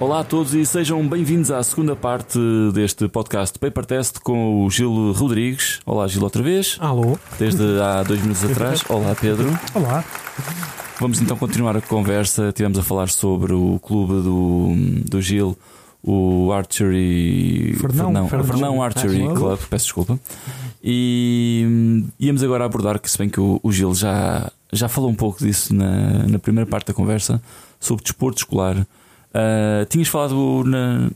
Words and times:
Olá 0.00 0.20
a 0.20 0.24
todos 0.24 0.54
e 0.54 0.64
sejam 0.64 1.06
bem-vindos 1.06 1.50
à 1.50 1.62
segunda 1.62 1.94
parte 1.94 2.38
deste 2.72 3.06
podcast 3.06 3.58
Paper 3.58 3.84
Test 3.84 4.18
com 4.20 4.64
o 4.64 4.70
Gil 4.70 5.12
Rodrigues. 5.12 5.80
Olá, 5.84 6.08
Gil, 6.08 6.22
outra 6.22 6.42
vez. 6.42 6.78
Alô. 6.80 7.18
Desde 7.38 7.62
há 7.80 8.02
dois 8.02 8.20
minutos 8.22 8.42
atrás. 8.42 8.82
Olá, 8.88 9.14
Pedro. 9.14 9.46
Olá. 9.74 10.02
Vamos 10.98 11.20
então 11.20 11.36
continuar 11.36 11.76
a 11.76 11.82
conversa. 11.82 12.50
Tivemos 12.50 12.78
a 12.78 12.82
falar 12.82 13.10
sobre 13.10 13.52
o 13.52 13.78
clube 13.80 14.22
do, 14.22 14.72
do 15.06 15.20
Gil, 15.20 15.56
o 16.02 16.50
Archery. 16.50 17.74
Fernão, 17.78 18.26
Fernão, 18.26 18.44
Fernão 18.44 18.82
Archery 18.82 19.26
Ah, 19.28 19.34
Club, 19.34 19.58
peço 19.68 19.84
desculpa. 19.84 20.18
E 20.82 22.06
íamos 22.18 22.42
agora 22.42 22.64
abordar, 22.64 22.98
que 22.98 23.10
se 23.10 23.18
bem 23.18 23.28
que 23.28 23.38
o, 23.38 23.60
o 23.62 23.70
Gil 23.70 23.94
já, 23.94 24.50
já 24.72 24.88
falou 24.88 25.10
um 25.10 25.14
pouco 25.14 25.44
disso 25.44 25.74
na, 25.74 26.26
na 26.26 26.38
primeira 26.38 26.68
parte 26.68 26.86
da 26.86 26.94
conversa, 26.94 27.40
sobre 27.78 28.02
desporto 28.02 28.38
escolar. 28.38 28.86
Ah, 29.32 29.86
tinhas 29.88 30.08
falado 30.08 30.64
na, 30.64 31.10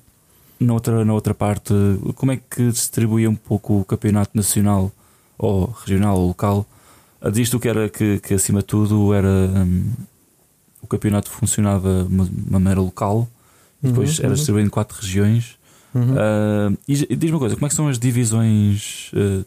na, 0.61 0.73
outra, 0.75 1.05
na 1.05 1.13
outra 1.15 1.35
parte 1.35 1.73
como 2.15 2.33
é 2.33 2.37
que 2.37 2.69
distribuía 2.71 3.29
um 3.29 3.35
pouco 3.35 3.81
o 3.81 3.85
campeonato 3.85 4.31
nacional 4.35 4.93
ou 5.39 5.67
regional 5.85 6.19
ou 6.19 6.29
local. 6.29 6.67
Ah, 7.21 7.31
Diz-te 7.31 7.59
que 7.59 7.69
era 7.69 7.89
que, 7.89 8.21
que 8.21 8.35
acima 8.35 8.61
de 8.61 8.67
tudo 8.67 9.13
era 9.15 9.29
hum, 9.29 9.93
o 10.83 10.87
campeonato 10.87 11.31
funcionava 11.31 12.05
de 12.05 12.15
uma, 12.15 12.25
uma 12.25 12.61
maneira 12.61 12.81
local 12.81 13.29
e 13.83 13.89
depois 13.89 14.11
Uhum, 14.19 14.25
era 14.25 14.29
uhum. 14.29 14.35
distribuído 14.35 14.67
em 14.67 14.71
quatro 14.71 14.97
regiões. 15.01 15.57
Uhum. 15.95 16.15
Ah, 16.17 16.73
e 16.87 16.95
diz-me 17.17 17.33
uma 17.33 17.39
coisa, 17.41 17.55
como 17.57 17.67
é 17.67 17.69
que 17.69 17.75
são 17.75 17.89
as 17.89 17.99
divisões? 17.99 19.11
ah, 19.15 19.45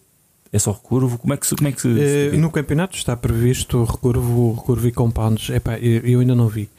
é 0.51 0.57
só 0.59 0.71
recurvo? 0.71 1.17
Como 1.17 1.33
é 1.33 1.37
que 1.37 1.45
se. 1.45 1.55
Como 1.55 1.67
é 1.67 1.71
que 1.73 1.81
se, 1.81 2.31
se- 2.31 2.37
no 2.37 2.49
campeonato 2.49 2.95
está 2.95 3.15
previsto 3.17 3.83
recurvo, 3.83 4.53
recurvo 4.53 4.87
e 4.87 4.91
compounds. 4.93 5.49
Epá, 5.49 5.77
eu, 5.77 5.99
eu 6.03 6.19
ainda 6.21 6.33
não 6.35 6.47
vi. 6.47 6.69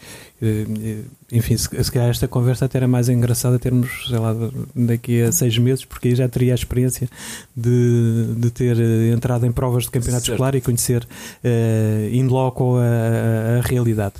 Eh, 0.41 0.67
eh, 0.83 0.99
enfim, 1.33 1.57
se, 1.57 1.69
se 1.83 1.91
calhar 1.93 2.09
esta 2.11 2.29
conversa 2.29 2.65
até 2.67 2.79
era 2.79 2.87
mais 2.89 3.09
engraçada 3.09 3.59
termos, 3.59 3.89
sei 4.09 4.19
lá, 4.19 4.35
daqui 4.75 5.21
a 5.23 5.33
seis 5.33 5.59
meses, 5.59 5.85
porque 5.85 6.09
aí 6.09 6.15
já 6.15 6.29
teria 6.29 6.53
a 6.53 6.55
experiência 6.55 7.09
de, 7.57 8.35
de 8.37 8.51
ter 8.51 8.79
eh, 8.79 9.11
entrado 9.13 9.45
em 9.47 9.53
provas 9.53 9.85
de 9.85 9.91
campeonato 9.91 10.25
Certo. 10.27 10.35
escolar 10.37 10.55
e 10.55 10.61
conhecer 10.61 11.07
eh, 11.43 12.09
in 12.13 12.29
loco 12.29 12.77
a, 12.77 13.59
a- 13.59 13.61
realidade. 13.63 14.15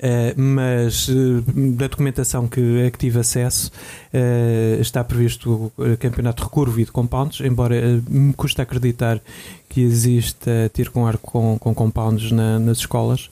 Eh, 0.00 0.32
mas 0.36 1.08
eh, 1.10 1.42
da 1.76 1.86
documentação 1.88 2.46
que, 2.48 2.86
a 2.86 2.90
que 2.90 2.98
tive 2.98 3.18
acesso 3.20 3.70
eh, 4.12 4.78
está 4.80 5.02
previsto 5.04 5.70
o 5.76 5.96
campeonato 5.98 6.44
recurvo 6.44 6.80
e 6.80 6.84
de 6.84 6.92
compounds, 6.92 7.40
embora 7.40 7.76
me 8.08 8.32
custa 8.32 8.62
acreditar 8.62 9.20
que 9.68 9.82
exista 9.82 10.70
tiro 10.72 10.92
com 10.92 11.06
arco 11.06 11.30
com, 11.30 11.58
com 11.58 11.74
compounds 11.74 12.32
na- 12.32 12.58
nas 12.58 12.78
escolas. 12.78 13.28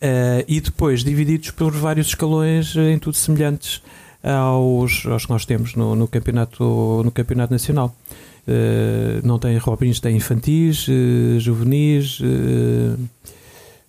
Eh, 0.00 0.44
e 0.46 0.60
depois 0.60 1.02
divididos 1.02 1.50
por 1.50 1.72
vários 1.72 2.08
escalões 2.08 2.76
eh, 2.76 2.92
em 2.92 2.98
tudo 2.98 3.16
semelhantes 3.16 3.82
aos, 4.22 5.04
aos 5.06 5.26
que 5.26 5.32
nós 5.32 5.44
temos 5.44 5.74
no, 5.74 5.96
no 5.96 6.06
campeonato, 6.06 7.02
no 7.04 7.10
campeonato 7.10 7.52
nacional. 7.52 7.94
Eh, 8.46 9.20
não 9.24 9.38
tem 9.38 9.58
Robins, 9.58 9.98
tem 9.98 10.16
infantis, 10.16 10.86
eh, 10.88 11.40
juvenis, 11.40 12.20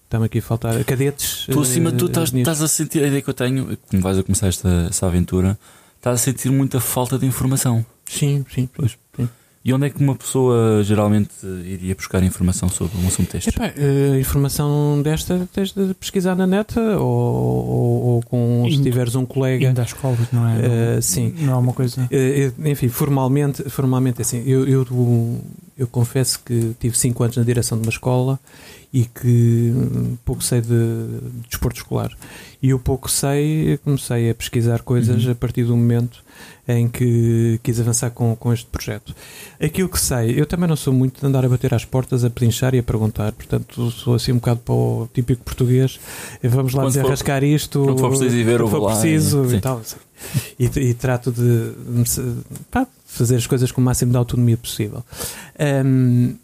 está-me 0.03 0.25
aqui 0.25 0.39
a 0.39 0.41
faltar 0.41 0.83
cadetes. 0.83 1.45
tu 1.49 1.61
acima 1.61 1.91
de 1.91 1.97
tudo 1.97 2.09
estás, 2.09 2.33
estás 2.33 2.61
a 2.63 2.67
sentir 2.67 3.03
a 3.03 3.07
ideia 3.07 3.21
que 3.21 3.29
eu 3.29 3.33
tenho, 3.33 3.77
como 3.89 4.01
vais 4.01 4.17
a 4.17 4.23
começar 4.23 4.47
esta, 4.47 4.87
essa 4.89 5.05
aventura, 5.05 5.59
estás 5.97 6.15
a 6.15 6.23
sentir 6.23 6.49
muita 6.49 6.79
falta 6.79 7.19
de 7.19 7.27
informação. 7.27 7.85
Sim, 8.05 8.43
sim. 8.51 8.67
Pois. 8.73 8.97
sim. 9.15 9.29
E 9.63 9.73
onde 9.73 9.87
é 9.87 9.89
que 9.89 10.01
uma 10.01 10.15
pessoa 10.15 10.81
geralmente 10.83 11.31
iria 11.65 11.93
buscar 11.93 12.23
informação 12.23 12.69
sobre 12.69 12.97
um 12.97 13.07
assunto 13.07 13.33
destes? 13.33 13.53
Epá, 13.53 13.67
eh, 13.75 14.17
informação 14.19 15.01
desta 15.03 15.47
tens 15.53 15.73
de 15.73 15.93
pesquisar 15.95 16.33
na 16.33 16.47
net 16.47 16.79
ou, 16.79 17.01
ou, 17.05 18.01
ou 18.03 18.21
com 18.23 18.65
se 18.71 18.81
tiveres 18.81 19.15
um 19.15 19.25
colega. 19.25 19.67
Ainda 19.67 19.81
às 19.81 19.89
escolas, 19.89 20.31
não 20.31 20.47
é? 20.47 20.95
Não- 20.95 21.01
sim. 21.01 21.33
Não 21.39 21.53
é 21.53 21.57
uma 21.57 21.73
coisa. 21.73 22.07
Eh, 22.09 22.51
enfim, 22.65 22.87
formalmente, 22.87 23.63
formalmente 23.69 24.21
assim, 24.21 24.41
eu, 24.45 24.65
eu, 24.65 24.87
eu 25.77 25.87
confesso 25.87 26.39
que 26.45 26.73
tive 26.79 26.97
5 26.97 27.21
anos 27.23 27.35
na 27.35 27.43
direção 27.43 27.77
de 27.77 27.83
uma 27.85 27.91
escola 27.91 28.39
e 28.91 29.05
que 29.05 29.71
hum, 29.75 30.17
pouco 30.25 30.43
sei 30.43 30.61
de, 30.61 30.67
de 30.69 31.47
desporto 31.49 31.77
escolar. 31.77 32.11
E 32.61 32.73
o 32.73 32.79
pouco 32.79 33.09
sei, 33.09 33.77
comecei 33.83 34.29
a 34.31 34.35
pesquisar 34.35 34.81
coisas 34.81 35.23
Uhum. 35.25 35.31
a 35.31 35.35
partir 35.35 35.63
do 35.63 35.77
momento 35.77 36.23
em 36.67 36.87
que 36.87 37.59
quis 37.63 37.79
avançar 37.79 38.09
com, 38.11 38.35
com 38.35 38.51
este 38.53 38.65
projeto. 38.67 39.15
Aquilo 39.61 39.89
que 39.89 39.99
sei, 39.99 40.39
eu 40.39 40.45
também 40.45 40.67
não 40.67 40.75
sou 40.75 40.93
muito 40.93 41.19
de 41.19 41.25
andar 41.25 41.43
a 41.45 41.49
bater 41.49 41.73
às 41.73 41.85
portas, 41.85 42.23
a 42.23 42.29
pedinchar 42.29 42.73
e 42.75 42.79
a 42.79 42.83
perguntar, 42.83 43.31
portanto 43.31 43.89
sou 43.91 44.13
assim 44.15 44.31
um 44.31 44.35
bocado 44.35 44.59
para 44.61 44.73
o 44.73 45.09
típico 45.13 45.43
português, 45.43 45.99
vamos 46.43 46.73
lá 46.73 46.83
Quando 46.83 46.93
for- 46.93 46.99
desarrascar 47.01 47.43
isto, 47.43 47.83
quando 47.83 47.99
for 47.99 48.09
preciso 48.09 48.35
ver, 48.43 48.59
eu 48.59 48.67
quando 48.67 48.69
for 48.71 48.91
preciso 48.91 49.45
e- 49.45 49.55
e 49.57 49.61
tal. 49.61 49.77
assim. 49.79 49.95
E, 50.59 50.65
e 50.65 50.93
trato 50.93 51.31
de, 51.31 51.41
de 52.03 52.87
fazer 53.05 53.35
as 53.37 53.47
coisas 53.47 53.71
com 53.71 53.81
o 53.81 53.83
máximo 53.83 54.11
de 54.11 54.17
autonomia 54.17 54.57
possível. 54.57 55.03
Hum, 55.85 56.35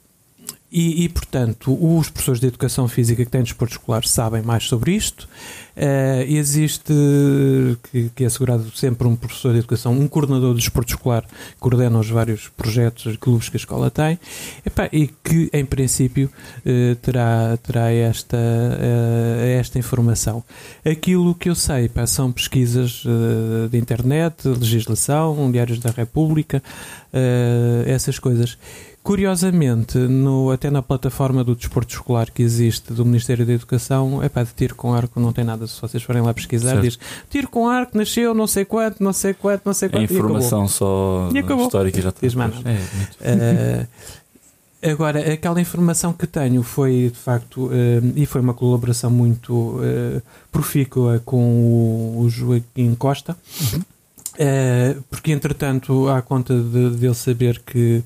e, 0.75 1.05
e, 1.05 1.09
portanto, 1.09 1.71
os 1.71 2.09
professores 2.09 2.41
de 2.41 2.47
educação 2.47 2.85
física 2.89 3.23
que 3.23 3.31
têm 3.31 3.41
desporto 3.41 3.75
escolar 3.75 4.05
sabem 4.05 4.41
mais 4.41 4.65
sobre 4.65 4.91
isto. 4.91 5.25
Eh, 5.73 6.25
existe, 6.27 6.93
que, 7.89 8.09
que 8.13 8.23
é 8.25 8.27
assegurado 8.27 8.69
sempre 8.75 9.07
um 9.07 9.15
professor 9.15 9.53
de 9.53 9.59
educação, 9.59 9.93
um 9.93 10.05
coordenador 10.05 10.53
de 10.53 10.59
desporto 10.59 10.93
escolar 10.93 11.23
que 11.23 11.59
coordena 11.59 11.97
os 11.97 12.09
vários 12.09 12.49
projetos 12.49 13.13
e 13.13 13.17
clubes 13.17 13.47
que 13.47 13.55
a 13.55 13.59
escola 13.59 13.89
tem 13.89 14.17
e 14.91 15.07
que, 15.07 15.49
em 15.53 15.65
princípio, 15.65 16.29
eh, 16.65 16.97
terá, 17.01 17.57
terá 17.63 17.89
esta, 17.91 18.37
eh, 18.37 19.57
esta 19.57 19.79
informação. 19.79 20.43
Aquilo 20.85 21.33
que 21.35 21.49
eu 21.49 21.55
sei 21.55 21.89
são 22.05 22.33
pesquisas 22.33 23.03
de 23.71 23.77
internet, 23.77 24.45
legislação, 24.45 25.49
diários 25.51 25.79
da 25.79 25.91
República, 25.91 26.61
essas 27.85 28.19
coisas. 28.19 28.57
Curiosamente, 29.05 29.99
no, 29.99 30.49
até 30.49 30.71
na 30.71 30.81
plataforma 30.81 31.43
do 31.43 31.55
desporto 31.55 31.93
escolar 31.93 32.31
que 32.31 32.41
existe 32.41 32.91
do 32.91 33.05
Ministério 33.05 33.45
da 33.45 33.53
Educação, 33.53 34.23
é 34.23 34.27
pá, 34.27 34.41
de 34.41 34.51
tiro 34.55 34.73
com 34.73 34.95
arco 34.95 35.19
não 35.19 35.31
tem 35.31 35.43
nada. 35.45 35.67
Se 35.67 35.79
vocês 35.79 36.01
forem 36.01 36.23
lá 36.23 36.33
pesquisar, 36.33 36.71
Certo. 36.71 36.81
diz 36.81 36.99
tiro 37.29 37.47
com 37.47 37.69
arco 37.69 37.95
nasceu 37.95 38.33
não 38.33 38.47
sei 38.47 38.65
quanto, 38.65 39.03
não 39.03 39.13
sei 39.13 39.35
quanto, 39.35 39.61
não 39.63 39.73
sei 39.75 39.89
quanto. 39.89 40.05
acabou. 40.05 40.25
informação 40.25 40.67
só 40.67 41.29
histórica 41.65 42.01
já 42.01 42.09
está. 42.09 42.19
Diz 42.19 42.33
Pois, 42.33 42.65
é. 43.21 43.87
Eh, 44.81 44.89
agora, 44.91 45.33
aquela 45.33 45.61
informação 45.61 46.11
que 46.11 46.25
tenho 46.25 46.63
foi 46.63 47.11
de 47.13 47.19
facto, 47.19 47.69
eh, 47.71 48.01
e 48.15 48.25
foi 48.25 48.41
uma 48.41 48.55
colaboração 48.55 49.11
muito 49.11 49.79
eh, 49.83 50.19
profícua 50.51 51.21
com 51.23 51.37
o, 51.37 52.21
o 52.21 52.29
Joaquim 52.29 52.95
Costa, 52.95 53.37
Eh, 54.37 54.97
porque 55.09 55.31
entretanto, 55.31 56.09
à 56.09 56.21
conta 56.21 56.53
de, 56.53 56.89
dele 56.97 57.13
saber 57.13 57.61
que, 57.65 58.03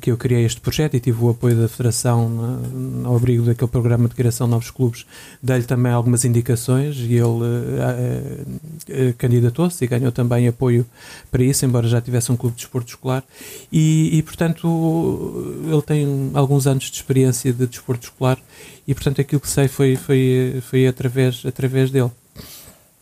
que 0.00 0.10
eu 0.10 0.16
criei 0.16 0.44
este 0.44 0.60
projeto 0.60 0.94
e 0.94 1.00
tive 1.00 1.22
o 1.22 1.30
apoio 1.30 1.54
da 1.56 1.68
Federação 1.68 2.28
na- 2.28 3.08
ao 3.08 3.16
abrigo 3.16 3.44
daquele 3.44 3.70
programa 3.70 4.08
de 4.08 4.14
criação 4.14 4.46
de 4.46 4.50
novos 4.52 4.70
clubes, 4.70 5.06
dei-lhe 5.42 5.64
também 5.64 5.92
algumas 5.92 6.24
indicações 6.24 6.96
e 6.96 7.14
ele 7.14 7.44
eh, 7.78 8.44
eh, 8.88 9.14
candidatou-se 9.16 9.84
e 9.84 9.86
ganhou 9.86 10.10
também 10.10 10.48
apoio 10.48 10.84
para 11.30 11.42
isso, 11.44 11.64
embora 11.64 11.86
já 11.86 12.00
tivesse 12.00 12.32
um 12.32 12.36
clube 12.36 12.56
de 12.56 12.62
desporto 12.62 12.88
escolar. 12.90 13.22
E, 13.70 14.10
e, 14.18 14.22
portanto, 14.22 15.54
ele 15.70 15.82
tem 15.82 16.30
alguns 16.34 16.66
anos 16.66 16.84
de 16.84 16.96
experiência 16.96 17.52
de 17.52 17.66
desporto 17.66 18.04
escolar 18.04 18.38
e, 18.86 18.94
portanto, 18.94 19.20
aquilo 19.20 19.40
que 19.40 19.48
sei 19.48 19.68
foi, 19.68 19.96
foi, 19.96 20.60
foi 20.68 20.86
através, 20.86 21.42
através 21.46 21.90
dele. 21.90 22.10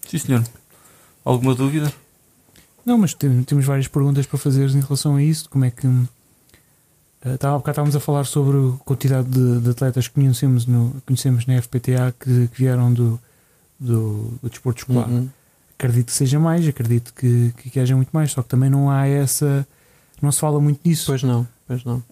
Sim, 0.08 0.18
senhor. 0.18 0.44
Alguma 1.24 1.54
dúvida? 1.54 1.92
Não, 2.84 2.98
mas 2.98 3.14
tem- 3.14 3.42
temos 3.44 3.64
várias 3.64 3.86
perguntas 3.88 4.26
para 4.26 4.38
fazer 4.38 4.68
em 4.70 4.80
relação 4.80 5.16
a 5.16 5.22
isso. 5.22 5.48
Como 5.48 5.64
é 5.64 5.70
que. 5.70 5.86
Eh, 7.24 7.32
há 7.34 7.36
bocado 7.56 7.70
estávamos 7.70 7.96
a 7.96 8.00
falar 8.00 8.24
sobre 8.24 8.56
a 8.56 8.72
quantidade 8.84 9.28
de, 9.28 9.60
de 9.60 9.70
atletas 9.70 10.08
que 10.08 10.14
conhecemos, 10.14 10.66
no, 10.66 10.94
conhecemos 11.06 11.46
na 11.46 11.60
FPTA 11.60 12.14
que, 12.18 12.48
que 12.48 12.58
vieram 12.58 12.92
do, 12.92 13.18
do, 13.78 14.32
do 14.42 14.48
desporto 14.48 14.80
escolar. 14.80 15.08
Uhum. 15.08 15.28
Acredito 15.78 16.06
que 16.06 16.12
seja 16.12 16.38
mais, 16.38 16.66
acredito 16.68 17.12
que, 17.14 17.52
que, 17.56 17.70
que 17.70 17.80
haja 17.80 17.96
muito 17.96 18.10
mais, 18.12 18.32
só 18.32 18.42
que 18.42 18.48
também 18.48 18.68
não 18.68 18.90
há 18.90 19.06
essa. 19.06 19.66
Não 20.20 20.30
se 20.30 20.38
fala 20.40 20.60
muito 20.60 20.80
disso. 20.84 21.06
Pois 21.06 21.22
não, 21.22 21.46
pois 21.66 21.82
não. 21.84 22.02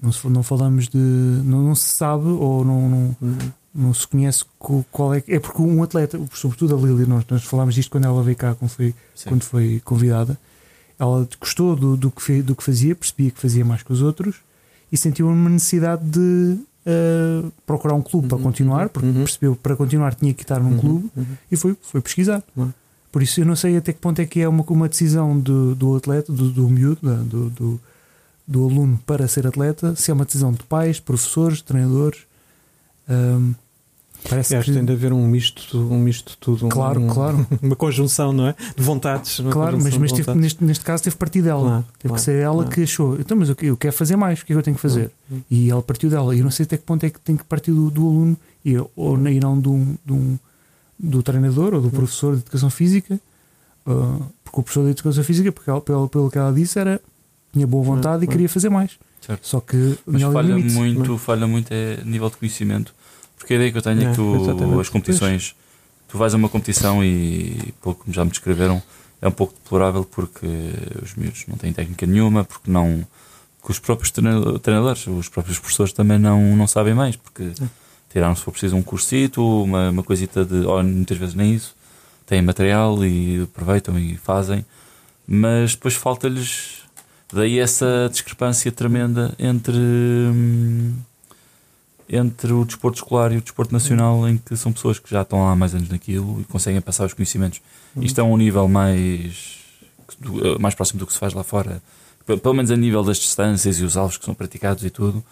Não, 0.00 0.12
se- 0.12 0.28
não 0.28 0.42
falamos 0.42 0.88
de. 0.88 0.96
Não, 0.98 1.62
não 1.62 1.74
se 1.74 1.88
sabe 1.94 2.26
ou 2.26 2.64
não, 2.64 2.88
não, 2.88 3.16
Uhum. 3.20 3.38
não 3.74 3.92
se 3.94 4.06
conhece 4.06 4.44
co- 4.58 4.84
qual 4.90 5.14
é. 5.14 5.22
É 5.28 5.38
porque 5.38 5.60
um 5.60 5.82
atleta, 5.82 6.18
sobretudo 6.32 6.74
a 6.76 6.78
Lili, 6.78 7.06
nós, 7.06 7.24
nós 7.28 7.42
falámos 7.44 7.74
disto 7.74 7.90
quando 7.90 8.04
ela 8.06 8.22
veio 8.22 8.36
cá, 8.36 8.54
quando 8.54 8.70
foi, 8.70 8.94
Sim. 9.14 9.28
quando 9.28 9.42
foi 9.42 9.80
convidada. 9.84 10.38
Ela 10.98 11.28
gostou 11.40 11.76
do, 11.76 11.96
do, 11.96 12.10
que 12.10 12.40
do 12.42 12.54
que 12.56 12.62
fazia, 12.62 12.94
percebia 12.94 13.30
que 13.30 13.40
fazia 13.40 13.64
mais 13.64 13.82
que 13.82 13.92
os 13.92 14.00
outros 14.02 14.36
e 14.90 14.96
sentiu 14.96 15.28
uma 15.28 15.50
necessidade 15.50 16.02
de 16.04 16.56
ah, 16.86 17.48
procurar 17.66 17.94
um 17.94 18.02
clube 18.02 18.28
para 18.28 18.36
Uhum. 18.38 18.42
continuar, 18.44 18.88
porque 18.88 19.06
Uhum. 19.08 19.14
percebeu 19.24 19.54
que 19.56 19.60
para 19.62 19.76
continuar 19.76 20.14
tinha 20.14 20.32
que 20.32 20.42
estar 20.42 20.58
num 20.60 20.70
Uhum. 20.72 20.78
clube 20.78 21.10
Uhum. 21.16 21.26
e 21.52 21.56
foi, 21.56 21.76
foi 21.82 22.00
pesquisar. 22.00 22.42
Uhum. 22.56 22.72
Por 23.12 23.22
isso 23.22 23.40
eu 23.40 23.46
não 23.46 23.56
sei 23.56 23.76
até 23.76 23.92
que 23.92 23.98
ponto 24.00 24.20
é 24.20 24.26
que 24.26 24.40
é 24.40 24.48
uma, 24.48 24.62
uma 24.68 24.88
decisão 24.88 25.38
do, 25.38 25.74
do 25.74 25.96
atleta, 25.96 26.32
do, 26.32 26.50
do 26.50 26.68
miúdo, 26.68 26.98
da- 27.02 27.22
do, 27.22 27.50
do, 27.50 27.80
do 28.46 28.64
aluno 28.64 28.98
para 29.06 29.26
ser 29.28 29.46
atleta, 29.46 29.94
se 29.96 30.10
é 30.10 30.14
uma 30.14 30.24
decisão 30.24 30.52
de 30.52 30.62
pais, 30.64 31.00
professores, 31.00 31.60
treinadores. 31.62 32.20
Ahm, 33.08 33.52
Parece 34.28 34.54
Acho 34.56 34.64
que 34.64 34.70
que. 34.72 34.76
tem 34.76 34.84
de 34.84 34.92
haver 34.92 35.12
um 35.12 35.26
misto, 35.26 35.78
um 35.78 35.98
misto 35.98 36.30
de 36.32 36.36
tudo. 36.38 36.66
um- 36.66 36.68
Claro, 36.68 37.00
um- 37.00 37.08
claro. 37.08 37.46
Uma 37.62 37.76
conjunção, 37.76 38.32
não 38.32 38.48
é? 38.48 38.54
De 38.76 38.82
vontades. 38.82 39.40
Claro, 39.50 39.76
mas, 39.80 39.96
mas 39.96 40.10
de 40.10 40.16
teve- 40.16 40.22
vontades. 40.26 40.40
neste, 40.42 40.64
neste 40.64 40.84
caso 40.84 41.02
teve 41.04 41.16
partido 41.16 41.44
dela. 41.44 41.60
Claro, 41.62 41.82
teve 41.98 42.08
claro, 42.08 42.14
que 42.14 42.20
ser 42.20 42.42
ela 42.42 42.54
claro. 42.56 42.70
que 42.70 42.82
achou. 42.82 43.20
Então, 43.20 43.36
mas 43.36 43.48
eu, 43.48 43.56
eu 43.62 43.76
quero 43.76 43.92
fazer 43.94 44.16
mais, 44.16 44.40
o 44.40 44.44
que 44.46 44.52
é 44.52 44.54
que 44.54 44.58
eu 44.58 44.62
tenho 44.62 44.76
que 44.76 44.82
fazer? 44.82 45.10
Hum. 45.30 45.40
E 45.50 45.70
ela 45.70 45.82
partiu 45.82 46.10
dela. 46.10 46.34
E 46.34 46.38
eu 46.38 46.44
não 46.44 46.50
sei 46.50 46.64
até 46.64 46.76
que 46.76 46.82
ponto 46.84 47.04
é 47.04 47.10
que 47.10 47.20
tem 47.20 47.36
que 47.36 47.44
partir 47.44 47.72
do, 47.72 47.90
do 47.90 48.02
aluno 48.02 48.36
e, 48.64 48.76
ou, 48.96 49.28
e 49.28 49.40
não 49.40 49.58
do, 49.58 49.84
do, 50.04 50.38
do 50.98 51.22
treinador 51.22 51.74
ou 51.74 51.80
do 51.80 51.90
professor 51.90 52.34
de 52.36 52.42
educação 52.42 52.70
física. 52.70 53.18
ah, 53.86 54.18
porque 54.44 54.60
o 54.60 54.62
professor 54.62 54.84
de 54.84 54.90
educação 54.90 55.24
física, 55.24 55.52
porque 55.52 55.68
ela, 55.70 55.80
pelo, 55.80 56.08
pelo 56.08 56.30
que 56.30 56.38
ela 56.38 56.52
disse, 56.52 56.78
era, 56.78 57.00
tinha 57.52 57.66
boa 57.66 57.82
vontade 57.84 58.24
e 58.24 58.28
Hum, 58.28 58.30
hum. 58.32 58.36
quer 58.38 58.48
fazer 58.48 58.68
mais. 58.68 58.92
Certo. 59.20 59.46
Só 59.46 59.60
que 59.60 59.98
Mas 60.06 60.22
falha 60.22 60.54
limites. 60.54 60.74
muito, 60.74 61.18
falha 61.18 61.46
muito 61.48 61.72
é 61.72 62.00
nível 62.04 62.30
de 62.30 62.36
conhecimento. 62.36 62.94
Porque 63.46 63.54
a 63.54 63.56
ideia 63.58 63.70
que 63.70 63.78
eu 63.78 63.82
tenho 63.82 64.00
é, 64.02 64.04
É, 64.06 64.10
que 64.10 64.16
tu, 64.16 64.80
as 64.80 64.88
competições, 64.88 65.54
tu 66.08 66.18
vais 66.18 66.34
a 66.34 66.36
uma 66.36 66.48
competição 66.48 67.04
e, 67.04 67.72
pouco 67.80 68.02
como 68.02 68.12
já 68.12 68.24
me 68.24 68.30
descreveram, 68.32 68.82
é 69.22 69.28
um 69.28 69.30
pouco 69.30 69.54
deplorável 69.54 70.04
porque 70.04 70.44
os 71.00 71.14
miúdos 71.14 71.44
não 71.46 71.56
têm 71.56 71.72
técnica 71.72 72.04
nenhuma, 72.06 72.42
porque 72.42 72.68
não. 72.68 73.06
que 73.64 73.70
os 73.70 73.78
próprios 73.78 74.10
treina- 74.10 74.58
treinadores, 74.58 75.06
os 75.06 75.28
próprios 75.28 75.60
professores 75.60 75.92
também 75.92 76.18
não, 76.18 76.56
não 76.56 76.66
sabem 76.66 76.92
mais, 76.92 77.14
porque 77.14 77.52
tiraram, 78.10 78.34
se 78.34 78.42
for 78.42 78.50
preciso, 78.50 78.74
um 78.74 78.82
cursito, 78.82 79.40
uma, 79.62 79.90
uma 79.90 80.02
coisita 80.02 80.44
de. 80.44 80.66
ou 80.66 80.82
muitas 80.82 81.16
vezes 81.16 81.36
nem 81.36 81.54
isso, 81.54 81.76
têm 82.26 82.42
material 82.42 83.04
e 83.04 83.42
aproveitam 83.42 83.96
e 83.96 84.16
fazem, 84.16 84.66
mas 85.24 85.76
depois 85.76 85.94
falta-lhes. 85.94 86.82
Daí 87.32 87.60
essa 87.60 88.08
discrepância 88.10 88.72
tremenda 88.72 89.32
entre. 89.38 89.76
hum, 89.76 90.94
entre 92.08 92.52
o 92.52 92.64
desporto 92.64 92.96
escolar 92.98 93.32
e 93.32 93.36
o 93.36 93.40
desporto 93.40 93.72
nacional, 93.72 94.28
em 94.28 94.36
que 94.38 94.56
são 94.56 94.72
pessoas 94.72 94.98
que 94.98 95.10
já 95.10 95.22
estão 95.22 95.46
há 95.48 95.56
mais 95.56 95.74
anos 95.74 95.88
naquilo 95.88 96.40
e 96.40 96.44
conseguem 96.44 96.80
passar 96.80 97.04
os 97.06 97.12
conhecimentos. 97.14 97.60
Isto 98.00 98.20
é 98.20 98.24
um 98.24 98.36
nível 98.36 98.68
mais, 98.68 99.58
do- 100.20 100.60
mais 100.60 100.74
próximo 100.74 101.00
do 101.00 101.06
que 101.06 101.12
se 101.12 101.18
faz 101.18 101.32
lá 101.34 101.42
fora, 101.42 101.82
pelo 102.42 102.54
menos 102.54 102.70
a 102.70 102.76
nível 102.76 103.02
das 103.02 103.18
distâncias 103.18 103.78
e 103.80 103.84
os 103.84 103.96
alvos 103.96 104.16
que 104.16 104.24
são 104.24 104.34
praticados 104.34 104.84
e 104.84 104.90
tudo, 104.90 105.22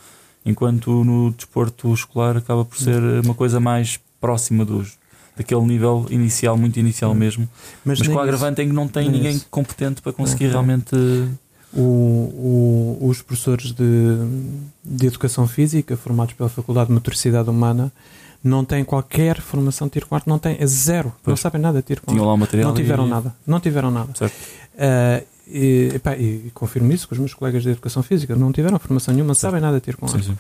enquanto 0.44 1.04
no 1.04 1.30
desporto 1.32 1.92
escolar 1.94 2.36
acaba 2.36 2.64
por 2.64 2.76
ser 2.78 3.00
uma 3.24 3.34
coisa 3.34 3.60
mais 3.60 3.98
próxima 4.20 4.64
dos, 4.64 4.92
daquele 5.36 5.62
nível 5.62 6.06
inicial, 6.10 6.56
muito 6.56 6.78
inicial 6.78 7.14
mesmo, 7.14 7.48
mas, 7.84 8.00
nem 8.00 8.10
com 8.10 8.16
o 8.16 8.20
agravante 8.20 8.62
em 8.62 8.68
que 8.68 8.74
não 8.74 8.88
tem 8.88 9.08
ninguém 9.10 9.40
competente 9.50 10.00
para 10.02 10.12
conseguir 10.12 10.44
Não, 10.48 10.54
não. 10.54 10.60
realmente. 10.64 10.96
O- 11.76 12.98
o- 13.00 13.08
os 13.08 13.20
professores 13.22 13.72
de, 13.72 13.84
de 14.84 15.06
educação 15.06 15.46
física, 15.48 15.96
formados 15.96 16.34
pela 16.34 16.48
Faculdade 16.48 16.86
de 16.88 16.92
Motricidade 16.94 17.50
Humana, 17.50 17.90
não 18.42 18.64
têm 18.64 18.84
qualquer 18.84 19.40
formação 19.40 19.86
de 19.88 19.94
tiro 19.94 20.06
com 20.06 20.14
arte, 20.14 20.28
não 20.28 20.38
têm, 20.38 20.56
é 20.60 20.66
zero, 20.66 21.08
não 21.08 21.14
Pois. 21.24 21.40
sabem 21.40 21.60
nada 21.60 21.78
de 21.80 21.86
tiro 21.86 22.02
com 22.02 22.12
Tinham 22.12 22.22
arte. 22.24 22.28
lá 22.28 22.34
o 22.34 22.38
material. 22.38 22.68
Não 22.68 22.74
tiveram 22.76 23.06
e- 23.06 23.10
nada, 23.10 23.34
não 23.46 23.58
tiveram 23.60 23.90
nada. 23.90 24.08
Certo. 24.14 24.34
Ah, 24.78 25.22
e, 25.48 25.90
epá, 25.94 26.16
e 26.16 26.50
confirmo 26.54 26.92
isso 26.92 27.08
com 27.08 27.14
os 27.14 27.18
meus 27.18 27.34
colegas 27.34 27.62
de 27.64 27.70
educação 27.70 28.02
física, 28.02 28.36
não 28.36 28.52
tiveram 28.52 28.78
formação 28.78 29.12
nenhuma, 29.12 29.28
não 29.28 29.34
sabem 29.34 29.60
nada 29.60 29.78
de 29.78 29.84
tiro 29.84 29.98
com 29.98 30.06
Sim, 30.06 30.22
sim. 30.22 30.38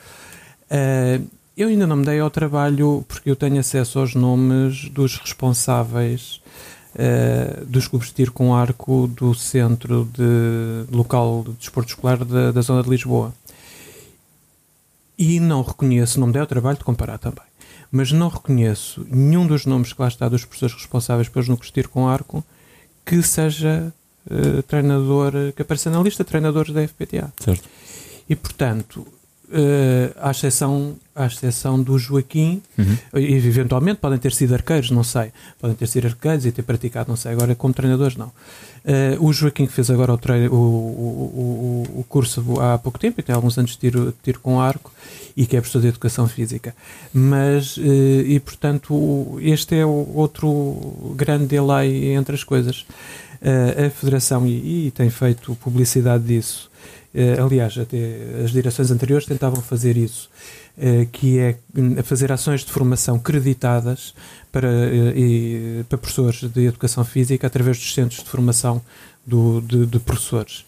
Eh, 0.70 1.20
eu 1.56 1.68
ainda 1.68 1.86
não 1.86 1.96
me 1.96 2.04
dei 2.04 2.20
ao 2.20 2.30
trabalho 2.30 3.04
porque 3.08 3.30
eu 3.30 3.36
tenho 3.36 3.58
acesso 3.58 3.98
aos 3.98 4.14
nomes 4.14 4.88
dos 4.90 5.16
responsáveis 5.18 6.40
eh, 6.96 7.62
dos 7.66 7.88
clubes 7.88 8.08
de 8.08 8.14
tiro 8.14 8.32
com 8.32 8.54
arco 8.54 9.06
do 9.08 9.34
centro 9.34 10.08
de 10.12 10.94
local 10.94 11.44
de 11.46 11.52
desporto 11.52 11.90
escolar 11.90 12.24
da, 12.24 12.52
da 12.52 12.60
zona 12.60 12.82
de 12.82 12.90
Lisboa. 12.90 13.34
E 15.18 15.38
não 15.40 15.62
reconheço, 15.62 16.18
não 16.18 16.26
me 16.26 16.32
dei 16.32 16.40
ao 16.40 16.46
trabalho 16.46 16.78
de 16.78 16.84
comparar 16.84 17.18
também, 17.18 17.44
mas 17.90 18.10
não 18.12 18.28
reconheço 18.28 19.06
nenhum 19.08 19.46
dos 19.46 19.64
nomes 19.66 19.92
que 19.92 20.00
lá 20.00 20.08
está 20.08 20.28
dos 20.28 20.44
professores 20.44 20.74
responsáveis 20.74 21.28
pelos 21.28 21.48
núcleos 21.48 21.68
de 21.68 21.74
tiro 21.74 21.88
com 21.88 22.08
arco 22.08 22.44
que 23.04 23.22
seja 23.22 23.92
eh, 24.30 24.62
treinador, 24.62 25.32
que 25.54 25.62
apareça 25.62 25.90
na 25.90 26.00
lista 26.00 26.24
de 26.24 26.28
treinadores 26.28 26.72
da 26.72 26.86
FPTA. 26.86 27.32
Certo. 27.38 27.68
E 28.28 28.34
portanto, 28.34 29.06
eh, 29.54 30.10
à, 30.20 30.30
exceção, 30.30 30.96
à 31.14 31.26
exceção 31.26 31.80
do 31.80 31.98
Joaquim, 31.98 32.60
Uhum. 32.76 33.20
e 33.20 33.34
eventualmente 33.34 34.00
podem 34.00 34.18
ter 34.18 34.32
sido 34.32 34.52
arqueiros, 34.54 34.90
não 34.90 35.04
sei, 35.04 35.32
podem 35.60 35.76
ter 35.76 35.86
sido 35.86 36.06
arqueiros 36.06 36.44
e 36.44 36.52
ter 36.52 36.62
praticado, 36.62 37.08
não 37.08 37.16
sei, 37.16 37.32
agora 37.32 37.54
como 37.54 37.72
treinadores, 37.72 38.16
não. 38.16 38.32
Eh, 38.84 39.16
o 39.18 39.32
Joaquim 39.32 39.66
que 39.66 39.72
fez 39.72 39.90
agora 39.90 40.12
o, 40.12 40.18
treino, 40.18 40.52
o, 40.52 40.56
o, 40.56 42.00
o, 42.00 42.04
curso 42.04 42.60
há 42.60 42.76
pouco 42.76 42.98
tempo 42.98 43.18
e 43.18 43.22
tem 43.22 43.34
alguns 43.34 43.56
anos 43.56 43.70
de 43.70 43.78
tiro, 43.78 44.06
de 44.06 44.14
tiro 44.22 44.40
com 44.40 44.60
arco 44.60 44.92
e 45.34 45.46
que 45.46 45.56
é 45.56 45.60
professor 45.60 45.80
de 45.80 45.88
educação 45.88 46.28
física. 46.28 46.74
Mas, 47.12 47.78
eh, 47.78 48.24
e 48.26 48.40
portanto, 48.40 49.38
este 49.40 49.76
é 49.76 49.86
o 49.86 50.06
outro 50.14 51.14
grande 51.16 51.46
delay 51.46 52.12
entre 52.12 52.34
as 52.34 52.44
coisas. 52.44 52.84
Eh, 53.40 53.86
a 53.86 53.90
Federação, 53.90 54.46
e, 54.46 54.86
e 54.86 54.90
tem 54.90 55.10
feito 55.10 55.54
publicidade 55.56 56.24
disso, 56.24 56.70
aliás, 57.42 57.76
até 57.78 58.42
as 58.44 58.50
direções 58.50 58.90
anteriores 58.90 59.26
tentavam 59.26 59.62
fazer 59.62 59.96
isso, 59.96 60.28
eh, 60.76 61.06
que 61.12 61.38
é 61.38 61.56
hum, 61.76 61.96
fazer 62.02 62.32
ações 62.32 62.64
de 62.64 62.72
formação 62.72 63.18
creditadas 63.18 64.14
para, 64.50 64.68
eh, 64.68 65.12
e- 65.16 65.84
para 65.88 65.98
professores 65.98 66.40
de 66.50 66.66
educação 66.66 67.04
física 67.04 67.46
através 67.46 67.76
dos 67.78 67.94
centros 67.94 68.22
de 68.22 68.28
formação 68.28 68.80
do- 69.26 69.60
de, 69.60 69.86
de 69.86 69.98
professores. 69.98 70.64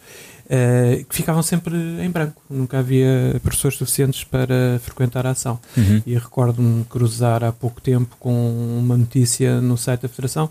eh, 0.48 1.04
que 1.08 1.16
ficavam 1.16 1.42
sempre 1.42 1.74
em 2.00 2.08
branco, 2.08 2.40
nunca 2.48 2.78
havia 2.78 3.36
professores 3.42 3.76
suficientes 3.78 4.22
para 4.22 4.78
frequentar 4.80 5.26
a 5.26 5.30
ação. 5.30 5.58
Uhum. 5.76 6.00
E 6.06 6.14
recordo-me 6.14 6.84
cruzar 6.84 7.42
há 7.42 7.50
pouco 7.50 7.80
tempo 7.80 8.16
com 8.20 8.78
uma 8.78 8.96
notícia 8.96 9.60
no 9.60 9.76
site 9.76 10.02
da 10.02 10.08
Federação, 10.08 10.48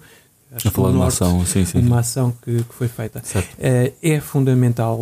acho 0.53 0.67
A 0.67 0.71
falar 0.71 0.89
de 0.91 0.97
uma 0.97 1.07
ação, 1.07 1.45
sim, 1.45 1.63
sim. 1.63 1.79
uma 1.79 1.99
ação 2.01 2.33
que, 2.43 2.57
que 2.63 2.73
foi 2.75 2.89
feita. 2.89 3.23
Eh, 3.57 3.93
é 4.03 4.19
fundamental 4.19 4.99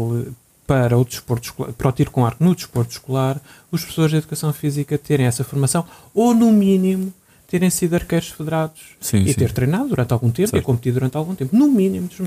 para 0.66 0.98
o 0.98 1.04
desporto 1.04 1.46
escolar, 1.46 1.74
para 1.74 1.90
o 1.90 1.92
tiro 1.92 2.12
com 2.12 2.26
arco 2.26 2.44
no 2.44 2.56
desporto 2.56 2.92
escolar, 2.92 3.42
os 3.72 3.82
professores 3.82 4.12
de 4.12 4.18
educação 4.18 4.54
física 4.54 4.98
terem 4.98 5.26
essa 5.26 5.44
formação, 5.44 5.86
ou 6.14 6.34
no 6.34 6.52
mínimo 6.52 7.14
terem 7.48 7.70
sido 7.70 7.94
arqueiros 7.94 8.30
federados 8.30 8.82
Sim, 9.00 9.18
e 9.18 9.28
sim. 9.28 9.36
ter 9.36 9.52
treinado 9.52 9.90
durante 9.90 10.12
algum 10.12 10.32
tempo 10.32 10.50
Certo. 10.50 10.64
e 10.64 10.66
competido 10.66 10.96
durante 10.96 11.16
algum 11.16 11.36
tempo, 11.36 11.56
no 11.56 11.68
mínimo 11.68 12.08
dos 12.08 12.18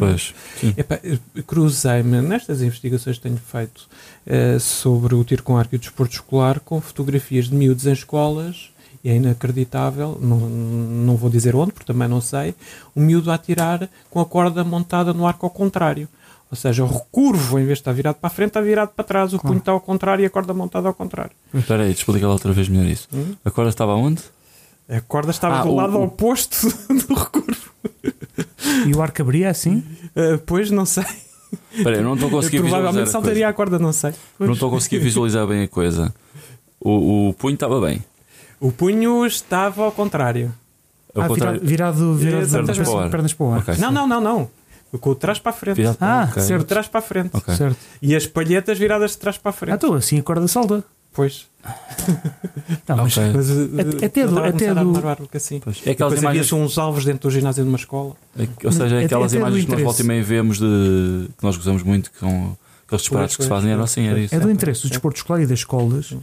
eu 1.03 1.43
cruzei-me 1.43 2.21
nestas 2.21 2.63
investigações 2.63 3.17
que 3.17 3.25
tenho 3.25 3.37
feito 3.37 3.89
eh, 4.25 4.59
sobre 4.61 5.17
o 5.17 5.25
tiro 5.25 5.43
com 5.43 5.57
arco 5.57 5.75
e 5.75 5.79
o 5.79 5.81
desporto 5.81 6.15
escolar 6.15 6.61
com 6.61 6.81
fotografias 6.81 7.49
de 7.49 7.57
miúdos 7.57 7.87
em 7.87 7.93
escolas 7.93 8.71
e 9.03 9.09
é 9.09 9.17
inacreditável, 9.17 10.19
não, 10.21 10.39
não 10.39 11.17
vou 11.17 11.31
dizer 11.31 11.55
onde, 11.57 11.73
porque 11.73 11.93
também 11.93 12.09
não 12.09 12.21
sei, 12.21 12.55
um 12.95 13.03
miúdo 13.03 13.31
a 13.31 13.35
atirar 13.35 13.89
com 14.11 14.21
a 14.21 14.27
corda 14.27 14.63
montada 14.63 15.13
no 15.13 15.27
arco 15.27 15.47
ao 15.47 15.51
contrário. 15.51 16.09
Ou 16.51 16.57
seja, 16.57 16.85
o 16.85 16.87
recurvo, 16.87 17.59
em 17.59 17.65
vez 17.65 17.79
de 17.79 17.83
estar 17.83 17.93
virado 17.93 18.17
para 18.17 18.29
a 18.29 18.31
frente, 18.31 18.49
está 18.51 18.61
virado 18.61 18.91
para 18.91 19.05
trás, 19.05 19.33
o 19.35 19.39
punho 19.39 19.59
está 19.59 19.73
ao 19.73 19.81
contrário 19.81 20.23
e 20.23 20.27
a 20.27 20.31
corda 20.31 20.55
montada 20.55 20.87
ao 20.87 20.95
contrário. 20.95 21.33
Espera 21.53 21.83
aí, 21.83 21.91
explica 21.93 22.27
lá 22.27 22.33
outra 22.33 22.53
vez 22.53 22.69
melhor 22.69 22.87
isso. 22.87 23.09
Hum? 23.13 23.35
A 23.45 23.51
corda 23.51 23.69
estava 23.71 23.95
onde? 23.95 24.23
A 24.89 25.01
corda 25.01 25.33
estava 25.33 25.59
Ah, 25.61 25.63
do 25.65 25.71
o- 25.71 25.75
lado 25.75 25.99
o- 25.99 26.05
oposto 26.05 26.69
do 27.09 27.15
recurvo. 27.15 27.71
E 28.87 28.95
o 28.95 29.03
arco 29.03 29.21
abria 29.23 29.51
assim? 29.51 29.83
Eh, 30.15 30.39
pois, 30.47 30.71
não 30.71 30.87
sei. 30.87 31.05
Espera 31.73 31.97
aí, 31.97 32.03
não 32.03 32.15
estou 32.15 32.29
a 32.29 32.31
conseguir 32.33 32.59
Provavelmente 32.59 32.93
visualizar 32.93 33.09
a 33.09 33.13
saltaria 33.13 33.35
coisa. 33.47 33.49
a 33.51 33.53
corda, 33.53 33.79
não 33.81 33.93
sei. 33.93 34.13
Não 34.39 34.53
estou 34.53 34.69
a 34.69 34.73
conseguir 34.73 34.99
visualizar 35.01 35.47
bem 35.47 35.63
a 35.65 35.69
coisa. 35.69 36.15
O, 36.81 37.29
o 37.31 37.35
punho 37.35 37.55
estava 37.55 37.81
bem. 37.81 38.05
O 38.61 38.71
punho 38.71 39.27
estava 39.27 39.83
ao 39.85 39.91
contrário. 39.93 40.53
Ao 41.15 41.23
Ah, 41.23 41.29
contrário- 41.29 41.61
virado, 41.63 42.15
virado, 42.15 42.15
virado 42.15 42.43
Exatamente. 42.43 42.77
pernas, 42.77 42.89
para 42.89 42.95
o 42.97 42.99
ar. 43.01 43.11
pernas 43.11 43.33
para 43.35 43.47
o 43.47 43.53
ar. 43.53 43.59
Ok. 43.61 43.75
Não, 43.79 43.91
não, 43.91 44.07
não, 44.07 44.21
não. 44.21 44.51
Com 45.01 45.11
o 45.11 45.15
de 45.15 45.21
trás 45.21 45.39
para 45.39 45.51
a 45.51 45.55
frente. 45.55 45.83
Para- 45.83 45.97
Ah, 46.01 46.29
ok. 46.31 46.43
certo. 46.43 46.61
De 46.63 46.67
trás 46.67 46.89
para 46.89 46.99
a 47.01 47.03
frente. 47.03 47.31
Ok. 47.35 47.55
Certo. 47.55 47.77
E 48.01 48.15
as 48.17 48.27
palhetas 48.27 48.79
viradas 48.79 49.11
de 49.13 49.19
trás 49.19 49.37
para 49.37 49.51
a 49.51 49.51
Ah, 49.51 49.53
frente. 49.53 49.75
então 49.77 49.95
assim 49.95 50.19
a 50.19 50.23
corda 50.23 50.49
salta. 50.49 50.83
Pois. 51.13 51.47
Não, 52.89 52.97
mas 52.99 53.17
Ok. 53.17 53.33
Mas, 53.35 53.51
uh, 53.51 53.71
Até- 53.81 54.07
até 54.07 54.27
do- 54.27 54.39
até 54.39 54.75
do- 54.75 55.29
que 55.31 55.37
assim. 55.37 55.61
Pois. 55.61 55.79
É 55.87 55.91
aquelas 55.93 56.13
Depois 56.15 56.23
imagens. 56.23 56.53
havia 56.53 56.65
uns 56.65 56.79
alvos 56.79 57.05
dentro 57.05 57.29
do 57.29 57.31
ginásio 57.33 57.63
de 57.65 57.69
uma 57.69 57.79
escola. 57.79 58.15
é- 58.39 58.47
Ou 58.65 58.73
seja, 58.73 59.01
é 59.01 59.05
aquelas 59.07 59.33
até 59.33 59.41
imagens 59.41 59.65
que 59.65 59.71
nós 59.73 59.81
volta 59.83 60.03
e 60.03 60.05
meia 60.05 60.23
vemos 60.23 60.59
de. 60.59 61.29
que 61.37 61.43
nós 61.45 61.57
gozamos 61.57 61.83
muito, 61.83 62.11
que 62.11 62.19
são 62.19 62.57
aqueles 62.87 63.03
disparates 63.03 63.37
que 63.37 63.43
se 63.43 63.49
fazem. 63.49 63.71
Era 63.73 63.83
assim, 63.83 64.05
era 64.05 64.15
pois. 64.15 64.25
isso. 64.27 64.35
é 64.35 64.39
do 64.41 64.51
interesse 64.51 64.83
do 64.83 64.89
desporto 64.91 65.17
escolar 65.17 65.41
e 65.43 65.47
das 65.47 65.59
escolas 65.61 66.15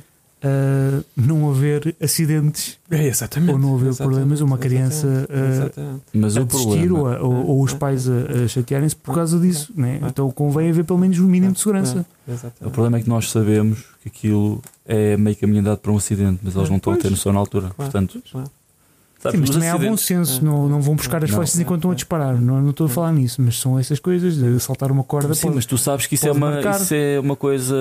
Ah, 0.45 1.01
não 1.15 1.49
haver 1.49 1.95
acidentes 2.01 2.77
É, 2.91 3.07
exatamente. 3.07 3.53
ou 3.53 3.57
não 3.57 3.75
haver 3.75 3.87
Exatamente, 3.89 4.13
problemas, 4.17 4.41
uma 4.41 4.57
criança 4.57 5.07
Exatamente. 5.29 6.01
Mas 6.13 6.35
a 6.35 6.41
o 6.41 6.45
desistir 6.45 6.91
ou, 6.91 7.07
ou- 7.07 7.45
ou 7.47 7.63
os 7.63 7.73
pais 7.73 8.09
a, 8.09 8.43
a 8.43 8.47
chatearem-se 8.49 8.95
por 8.95 9.15
causa 9.15 9.39
disso. 9.39 9.71
Né? 9.75 9.99
Então 10.03 10.29
convém 10.31 10.69
haver 10.69 10.83
pelo 10.83 10.99
menos 10.99 11.17
um 11.19 11.27
mínimo 11.27 11.53
de 11.53 11.59
segurança. 11.59 12.05
É. 12.27 12.33
O 12.67 12.69
problema 12.71 12.97
é 12.97 13.01
que 13.01 13.07
nós 13.09 13.31
sabemos 13.31 13.85
que 14.01 14.09
aquilo 14.09 14.61
é 14.85 15.15
meio 15.15 15.35
caminho 15.37 15.61
andado 15.61 15.77
para 15.79 15.91
um 15.93 15.97
acidente, 15.97 16.39
mas 16.43 16.55
eles 16.57 16.69
não 16.69 16.75
estão 16.77 16.91
a 16.91 16.95
ter 16.97 17.03
Pois. 17.03 17.11
noção 17.11 17.31
na 17.31 17.39
altura. 17.39 17.71
Claro, 17.75 17.75
Portanto, 17.91 18.21
claro. 18.29 18.49
Sabes, 19.23 19.37
Sim, 19.39 19.41
mas 19.41 19.49
também 19.49 19.69
há 19.69 19.77
bom 19.77 19.97
senso, 19.97 20.39
É. 20.39 20.43
não, 20.45 20.67
não 20.69 20.81
vão 20.81 20.95
buscar 20.95 21.23
as 21.23 21.29
Não. 21.31 21.37
flechas 21.37 21.59
enquanto 21.59 21.79
estão 21.79 21.91
a 21.91 21.95
disparar. 21.95 22.39
Não, 22.39 22.61
não 22.61 22.69
estou 22.69 22.85
a 22.85 22.89
falar 22.89 23.11
nisso, 23.11 23.41
mas 23.41 23.59
são 23.59 23.79
essas 23.79 23.99
coisas 23.99 24.35
de 24.35 24.59
saltar 24.59 24.91
uma 24.91 25.03
corda. 25.03 25.33
Sim, 25.33 25.41
pode- 25.43 25.55
mas 25.55 25.65
tu 25.65 25.77
sabes 25.77 26.05
que 26.05 26.15
isso 26.15 26.27
é, 26.27 26.31
uma, 26.31 26.51
marcar. 26.51 26.79
isso 26.79 26.93
é 26.93 27.19
uma 27.19 27.35
coisa 27.35 27.75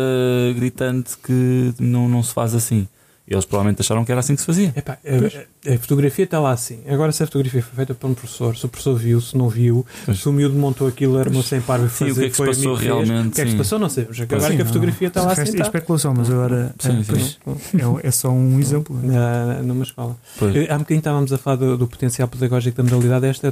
gritante 0.57 1.17
que 1.23 1.75
não, 1.79 2.09
não 2.09 2.23
se 2.23 2.33
faz 2.33 2.55
assim. 2.55 2.87
E 3.33 3.35
eles 3.35 3.47
provavelmente 3.47 3.81
acharam 3.81 4.05
que 4.05 4.13
era 4.13 4.21
assim 4.21 4.35
que 4.35 4.43
se 4.43 4.47
fazia. 4.47 4.75
Epá, 4.77 4.99
a, 5.07 5.73
a 5.73 5.79
fotografia 5.79 6.25
está 6.27 6.39
lá 6.39 6.53
assim. 6.53 6.81
Agora, 6.87 7.11
se 7.13 7.23
a 7.23 7.27
fotografia 7.27 7.63
foi 7.63 7.77
feita 7.77 7.95
por 7.95 8.11
um 8.11 8.13
professor, 8.13 8.55
se 8.55 8.67
o 8.67 8.69
professor 8.69 8.95
viu, 8.95 9.23
se 9.23 9.39
não 9.39 9.49
viu, 9.49 9.87
Pois. 10.05 10.19
se 10.21 10.29
o 10.29 10.33
miúdo 10.33 10.55
montou 10.55 10.87
aquilo, 10.87 11.17
armou 11.17 11.43
sem 11.43 11.59
par 11.63 11.81
e 11.81 11.85
Sim, 11.85 11.89
fazer, 11.89 12.11
o 12.11 12.15
que 12.15 12.21
é 12.21 12.25
que 12.25 12.31
se 12.33 12.37
foi 12.37 12.47
passou 12.49 12.75
realmente, 12.75 13.29
O 13.29 13.31
que 13.31 13.41
é 13.41 13.45
que 13.47 13.51
se 13.53 13.57
passou, 13.57 13.79
não 13.79 13.89
sabemos. 13.89 14.21
Agora 14.21 14.41
Sim, 14.43 14.49
que 14.49 14.55
a 14.55 14.59
não. 14.59 14.67
fotografia 14.67 15.09
está 15.09 15.23
lá 15.23 15.33
assim. 15.33 15.41
é 15.41 15.57
tá. 15.57 15.63
especulação, 15.63 16.15
mas 16.15 16.31
agora 16.31 16.75
Sim, 16.79 16.91
eh, 16.91 17.05
sim. 17.05 17.37
pois, 17.45 18.03
é, 18.05 18.07
é 18.09 18.11
só 18.11 18.29
um 18.29 18.61
exemplo. 18.61 19.01
Na, 19.03 19.63
numa 19.63 19.85
escola. 19.85 20.15
Pois. 20.39 20.55
Eh, 20.55 20.67
Há 20.71 20.75
um 20.75 20.81
bocadinho 20.81 20.99
estávamos 20.99 21.33
a 21.33 21.39
falar 21.39 21.57
do, 21.57 21.79
do 21.79 21.87
potencial 21.89 22.29
pedagógico 22.29 22.77
da 22.77 22.83
modalidade 22.83 23.25
esta, 23.25 23.51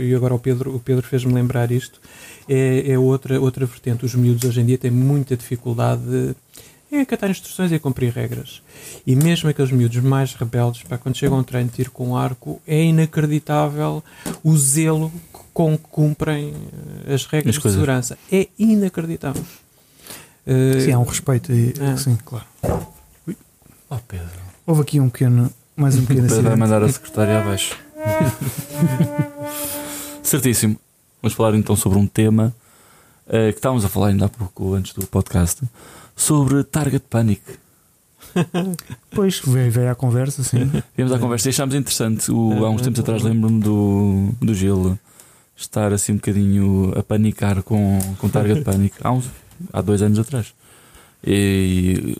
e 0.00 0.12
agora 0.12 0.34
o 0.34 0.40
Pedro, 0.40 0.74
o 0.74 0.80
Pedro 0.80 1.06
fez-me 1.06 1.32
lembrar 1.32 1.70
isto. 1.70 2.00
É, 2.48 2.90
é 2.90 2.98
outra, 2.98 3.40
outra 3.40 3.64
vertente. 3.64 4.04
Os 4.04 4.12
miúdos 4.16 4.42
hoje 4.42 4.60
em 4.60 4.66
dia 4.66 4.76
têm 4.76 4.90
muita 4.90 5.36
dificuldade 5.36 6.34
em 6.90 7.00
acatar 7.00 7.30
instruções 7.30 7.70
e 7.72 7.78
cumprir 7.78 8.12
regras. 8.12 8.62
E 9.06 9.14
mesmo 9.14 9.48
aqueles 9.48 9.70
miúdos 9.70 9.98
mais 9.98 10.34
rebeldes, 10.34 10.82
pá, 10.82 10.98
quando 10.98 11.16
chegam 11.16 11.38
a 11.38 11.40
um 11.40 11.44
treino 11.44 11.68
de 11.68 11.76
tiro 11.76 11.90
com 11.90 12.16
arco, 12.16 12.60
é 12.66 12.82
inacreditável 12.82 14.02
o 14.42 14.56
zelo 14.56 15.12
com 15.54 15.76
que 15.76 15.84
cumprem 15.90 16.54
eh, 17.06 17.14
as 17.14 17.26
regras 17.26 17.56
As 17.56 17.62
de 17.62 17.70
segurança. 17.70 18.18
É 18.30 18.48
inacreditável. 18.58 19.44
Eh, 20.46 20.80
Sim, 20.80 20.92
há 20.92 20.98
um 20.98 21.04
respeito. 21.04 21.52
E, 21.52 21.74
É. 21.80 21.96
Sim, 21.96 22.18
claro. 22.24 22.46
Oh, 23.88 23.96
Pedro. 24.06 24.40
Houve 24.66 24.82
aqui 24.82 25.00
um 25.00 25.08
pequeno, 25.08 25.50
mais 25.76 25.96
um 25.96 26.04
pequeno 26.04 26.28
Pedro 26.28 26.42
vai 26.42 26.56
mandar 26.56 26.82
a 26.82 26.88
secretária 26.88 27.40
abaixo. 27.40 27.76
Certíssimo. 30.22 30.76
Vamos 31.22 31.36
falar 31.36 31.54
então 31.54 31.76
sobre 31.76 31.98
um 31.98 32.06
tema 32.06 32.54
eh, 33.28 33.52
que 33.52 33.58
estávamos 33.58 33.84
a 33.84 33.88
falar 33.88 34.08
ainda 34.08 34.26
há 34.26 34.28
pouco, 34.28 34.74
antes 34.74 34.94
do 34.94 35.06
podcast, 35.06 35.62
sobre 36.16 36.64
Target 36.64 37.04
Panic. 37.08 37.42
Depois 39.10 39.40
veio, 39.44 39.70
veio 39.70 39.90
à 39.90 39.94
conversa, 39.94 40.42
sim. 40.42 40.70
Viemos 40.96 41.12
à 41.12 41.18
conversa 41.18 41.48
e 41.48 41.50
achámos 41.50 41.74
interessante. 41.74 42.30
O, 42.30 42.64
há 42.64 42.70
uns 42.70 42.82
tempos 42.82 43.00
atrás 43.00 43.22
lembro-me 43.22 43.60
do, 43.60 44.28
do 44.40 44.54
Gil 44.54 44.98
estar 45.56 45.92
assim 45.92 46.12
um 46.12 46.16
bocadinho 46.16 46.92
a 46.96 47.02
panicar 47.02 47.62
com, 47.62 47.98
com 48.18 48.28
Target 48.28 48.62
Panic. 48.62 48.94
Há, 49.02 49.12
uns, 49.12 49.30
há 49.72 49.80
dois 49.80 50.00
anos 50.02 50.18
atrás. 50.18 50.54
E 51.24 52.16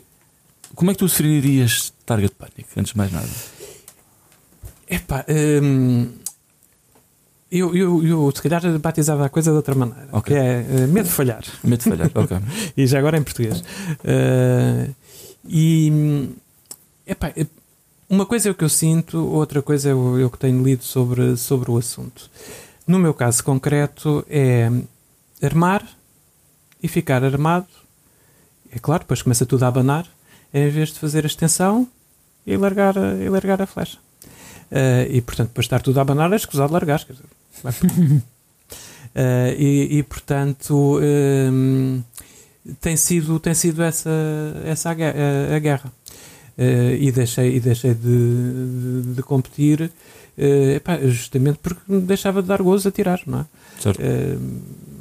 como 0.75 0.91
é 0.91 0.93
que 0.93 0.99
tu 0.99 1.07
definirias 1.07 1.93
Target 2.05 2.35
Panic, 2.35 2.67
antes 2.77 2.91
de 2.91 2.97
mais 2.97 3.11
nada? 3.11 3.29
Epá, 4.89 5.25
hum, 5.63 6.09
eu, 7.51 7.75
eu, 7.75 8.03
eu 8.05 8.31
se 8.33 8.41
calhar 8.41 8.61
batizava 8.79 9.25
a 9.25 9.29
coisa 9.29 9.51
de 9.51 9.57
outra 9.57 9.75
maneira, 9.75 10.07
Ok. 10.11 10.33
que 10.33 10.39
é 10.39 10.65
eh, 10.83 10.87
medo 10.87 11.05
de 11.07 11.11
falhar, 11.13 11.43
Medo 11.63 11.83
de 11.83 11.89
falhar, 11.89 12.09
ok. 12.15 12.37
e 12.77 12.87
já 12.87 12.97
agora 12.99 13.17
em 13.17 13.23
português. 13.23 13.63
Eh, 14.03 14.89
e 15.47 16.29
epá, 17.05 17.31
eh, 17.35 17.45
uma 18.09 18.25
coisa 18.25 18.49
é 18.49 18.51
o 18.51 18.55
que 18.55 18.63
eu 18.63 18.69
sinto, 18.69 19.17
outra 19.25 19.61
coisa 19.61 19.89
é 19.89 19.93
o, 19.93 20.25
é 20.25 20.29
que 20.29 20.37
tenho 20.37 20.63
lido 20.63 20.83
sobre, 20.83 21.35
sobre 21.37 21.71
o 21.71 21.77
assunto. 21.77 22.29
No 22.87 22.97
meu 22.99 23.13
caso 23.13 23.43
concreto 23.43 24.25
é 24.29 24.69
armar 25.41 25.85
e 26.81 26.87
ficar 26.87 27.23
armado. 27.23 27.67
É 28.71 28.79
claro, 28.79 29.03
depois 29.03 29.21
começa 29.21 29.45
tudo 29.45 29.63
a 29.63 29.67
abanar, 29.67 30.07
em 30.53 30.69
vez 30.69 30.89
de 30.89 30.99
fazer 30.99 31.23
a 31.23 31.27
extensão 31.27 31.87
e 32.45 32.55
largar, 32.57 32.97
a- 32.97 33.15
e 33.15 33.29
largar 33.29 33.61
a 33.61 33.65
flecha. 33.67 33.97
Eh, 34.69 35.07
e 35.11 35.21
portanto, 35.21 35.49
depois 35.49 35.65
de 35.65 35.67
estar 35.67 35.81
tudo 35.81 35.97
a 35.99 36.01
abanar, 36.01 36.31
é 36.31 36.35
escusado 36.35 36.71
largar. 36.73 37.03
Quer 37.05 37.13
dizer, 37.13 37.25
Eh, 39.13 39.55
e, 39.59 39.97
e, 39.97 40.03
portanto, 40.03 40.97
hum, 41.51 42.01
tem 42.79 42.95
sido, 42.95 43.41
tem 43.41 43.53
sido 43.53 43.83
essa, 43.83 44.09
essa 44.63 44.89
a, 44.89 44.93
a- 44.93 45.55
a 45.55 45.59
guerra. 45.59 45.91
Eh, 46.57 46.97
e 46.97 47.11
deixei, 47.11 47.57
e 47.57 47.59
deixei 47.59 47.93
de, 47.93 49.01
de, 49.03 49.13
de 49.15 49.21
competir 49.23 49.91
eh, 50.37 50.75
epá, 50.75 50.97
justamente 50.99 51.59
porque 51.61 51.81
deixava 51.99 52.41
de 52.41 52.47
dar 52.47 52.61
gozo 52.61 52.87
a 52.87 52.91
tirar, 52.91 53.19
não 53.27 53.39
é? 53.41 53.45
Certo. 53.81 53.99
Eh, 54.01 54.37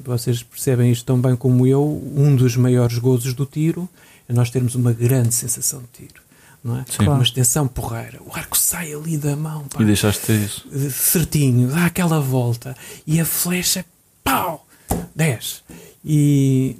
vocês 0.05 0.43
percebem 0.43 0.91
isto 0.91 1.05
tão 1.05 1.21
bem 1.21 1.37
como 1.37 1.65
eu. 1.65 2.03
Um 2.17 2.35
dos 2.35 2.57
maiores 2.57 2.99
gozos 2.99 3.33
do 3.33 3.47
tiro 3.47 3.89
é 4.29 4.33
nós 4.33 4.51
termos 4.51 4.75
uma 4.75 4.93
grande 4.93 5.33
sensação 5.35 5.83
de 5.83 6.07
tiro, 6.09 6.21
não 6.63 6.79
é? 6.79 6.85
Sim. 6.89 7.07
Uma 7.09 7.23
extensão 7.23 7.67
porreira. 7.67 8.19
O 8.25 8.35
arco 8.35 8.57
sai 8.57 8.93
ali 8.93 9.17
da 9.17 9.35
mão, 9.37 9.65
pá, 9.69 9.83
E 9.83 9.85
deixaste 9.85 10.21
de 10.21 10.27
ter 10.27 10.45
isso. 10.45 10.91
certinho, 10.91 11.69
dá 11.69 11.87
aquela 11.87 12.21
volta 12.21 12.77
e 13.07 13.19
a 13.21 13.25
flecha, 13.25 13.85
pau, 14.23 14.67
10. 15.15 15.63
E 16.05 16.77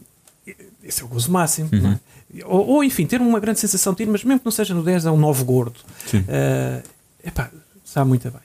esse 0.83 1.03
é 1.03 1.05
o 1.05 1.09
gozo 1.09 1.31
máximo, 1.31 1.69
Uhum. 1.73 1.81
não 1.81 1.91
é? 1.93 2.01
Ou, 2.45 2.67
ou, 2.67 2.85
enfim, 2.85 3.07
ter 3.07 3.21
uma 3.21 3.41
grande 3.41 3.59
sensação 3.59 3.93
de 3.93 3.99
tiro, 3.99 4.13
mas 4.13 4.23
mesmo 4.23 4.39
que 4.41 4.47
não 4.47 4.53
seja 4.53 4.73
no 4.73 4.83
10, 4.85 5.05
é 5.07 5.11
um 5.11 5.17
novo 5.17 5.45
gordo. 5.45 5.81
Sim. 6.07 6.19
Uh, 6.21 6.83
epá, 7.25 7.51
sabe 7.85 8.09
muito 8.09 8.31
bem. 8.31 8.41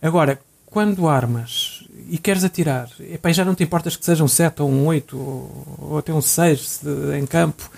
Agora, 0.00 0.40
quando 0.64 1.06
armas 1.06 1.84
e 2.08 2.16
queres 2.16 2.44
atirar, 2.44 2.88
epá, 3.00 3.30
já 3.32 3.44
não 3.44 3.54
te 3.54 3.62
importas 3.62 3.94
que 3.96 4.04
seja 4.04 4.24
um 4.24 4.28
7 4.28 4.62
ou 4.62 4.70
um 4.70 4.86
8 4.86 5.18
ou, 5.18 5.76
ou 5.90 5.98
até 5.98 6.14
um 6.14 6.22
6 6.22 6.80
de- 6.82 7.18
em 7.18 7.26
campo, 7.26 7.70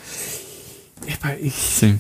epá, 1.07 1.35
e, 1.37 1.51
Sim. 1.51 1.99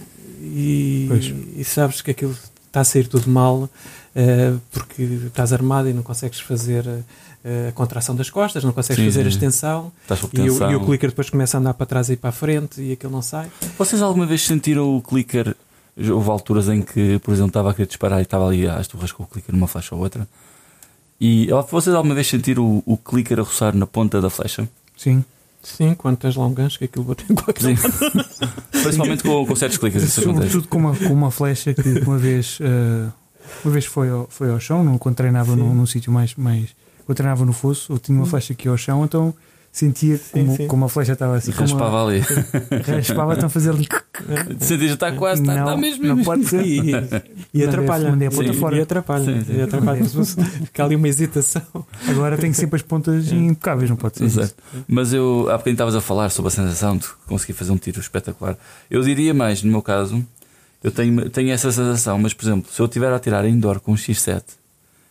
E, 0.52 1.08
e 1.56 1.64
sabes 1.64 2.00
que 2.00 2.10
aquilo 2.10 2.34
está 2.66 2.80
a 2.80 2.84
sair 2.84 3.06
tudo 3.06 3.28
mal 3.28 3.62
uh, 3.62 4.60
porque 4.70 5.02
estás 5.02 5.52
armado 5.52 5.88
e 5.88 5.92
não 5.92 6.02
consegues 6.02 6.40
fazer 6.40 6.86
uh, 6.86 7.68
a 7.68 7.72
contração 7.72 8.14
das 8.14 8.30
costas, 8.30 8.62
não 8.64 8.72
consegues 8.72 9.02
Sim, 9.02 9.10
fazer 9.10 9.26
a 9.26 9.28
extensão 9.28 9.92
e, 10.34 10.72
e 10.72 10.74
o 10.74 10.84
clicker 10.84 11.10
depois 11.10 11.30
começa 11.30 11.56
a 11.56 11.60
andar 11.60 11.74
para 11.74 11.86
trás 11.86 12.10
e 12.10 12.16
para 12.16 12.30
a 12.30 12.32
frente 12.32 12.80
e 12.80 12.92
aquilo 12.92 13.12
não 13.12 13.22
sai. 13.22 13.50
Vocês 13.76 14.02
alguma 14.02 14.26
vez 14.26 14.44
sentiram 14.44 14.96
o 14.96 15.02
clicker? 15.02 15.56
Houve 15.96 16.30
alturas 16.30 16.68
em 16.68 16.80
que, 16.80 17.18
por 17.20 17.32
exemplo, 17.32 17.48
estava 17.48 17.70
a 17.70 17.74
querer 17.74 17.88
disparar 17.88 18.20
e 18.20 18.22
estava 18.22 18.46
ali 18.46 18.68
às 18.68 18.86
turras 18.86 19.10
com 19.10 19.24
o 19.24 19.26
clicker 19.26 19.52
numa 19.52 19.66
flecha 19.66 19.94
ou 19.94 20.00
outra. 20.00 20.28
E 21.20 21.48
vocês 21.70 21.94
alguma 21.94 22.14
vez 22.14 22.28
sentiram 22.28 22.64
o, 22.64 22.82
o 22.86 22.96
clicker 22.96 23.40
a 23.40 23.42
roçar 23.42 23.74
na 23.74 23.86
ponta 23.86 24.20
da 24.20 24.30
flecha? 24.30 24.68
Sim. 24.96 25.24
Sim, 25.62 25.94
quando 25.94 26.16
tens 26.16 26.36
lá 26.36 26.46
um 26.46 26.52
gancho 26.54 26.78
que 26.78 26.84
aquilo 26.84 27.04
bate 27.04 27.24
em 27.30 27.34
qualquer 27.34 27.62
Sim. 27.62 27.74
Principalmente 28.70 29.22
com, 29.22 29.44
com 29.44 29.56
certos 29.56 29.78
clickers, 29.78 30.04
isso. 30.04 30.22
Sobretudo 30.22 30.68
com 30.68 30.78
uma, 30.78 30.94
com 30.96 31.12
uma 31.12 31.30
flecha 31.30 31.74
que 31.74 31.88
uma 32.00 32.16
vez, 32.16 32.58
eh, 32.60 33.08
uma 33.64 33.72
vez 33.72 33.84
foi, 33.84 34.08
ao, 34.08 34.26
foi 34.30 34.50
ao 34.50 34.60
chão, 34.60 34.82
não- 34.84 34.96
quando 34.98 35.16
treinava 35.16 35.52
Sim. 35.52 35.58
num, 35.58 35.74
num 35.74 35.86
sítio 35.86 36.12
mais, 36.12 36.34
mais. 36.36 36.68
Quando 37.04 37.16
treinava 37.16 37.44
no 37.44 37.52
fosso, 37.52 37.92
eu 37.92 37.98
tinha 37.98 38.16
uma 38.16 38.24
Hum. 38.24 38.26
flecha 38.28 38.52
aqui 38.52 38.68
ao 38.68 38.76
chão, 38.76 39.04
então 39.04 39.34
sentia 39.78 40.16
Sim, 40.18 40.24
como, 40.32 40.56
sim. 40.56 40.66
como 40.66 40.84
a 40.84 40.88
flecha 40.88 41.12
estava 41.12 41.36
assim. 41.36 41.52
E 41.52 41.54
raspava 41.54 42.04
ali. 42.04 42.22
Como 42.24 42.40
a, 42.92 42.96
raspava, 42.96 43.34
então 43.34 43.46
a 43.46 43.48
fazer 43.48 43.70
ali. 43.70 43.86
Sentias, 44.58 44.92
está 44.92 45.12
quase, 45.12 45.40
está, 45.40 45.54
não, 45.54 45.62
está 45.64 45.76
mesmo. 45.76 46.04
não 46.04 46.22
pode 46.24 46.44
ser. 46.46 46.58
E, 46.68 46.92
e 47.54 47.64
atrapalha. 47.64 48.10
mandei 48.10 48.28
a 48.28 48.30
ponta 48.30 48.52
Sim, 48.52 48.58
fora. 48.58 48.76
E 48.76 48.80
atrapalha. 48.80 49.24
Sim, 49.24 49.44
sim. 49.44 49.56
E 49.56 49.62
atrapalha. 49.62 50.04
Fica 50.04 50.84
ali 50.84 50.96
uma 50.96 51.08
hesitação. 51.08 51.62
Agora 52.08 52.36
tem 52.36 52.52
sempre 52.52 52.76
as 52.76 52.82
pontas 52.82 53.30
impecáveis, 53.32 53.88
não 53.88 53.96
pode 53.96 54.18
ser? 54.18 54.24
Exato. 54.24 54.54
Mas 54.86 55.12
eu, 55.12 55.46
há 55.48 55.52
bocadinho 55.52 55.74
estavas 55.74 55.94
a 55.94 56.00
falar 56.00 56.28
sobre 56.30 56.48
a 56.48 56.50
sensação 56.50 56.96
de 56.96 57.06
conseguir 57.26 57.52
fazer 57.52 57.72
um 57.72 57.76
tiro 57.76 58.00
espetacular. 58.00 58.56
Eu 58.90 59.00
diria 59.02 59.32
mais, 59.32 59.62
no 59.62 59.70
meu 59.70 59.80
caso, 59.82 60.24
eu 60.82 60.90
tenho, 60.90 61.30
tenho 61.30 61.50
essa 61.50 61.70
sensação, 61.70 62.18
mas 62.18 62.34
por 62.34 62.44
exemplo, 62.44 62.70
se 62.72 62.80
eu 62.80 62.86
estiver 62.86 63.12
a 63.12 63.18
tirar 63.18 63.46
indoor 63.46 63.80
com 63.80 63.92
um 63.92 63.96
X7, 63.96 64.42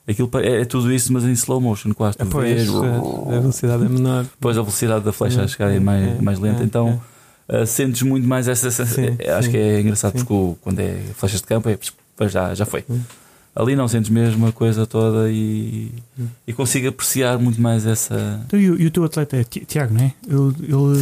aquilo 0.08 0.30
é, 0.36 0.62
é 0.62 0.66
tudo 0.66 0.92
isso, 0.92 1.12
mas 1.14 1.24
em 1.24 1.32
slow 1.34 1.60
motion, 1.62 1.94
quase. 1.94 2.18
Tu 2.18 2.26
Pois, 2.28 2.46
vês, 2.68 2.70
a 2.70 3.40
velocidade 3.40 3.86
é 3.86 3.90
menor. 3.90 4.24
depois 4.24 4.58
a 4.58 4.62
velocidade 4.62 5.04
da 5.06 5.12
flecha 5.12 5.42
a 5.42 5.44
É, 5.44 5.48
chegar 5.48 5.72
é 5.72 5.76
é, 5.78 5.80
mais, 5.80 6.08
é, 6.08 6.22
mais 6.22 6.40
lenta, 6.40 6.62
é, 6.62 6.66
então 6.66 7.02
uh, 7.50 7.66
sentes 7.66 8.02
muito 8.04 8.28
mais 8.28 8.48
essa 8.48 8.70
sensação. 8.72 9.04
Sim, 9.06 9.16
É, 9.20 9.32
Acho 9.34 9.46
sim. 9.48 9.52
que 9.52 9.58
é 9.58 9.82
engraçado 9.82 10.14
Sim. 10.14 10.20
porque 10.20 10.34
o- 10.34 10.58
quando 10.62 10.80
é 10.80 10.98
flechas 11.16 11.42
de 11.42 11.48
campo 11.48 11.70
é 11.70 11.78
já, 12.28 12.54
já 12.56 12.66
foi. 12.66 12.84
Hum. 12.90 13.00
Ali 13.56 13.76
não 13.76 13.88
sentes 13.88 14.12
mesmo 14.12 14.46
a 14.46 14.52
coisa 14.52 14.86
toda 14.86 15.32
e, 15.32 15.92
Hum. 16.20 16.28
e 16.48 16.54
consigo 16.54 16.90
apreciar 16.90 17.40
muito 17.40 17.60
mais 17.60 17.88
essa. 17.88 18.40
Então, 18.46 18.60
e, 18.60 18.70
o- 18.70 18.80
e 18.80 18.86
o 18.86 18.92
teu 18.92 19.04
atleta 19.04 19.36
é 19.36 19.44
Ti- 19.44 19.66
Tiago, 19.66 19.96
não 19.96 20.02
é? 20.06 20.14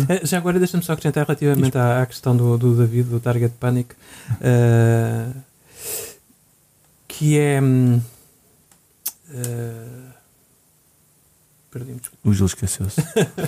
Eh, 0.07 0.21
Já 0.25 0.38
agora 0.38 0.57
deixa-me 0.57 0.81
só 0.81 0.93
acrescentar 0.93 1.25
relativamente 1.25 1.77
à, 1.77 2.01
à 2.01 2.05
questão 2.05 2.33
do, 2.35 2.57
do 2.57 2.74
David, 2.75 3.09
do 3.09 3.19
Target 3.19 3.53
Panic, 3.59 3.93
eh, 4.39 5.25
que 7.09 7.38
é. 7.38 7.59
Eh, 9.36 10.12
Perdi-me, 11.72 12.00
desculpa. 12.00 12.30
O 12.30 12.34
Gil 12.34 12.46
esqueceu-se. 12.46 13.01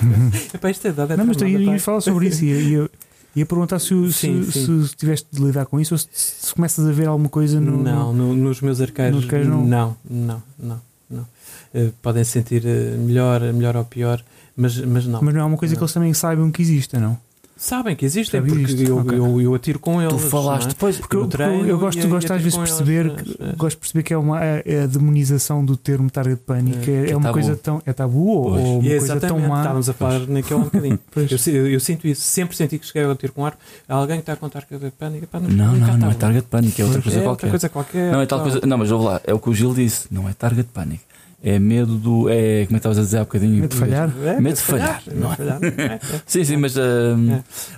Epá, 0.53 0.69
isto 0.69 0.87
é 0.87 0.91
dado, 0.91 1.13
é 1.13 1.17
Não, 1.17 1.25
mas 1.25 1.41
eu 1.41 1.47
ia, 1.47 1.79
falar 1.79 2.01
sobre 2.01 2.27
isso. 2.27 2.43
Ia, 2.43 2.59
ia, 2.59 2.89
ia 3.35 3.45
perguntar 3.45 3.79
se, 3.79 3.93
o- 3.93 4.11
se, 4.11 4.19
Sim, 4.27 4.43
sim. 4.51 4.85
se 4.85 4.95
tiveste 4.95 5.27
de 5.31 5.41
lidar 5.41 5.65
com 5.65 5.79
isso 5.79 5.93
ou 5.93 5.97
se, 5.97 6.07
se 6.11 6.53
começas 6.53 6.85
a 6.85 6.91
ver 6.91 7.07
alguma 7.07 7.29
coisa 7.29 7.59
no. 7.61 7.81
Não, 7.81 8.11
no- 8.13 8.35
nos 8.35 8.59
meus 8.59 8.81
arqueiros 8.81 9.25
não? 9.47 9.65
não, 9.65 9.97
não, 10.09 10.43
não, 10.59 10.81
não. 11.09 11.27
Eh, 11.73 11.91
podem 12.01 12.23
sentir 12.25 12.65
eh, 12.65 12.97
melhor, 12.97 13.39
melhor 13.53 13.77
ou 13.77 13.85
pior, 13.85 14.21
mas, 14.57 14.77
mas 14.77 15.07
não. 15.07 15.21
Mas 15.21 15.33
não 15.33 15.41
é 15.41 15.45
uma 15.45 15.57
coisa 15.57 15.73
que 15.75 15.79
Não. 15.79 15.85
eles 15.85 15.93
também 15.93 16.13
saibam 16.13 16.51
que 16.51 16.61
exista, 16.61 16.99
não? 16.99 17.17
Sabem 17.57 17.95
que 17.95 18.05
existem, 18.05 18.39
Sabia 18.39 18.55
porque 18.55 18.71
isto, 18.73 18.83
eu, 18.83 18.97
ok. 18.99 19.17
eu, 19.17 19.41
eu 19.41 19.55
atiro 19.55 19.79
com 19.79 20.01
eles. 20.01 20.13
Tu 20.13 20.29
falaste 20.29 20.63
não 20.63 20.69
é? 20.69 20.73
depois. 20.73 20.97
Porque 20.97 21.15
eu, 21.15 21.21
Eu 21.21 21.27
treino 21.27 21.65
eu 21.67 21.79
gosto, 21.79 21.97
e- 21.99 22.03
e 22.03 22.07
gosto 22.07 22.25
às 22.31 22.31
atiro 22.31 22.43
vezes 22.43 22.53
de 22.53 22.59
com 22.59 22.63
perceber 22.65 23.05
eles, 23.07 23.21
que, 23.35 23.43
é. 23.43 23.53
gosto 23.55 23.75
de 23.75 23.79
perceber 23.79 24.03
que 24.03 24.13
é, 24.13 24.17
uma, 24.17 24.43
é 24.45 24.63
é 24.65 24.83
a 24.83 24.85
demonização 24.85 25.65
do 25.65 25.75
termo 25.75 26.09
target 26.09 26.41
panic. 26.45 26.89
É. 26.89 26.93
É, 27.07 27.11
é 27.11 27.15
uma 27.17 27.23
tabu. 27.23 27.33
coisa 27.33 27.55
tão. 27.55 27.81
É 27.85 27.93
tabu 27.93 28.27
ou, 28.27 28.43
Pois. 28.51 28.61
ou 28.63 28.79
uma 28.79 28.85
E 28.85 28.89
coisa 28.89 29.07
tão 29.07 29.17
exatamente, 29.17 29.47
má. 29.49 29.57
estávamos 29.59 29.89
a 29.89 29.93
falar 29.93 30.19
naquele 30.27 30.59
um 30.59 30.63
bocadinho. 30.63 30.99
Eu, 31.29 31.37
si- 31.37 31.51
eu, 31.51 31.67
eu 31.67 31.79
sinto 31.79 32.07
isso, 32.07 32.21
sempre 32.21 32.55
senti 32.55 32.77
que 32.77 32.85
cheguei 32.85 33.03
a 33.09 33.15
tiro 33.15 33.33
com 33.33 33.45
ar. 33.45 33.57
Alguém 33.89 34.17
que 34.17 34.21
está 34.21 34.33
a 34.33 34.35
contar 34.35 34.63
que 34.65 34.75
é 34.75 34.77
de 34.77 34.91
pânico. 34.91 35.25
Pá, 35.27 35.39
Não, 35.39 35.79
cá 35.79 35.87
não, 35.87 35.97
não 35.97 36.11
é 36.11 36.13
target 36.13 36.47
panic, 36.47 36.79
é 36.81 36.85
outra 36.85 37.01
coisa 37.01 37.19
é 37.19 37.23
qualquer. 37.23 37.29
outra 37.29 37.49
coisa 37.49 37.69
qualquer. 37.69 38.11
Não, 38.11 38.21
é 38.21 38.25
tal 38.25 38.41
coisa. 38.41 38.61
Não, 38.65 38.77
mas 38.77 38.91
ouve 38.91 39.05
lá, 39.05 39.21
é 39.25 39.33
o 39.33 39.39
que 39.39 39.49
o 39.49 39.53
Gil 39.53 39.73
disse. 39.73 40.07
Não 40.11 40.29
é 40.29 40.33
target 40.33 40.69
panic. 40.73 41.01
É 41.43 41.59
medo 41.59 41.97
do. 41.97 42.27
É, 42.29 42.33
como 42.33 42.41
é 42.61 42.65
que 42.65 42.73
estavas 42.77 42.97
a 42.97 43.01
dizer 43.01 43.17
há 43.17 43.21
bocadinho? 43.21 43.61
Medo 43.61 43.67
de 43.69 43.75
falhar. 43.77 44.11
É, 44.23 44.41
Medo 44.41 44.55
de 44.55 44.61
falhar, 44.61 45.03
medo 45.05 45.19
não 45.19 45.27
é? 45.31 45.35
de 45.35 45.37
falhar. 45.37 45.59
É, 45.63 45.83
é. 45.95 45.99
Sim, 46.25 46.43
sim, 46.43 46.57
mas. 46.57 46.75
É. 46.75 46.81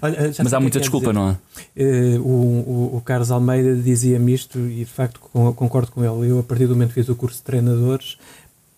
Olha, 0.02 0.32
mas 0.42 0.54
há 0.54 0.60
muita 0.62 0.80
desculpa, 0.80 1.08
quer 1.08 1.14
não 1.14 1.30
é? 1.30 1.38
dizer. 1.76 2.16
Eh, 2.16 2.20
o, 2.20 2.22
o, 2.24 2.92
o 2.98 3.02
Carlos 3.02 3.32
Almeida 3.32 3.76
dizia-me 3.76 4.34
isto 4.34 4.58
e 4.60 4.80
de 4.80 4.86
facto 4.86 5.20
con- 5.20 5.52
concordo 5.54 5.92
com 5.92 6.02
ele. 6.04 6.32
Eu, 6.32 6.40
a 6.40 6.44
partir 6.44 6.68
do 6.68 6.74
momento 6.74 6.90
que 6.90 6.96
fiz 7.02 7.10
o 7.10 7.16
curso 7.16 7.38
de 7.40 7.44
treinadores, 7.44 8.18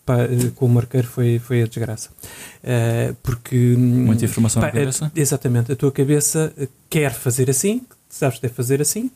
pá, 0.04 0.18
eh, 0.22 0.50
com 0.56 0.66
o 0.66 0.68
marqueiro 0.68 1.06
foi, 1.06 1.38
foi 1.38 1.62
a 1.62 1.66
desgraça. 1.66 2.10
Eh, 2.64 3.14
porque. 3.22 3.74
hum, 3.78 4.06
Muita 4.06 4.24
informação 4.24 4.60
pá, 4.60 4.66
na 4.66 4.72
cabeça. 4.72 5.12
exatamente, 5.14 5.70
a 5.70 5.76
tua 5.76 5.92
cabeça 5.92 6.52
quer 6.90 7.12
fazer 7.12 7.48
assim, 7.48 7.82
sabes 8.08 8.38
que 8.38 8.42
deve 8.42 8.54
fazer 8.54 8.82
assim. 8.82 9.12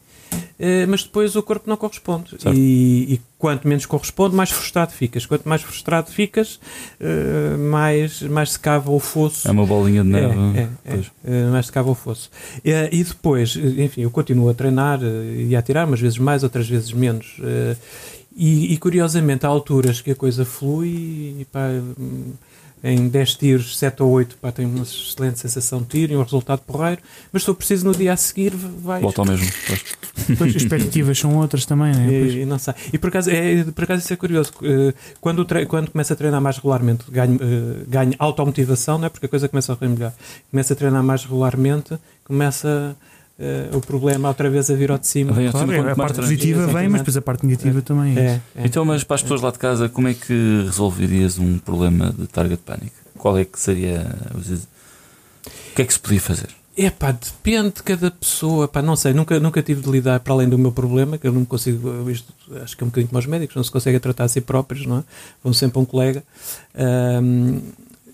Eh, 0.59 0.87
mas 0.87 1.03
depois 1.03 1.37
o 1.37 1.43
corpo 1.43 1.69
não 1.69 1.77
corresponde 1.77 2.37
e, 2.55 3.15
e 3.15 3.21
quanto 3.39 3.69
menos 3.69 3.85
corresponde 3.85 4.35
mais 4.35 4.51
frustrado 4.51 4.93
ficas 4.93 5.27
quanto 5.27 5.49
mais 5.49 5.63
frustrado 5.63 6.11
ficas 6.11 6.59
eh, 6.99 7.57
mais, 7.59 8.23
mais 8.23 8.53
se 8.53 8.61
cava 8.61 8.91
o 8.91 8.99
fosso 8.99 9.47
É 9.47 9.51
uma 9.51 9.67
bolinha 9.67 10.03
de 10.03 10.09
neve. 10.09 10.35
é, 10.35 10.61
é, 10.61 10.63
é. 10.63 10.69
Pois. 10.95 11.07
Eh, 11.25 11.45
mais 11.51 11.67
de 11.67 11.73
cabo 11.73 11.91
ao 11.91 11.95
fosso. 11.95 12.31
E 12.65 13.05
depois, 13.05 13.57
enfim, 13.57 14.03
eu 14.03 14.11
continuo 14.11 14.49
a 14.49 14.55
treinar 14.55 15.01
e 15.03 15.55
a 15.55 15.63
tirar, 15.63 15.87
umas 15.87 16.01
vezes 16.01 16.19
mais, 16.19 16.43
outras 16.43 16.69
vezes 16.69 16.93
menos. 16.93 17.37
E, 18.37 18.75
e, 18.75 18.77
curiosamente, 18.77 19.47
há 19.47 19.49
alturas 19.49 20.03
que 20.03 20.11
a 20.11 20.15
coisa 20.15 20.45
flui 20.45 21.37
e 21.41 21.47
pá, 21.51 21.71
hum, 21.99 22.33
em 22.85 23.09
10 23.09 23.35
tiros, 23.35 23.79
7 23.79 24.03
ou 24.03 24.11
8, 24.11 24.37
pá, 24.37 24.53
tenho 24.53 24.69
uma 24.69 24.83
excelente 24.83 25.39
sensação 25.41 25.81
de 25.81 25.87
tiro 25.87 26.13
e 26.13 26.17
um 26.17 26.23
resultado 26.23 26.61
porreiro, 26.61 27.01
mas 27.33 27.43
se 27.43 27.47
for 27.47 27.55
preciso 27.55 27.85
no 27.87 27.93
dia 27.95 28.13
a 28.13 28.17
seguir, 28.17 28.51
vai. 28.55 29.01
Volta 29.01 29.23
ao 29.23 29.27
mesmo. 29.27 29.47
Pois. 29.67 29.85
Depois 30.29 30.55
as 30.57 30.63
expectativas 30.63 31.19
são 31.19 31.37
outras 31.37 31.67
também, 31.67 31.93
né? 31.95 32.11
E, 32.13 32.43
e 32.43 32.47
não 32.47 32.59
sei. 32.59 32.75
E 32.93 32.99
por 32.99 33.09
acaso, 33.09 33.31
é, 33.31 33.65
por 33.65 33.85
acaso 33.85 34.03
isso 34.03 34.13
é 34.13 34.17
curioso. 34.17 34.53
eh, 34.63 34.95
Quando, 35.21 35.45
quando 35.67 35.91
começo 35.91 36.13
a 36.13 36.17
treinar 36.17 36.41
mais 36.41 36.57
regularmente, 36.57 37.05
ganho, 37.11 37.39
eh, 37.41 37.85
ganho 37.89 38.15
automotivação, 38.19 38.99
não 38.99 39.07
é? 39.07 39.09
porque 39.09 39.27
a 39.27 39.29
coisa 39.29 39.49
começa 39.49 39.73
a 39.73 39.77
correr 39.77 39.91
melhor. 39.91 40.13
Começo 40.51 40.73
a 40.73 40.77
treinar 40.77 41.03
mais 41.03 41.25
regularmente, 41.25 41.99
começa 42.25 42.97
eh, 43.39 43.69
o 43.73 43.81
problema 43.81 44.29
outra 44.29 44.49
vez 44.49 44.71
a 44.71 44.75
vir 44.75 44.91
ao 44.91 44.99
de 44.99 45.07
cima. 45.07 45.33
Vem 45.33 45.47
ao 45.47 45.53
de 45.53 45.59
Claro, 45.59 45.73
cima 45.73 45.89
é, 45.89 45.93
a 45.93 45.97
parte 45.97 46.17
positiva 46.17 46.59
vem, 46.59 46.65
Exatamente. 46.65 46.91
mas 46.93 47.01
depois 47.03 47.17
a 47.17 47.23
parte 47.23 47.47
negativa 47.47 47.83
também 47.83 48.17
é. 48.17 48.21
É, 48.21 48.41
é. 48.57 48.67
Então, 48.67 48.85
mas 48.85 49.05
para 49.05 49.17
as 49.17 49.23
pessoas 49.23 49.43
lá 49.43 49.51
de 49.51 49.59
casa, 49.59 49.89
como 49.89 50.09
é 50.09 50.15
que 50.15 50.63
resolverias 50.65 51.39
um 51.39 51.59
problema 51.59 52.15
de 52.17 52.27
target 52.27 52.63
panic? 52.65 52.93
Qual 53.19 53.37
é 53.37 53.45
que 53.45 53.59
seria. 53.61 54.07
O 54.35 55.75
que 55.75 55.83
é 55.83 55.85
que 55.85 55.93
se 55.93 56.01
podia 56.01 56.21
fazer? 56.21 56.49
É 56.79 56.91
pá, 56.91 57.11
depende 57.11 57.71
de 57.77 57.83
cada 57.83 58.11
pessoa. 58.11 58.69
Pá, 58.69 58.83
não 58.83 58.97
sei, 58.97 59.15
nunca, 59.15 59.41
nunca 59.41 59.63
tive 59.63 59.81
de 59.81 59.91
lidar 59.91 60.21
para 60.21 60.35
além 60.35 60.47
do 60.49 60.59
meu 60.59 60.71
problema, 60.71 61.17
que 61.17 61.27
eu 61.27 61.33
não 61.33 61.41
me 61.41 61.47
consigo. 61.47 62.11
Isto, 62.11 62.33
acho 62.63 62.77
que 62.77 62.85
é 62.85 62.87
um 62.87 62.89
bocadinho 62.89 63.09
como 63.09 63.19
os 63.19 63.27
médicos, 63.27 63.57
não 63.57 63.65
se 63.65 63.71
conseguem 63.71 63.99
tratar 63.99 64.25
a 64.25 64.29
si 64.29 64.43
próprios, 64.43 64.85
não 64.85 64.99
é? 64.99 65.05
Vão 65.43 65.55
sempre 65.55 65.79
a 65.79 65.83
um 65.83 65.87
colega. 65.87 66.23
Ahm, 66.75 67.61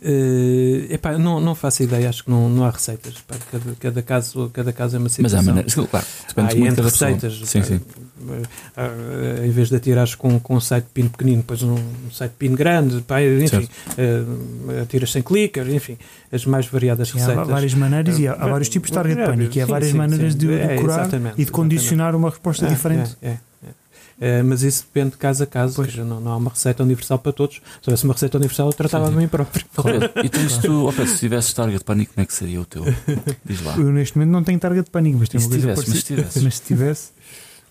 eh, 0.04 0.94
epá, 0.94 1.16
não, 1.16 1.40
não 1.40 1.54
faço 1.54 1.82
ideia, 1.82 2.08
acho 2.08 2.24
que 2.24 2.30
não, 2.30 2.48
não 2.48 2.64
há 2.64 2.70
receitas. 2.70 3.14
Pá, 3.26 3.36
cada, 3.50 3.74
cada, 3.78 4.02
caso, 4.02 4.50
cada 4.52 4.72
caso 4.72 4.96
é 4.96 4.98
uma 4.98 5.04
Mas 5.04 5.12
situação. 5.12 5.38
há 5.40 5.42
maneiras. 5.42 5.74
Claro, 5.74 6.06
depende 6.28 6.48
Ah, 6.48 6.54
e 6.54 6.60
muito 6.60 6.82
pessoa. 6.82 7.10
receitas, 7.10 7.48
Sim, 7.48 7.60
pá, 7.60 7.66
sim. 7.66 7.80
ah, 8.76 9.46
em 9.46 9.50
vez 9.50 9.68
de 9.68 9.76
atirares 9.76 10.14
com, 10.14 10.38
com 10.40 10.56
um 10.56 10.60
site 10.60 10.84
de 10.84 10.90
pino 10.90 11.10
pequenino, 11.10 11.38
depois 11.38 11.62
um, 11.62 11.74
um 11.74 12.10
site 12.10 12.32
de 12.32 12.36
pino 12.38 12.56
grande, 12.56 13.00
pá, 13.02 13.22
enfim, 13.22 13.68
ah, 13.98 14.82
atiras 14.82 15.10
sem 15.12 15.22
clicker, 15.22 15.68
enfim, 15.72 15.96
as 16.30 16.44
mais 16.46 16.66
variadas 16.66 17.08
Sim, 17.08 17.18
há 17.18 17.26
receitas. 17.26 17.48
várias 17.48 17.74
maneiras 17.74 18.18
e 18.18 18.26
há, 18.28 18.32
há 18.34 18.46
É, 18.46 18.50
vários 18.50 18.68
tipos 18.68 18.90
de 18.90 18.94
target 18.94 19.20
é, 19.20 19.26
panic 19.26 19.56
e 19.56 19.60
há 19.60 19.66
várias 19.66 19.90
sim, 19.90 19.96
maneiras 19.96 20.32
sim. 20.32 20.38
de, 20.38 20.52
É, 20.52 20.76
curar 20.76 21.00
exatamente, 21.00 21.40
e 21.40 21.44
de 21.44 21.50
condicionar 21.50 22.14
uma 22.14 22.30
resposta 22.30 22.66
É, 22.66 22.68
diferente. 22.68 23.16
é, 23.22 23.36
É, 24.20 24.42
mas 24.42 24.62
isso 24.62 24.84
depende 24.84 25.12
de 25.12 25.16
caso 25.16 25.42
a 25.42 25.46
caso, 25.46 25.74
Pois. 25.76 25.88
dizer, 25.90 26.04
não, 26.04 26.20
não 26.20 26.32
há 26.32 26.36
uma 26.36 26.50
receita 26.50 26.82
universal 26.82 27.18
para 27.18 27.32
todos. 27.32 27.56
Se 27.82 27.88
houvesse 27.90 28.04
uma 28.04 28.12
receita 28.14 28.36
universal, 28.38 28.68
eu 28.68 28.72
tratava 28.72 29.06
Sim, 29.06 29.12
de 29.12 29.16
mim 29.18 29.28
próprio. 29.28 29.64
E 30.24 30.28
tu, 30.28 30.38
se 30.48 30.60
tu, 30.60 30.92
se 31.06 31.18
tivesses 31.18 31.52
target 31.52 31.82
panic, 31.84 32.12
como 32.14 32.22
é 32.22 32.26
que 32.26 32.34
seria 32.34 32.60
o 32.60 32.64
teu? 32.64 32.84
Diz 33.44 33.62
lá. 33.64 33.74
Eu 33.76 33.90
neste 33.92 34.16
momento 34.16 34.30
não 34.32 34.44
tenho 34.44 34.58
target 34.58 34.88
panic, 34.90 35.16
mas 35.18 35.28
E 35.28 35.30
tenho 35.32 35.40
se 35.42 35.48
uma 35.48 35.74
coisa 35.74 35.80
tivesse, 35.80 35.90
mas 35.90 36.02
tivesse? 36.04 36.40
Mas 36.40 36.54
se 36.56 36.62
tivesse. 36.62 37.10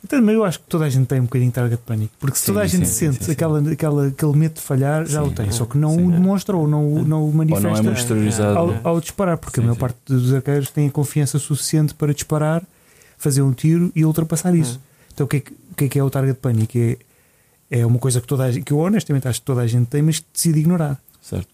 Então, 0.03 0.19
mas 0.19 0.33
eu 0.33 0.43
acho 0.43 0.59
que 0.59 0.65
toda 0.67 0.85
a 0.85 0.89
gente 0.89 1.05
tem 1.05 1.19
um 1.19 1.25
bocadinho 1.25 1.51
de 1.51 1.55
target 1.55 1.81
panic. 1.85 2.11
Porque 2.19 2.35
se 2.35 2.41
Sim, 2.45 2.53
toda 2.53 2.61
a 2.63 2.67
gente 2.67 2.87
sim, 2.87 2.93
sente 3.11 3.17
sim, 3.19 3.23
sim. 3.25 3.31
Aquela, 3.33 3.71
aquela, 3.71 4.07
aquele 4.07 4.35
medo 4.35 4.55
de 4.55 4.61
falhar, 4.61 5.05
já 5.05 5.21
Sim. 5.23 5.27
o 5.29 5.31
tem. 5.31 5.51
Só 5.51 5.65
que 5.65 5.77
não 5.77 5.91
Sim, 5.91 6.07
o 6.07 6.11
é. 6.11 6.13
demonstra 6.15 6.57
ou 6.57 6.67
não, 6.67 6.91
o- 6.91 7.03
não 7.07 7.21
o 7.21 7.25
Ou 7.27 7.33
não 7.33 7.43
é 7.43 7.61
manifesta 7.61 7.91
exteriorizado. 7.91 8.57
ao, 8.57 8.71
É. 8.71 8.79
ao 8.83 8.99
disparar. 8.99 9.37
Porque 9.37 9.57
Sim, 9.57 9.61
a 9.61 9.63
maior 9.65 9.75
sim. 9.75 9.79
parte 9.79 9.97
dos 10.07 10.33
arqueiros 10.33 10.71
têm 10.71 10.87
a 10.87 10.91
confiança 10.91 11.37
suficiente 11.37 11.93
para 11.93 12.13
disparar, 12.15 12.63
fazer 13.15 13.43
um 13.43 13.53
tiro 13.53 13.91
e 13.95 14.03
ultrapassar 14.03 14.55
isso. 14.55 14.79
Então 15.13 15.25
o 15.25 15.27
que 15.29 15.37
é 15.37 15.39
que, 15.41 15.53
que, 15.81 15.85
é, 15.85 15.89
que 15.89 15.99
é 15.99 16.03
o 16.03 16.09
target 16.09 16.39
panic? 16.39 16.77
É, 17.69 17.79
é 17.79 17.85
uma 17.85 17.99
coisa 17.99 18.21
que, 18.21 18.27
toda 18.27 18.45
a 18.45 18.51
que 18.51 18.71
eu 18.71 18.77
honestamente 18.77 19.27
acho 19.27 19.39
que 19.39 19.45
toda 19.45 19.61
a 19.61 19.67
gente 19.67 19.87
tem, 19.87 20.01
mas 20.01 20.19
que 20.19 20.25
decide 20.33 20.59
ignorar. 20.59 21.01
Certo. 21.21 21.47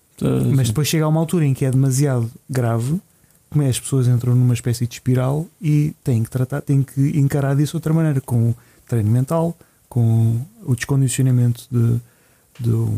Mas 0.56 0.70
depois 0.70 0.88
chega 0.88 1.06
a 1.06 1.08
uma 1.08 1.20
altura 1.20 1.46
em 1.46 1.54
que 1.54 1.64
é 1.64 1.70
demasiado 1.70 2.30
grave, 2.50 3.00
como 3.50 3.64
é 3.64 3.70
as 3.70 3.80
pessoas 3.80 4.08
entram 4.08 4.34
numa 4.34 4.54
espécie 4.54 4.88
de 4.88 4.96
espiral 4.96 5.46
e 5.62 5.94
têm 6.04 6.24
que 6.24 6.30
tratar, 6.30 6.62
têm 6.62 6.82
que 6.82 7.20
encarar 7.20 7.56
disso 7.56 7.74
de 7.74 7.78
outra 7.78 7.94
maneira, 7.94 8.20
com 8.20 8.54
treino 8.88 9.12
mental, 9.12 9.56
com 9.88 10.42
o 10.66 10.76
descondicionamento 10.76 11.68
de, 11.70 12.02
do, 12.60 12.98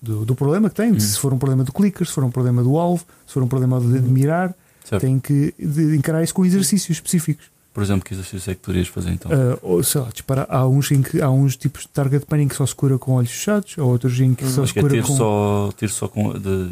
do, 0.00 0.24
do 0.24 0.34
problema 0.36 0.70
que 0.70 0.76
têm. 0.76 0.92
Hum. 0.92 1.00
Se 1.00 1.18
for 1.18 1.34
um 1.34 1.38
problema 1.38 1.64
do 1.64 1.72
clicker, 1.72 2.06
se 2.06 2.12
for 2.12 2.22
um 2.22 2.30
problema 2.30 2.62
do 2.62 2.78
alvo, 2.78 3.04
se 3.26 3.34
for 3.34 3.42
um 3.42 3.48
problema 3.48 3.80
de, 3.80 4.00
de 4.00 4.08
mirar, 4.08 4.54
Certo. 4.84 5.02
têm 5.02 5.18
que 5.18 5.52
encarar 5.96 6.22
isso 6.22 6.32
com 6.32 6.44
exercícios 6.44 6.98
específicos. 6.98 7.46
Por 7.76 7.82
exemplo, 7.82 8.06
que 8.06 8.14
exercício 8.14 8.50
é 8.50 8.54
que 8.54 8.62
poderias 8.62 8.88
fazer 8.88 9.10
então? 9.10 9.30
Ah, 9.30 9.58
ou 9.60 9.82
sei 9.84 10.00
lá, 10.00 10.08
disparar. 10.10 10.46
Há 10.48 10.66
uns, 10.66 10.90
em 10.90 11.02
que, 11.02 11.20
há 11.20 11.28
uns 11.28 11.58
tipos 11.58 11.82
de 11.82 11.88
target 11.88 12.24
panic 12.24 12.48
que 12.48 12.56
só 12.56 12.64
se 12.64 12.74
cura 12.74 12.98
com 12.98 13.12
olhos 13.12 13.30
fechados, 13.30 13.74
há 13.78 13.82
outros 13.84 14.18
em 14.18 14.34
que 14.34 14.46
Hum. 14.46 14.48
só 14.50 14.64
se 14.64 14.78
é 14.78 14.80
cura 14.80 14.94
tiro 14.94 15.06
com. 15.06 15.14
só, 15.14 15.70
tiro 15.76 15.92
só 15.92 16.08
com. 16.08 16.32
De... 16.38 16.70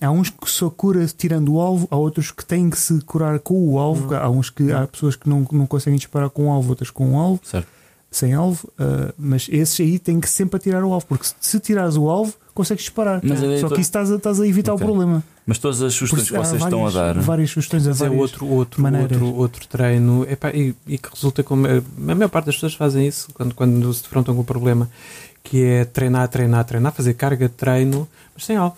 Há 0.00 0.12
uns 0.12 0.30
que 0.30 0.48
só 0.48 0.70
cura 0.70 1.04
tirando 1.08 1.54
o 1.54 1.60
alvo, 1.60 1.88
há 1.90 1.96
outros 1.96 2.30
que 2.30 2.46
têm 2.46 2.70
que 2.70 2.78
se 2.78 3.00
curar 3.00 3.40
com 3.40 3.68
o 3.68 3.80
alvo. 3.80 4.14
Hum. 4.14 4.16
Há 4.16 4.30
uns 4.30 4.48
que 4.48 4.70
há 4.70 4.86
pessoas 4.86 5.16
que 5.16 5.28
não, 5.28 5.44
não 5.50 5.66
conseguem 5.66 5.98
disparar 5.98 6.30
com 6.30 6.46
o 6.46 6.50
alvo, 6.52 6.68
outras 6.70 6.88
com 6.92 7.14
o 7.14 7.18
alvo, 7.18 7.40
Certo. 7.42 7.66
sem 8.08 8.32
alvo. 8.32 8.70
ah, 8.78 9.12
mas 9.18 9.48
esses 9.50 9.80
aí 9.80 9.98
têm 9.98 10.20
que 10.20 10.30
sempre 10.30 10.56
atirar 10.56 10.84
o 10.84 10.92
alvo, 10.92 11.04
porque 11.04 11.24
se, 11.26 11.34
se 11.40 11.58
tirares 11.58 11.96
o 11.96 12.08
alvo, 12.08 12.32
consegues 12.58 12.84
disparar. 12.84 13.20
Mas 13.24 13.42
é- 13.42 13.58
Só 13.58 13.68
que 13.68 13.74
isso 13.74 13.80
estás 13.82 14.10
a, 14.12 14.16
estás 14.16 14.40
a 14.40 14.46
evitar 14.46 14.72
Ok. 14.74 14.84
o 14.84 14.86
problema. 14.86 15.22
Mas 15.46 15.56
todas 15.58 15.80
as 15.80 15.94
sugestões 15.94 16.24
isso 16.24 16.32
que 16.34 16.38
vocês 16.38 16.62
estão 16.62 16.86
a 16.86 16.90
várias- 16.90 17.16
dar. 17.16 17.22
Várias 17.22 17.50
sugestões 17.50 17.86
a 17.86 17.88
Mas 17.90 18.00
é 18.02 18.04
várias 18.04 18.20
outro, 18.20 18.46
outro, 18.46 18.82
maneiras. 18.82 19.12
outro, 19.22 19.34
outro 19.34 19.66
treino 19.68 20.26
epá, 20.28 20.50
e, 20.50 20.74
e 20.86 20.98
que 20.98 21.08
resulta 21.10 21.42
como. 21.42 21.66
A 21.66 22.14
maior 22.14 22.28
parte 22.28 22.46
das 22.46 22.56
pessoas 22.56 22.74
fazem 22.74 23.06
isso 23.06 23.28
quando, 23.32 23.54
quando 23.54 23.94
se 23.94 24.02
defrontam 24.02 24.34
com 24.34 24.42
o 24.42 24.44
problema, 24.44 24.90
que 25.42 25.64
é 25.64 25.84
treinar, 25.86 26.28
treinar, 26.28 26.64
treinar, 26.64 26.92
fazer 26.92 27.14
carga 27.14 27.48
de 27.48 27.54
treino, 27.54 28.06
mas 28.34 28.44
sem 28.44 28.56
alvo. 28.56 28.76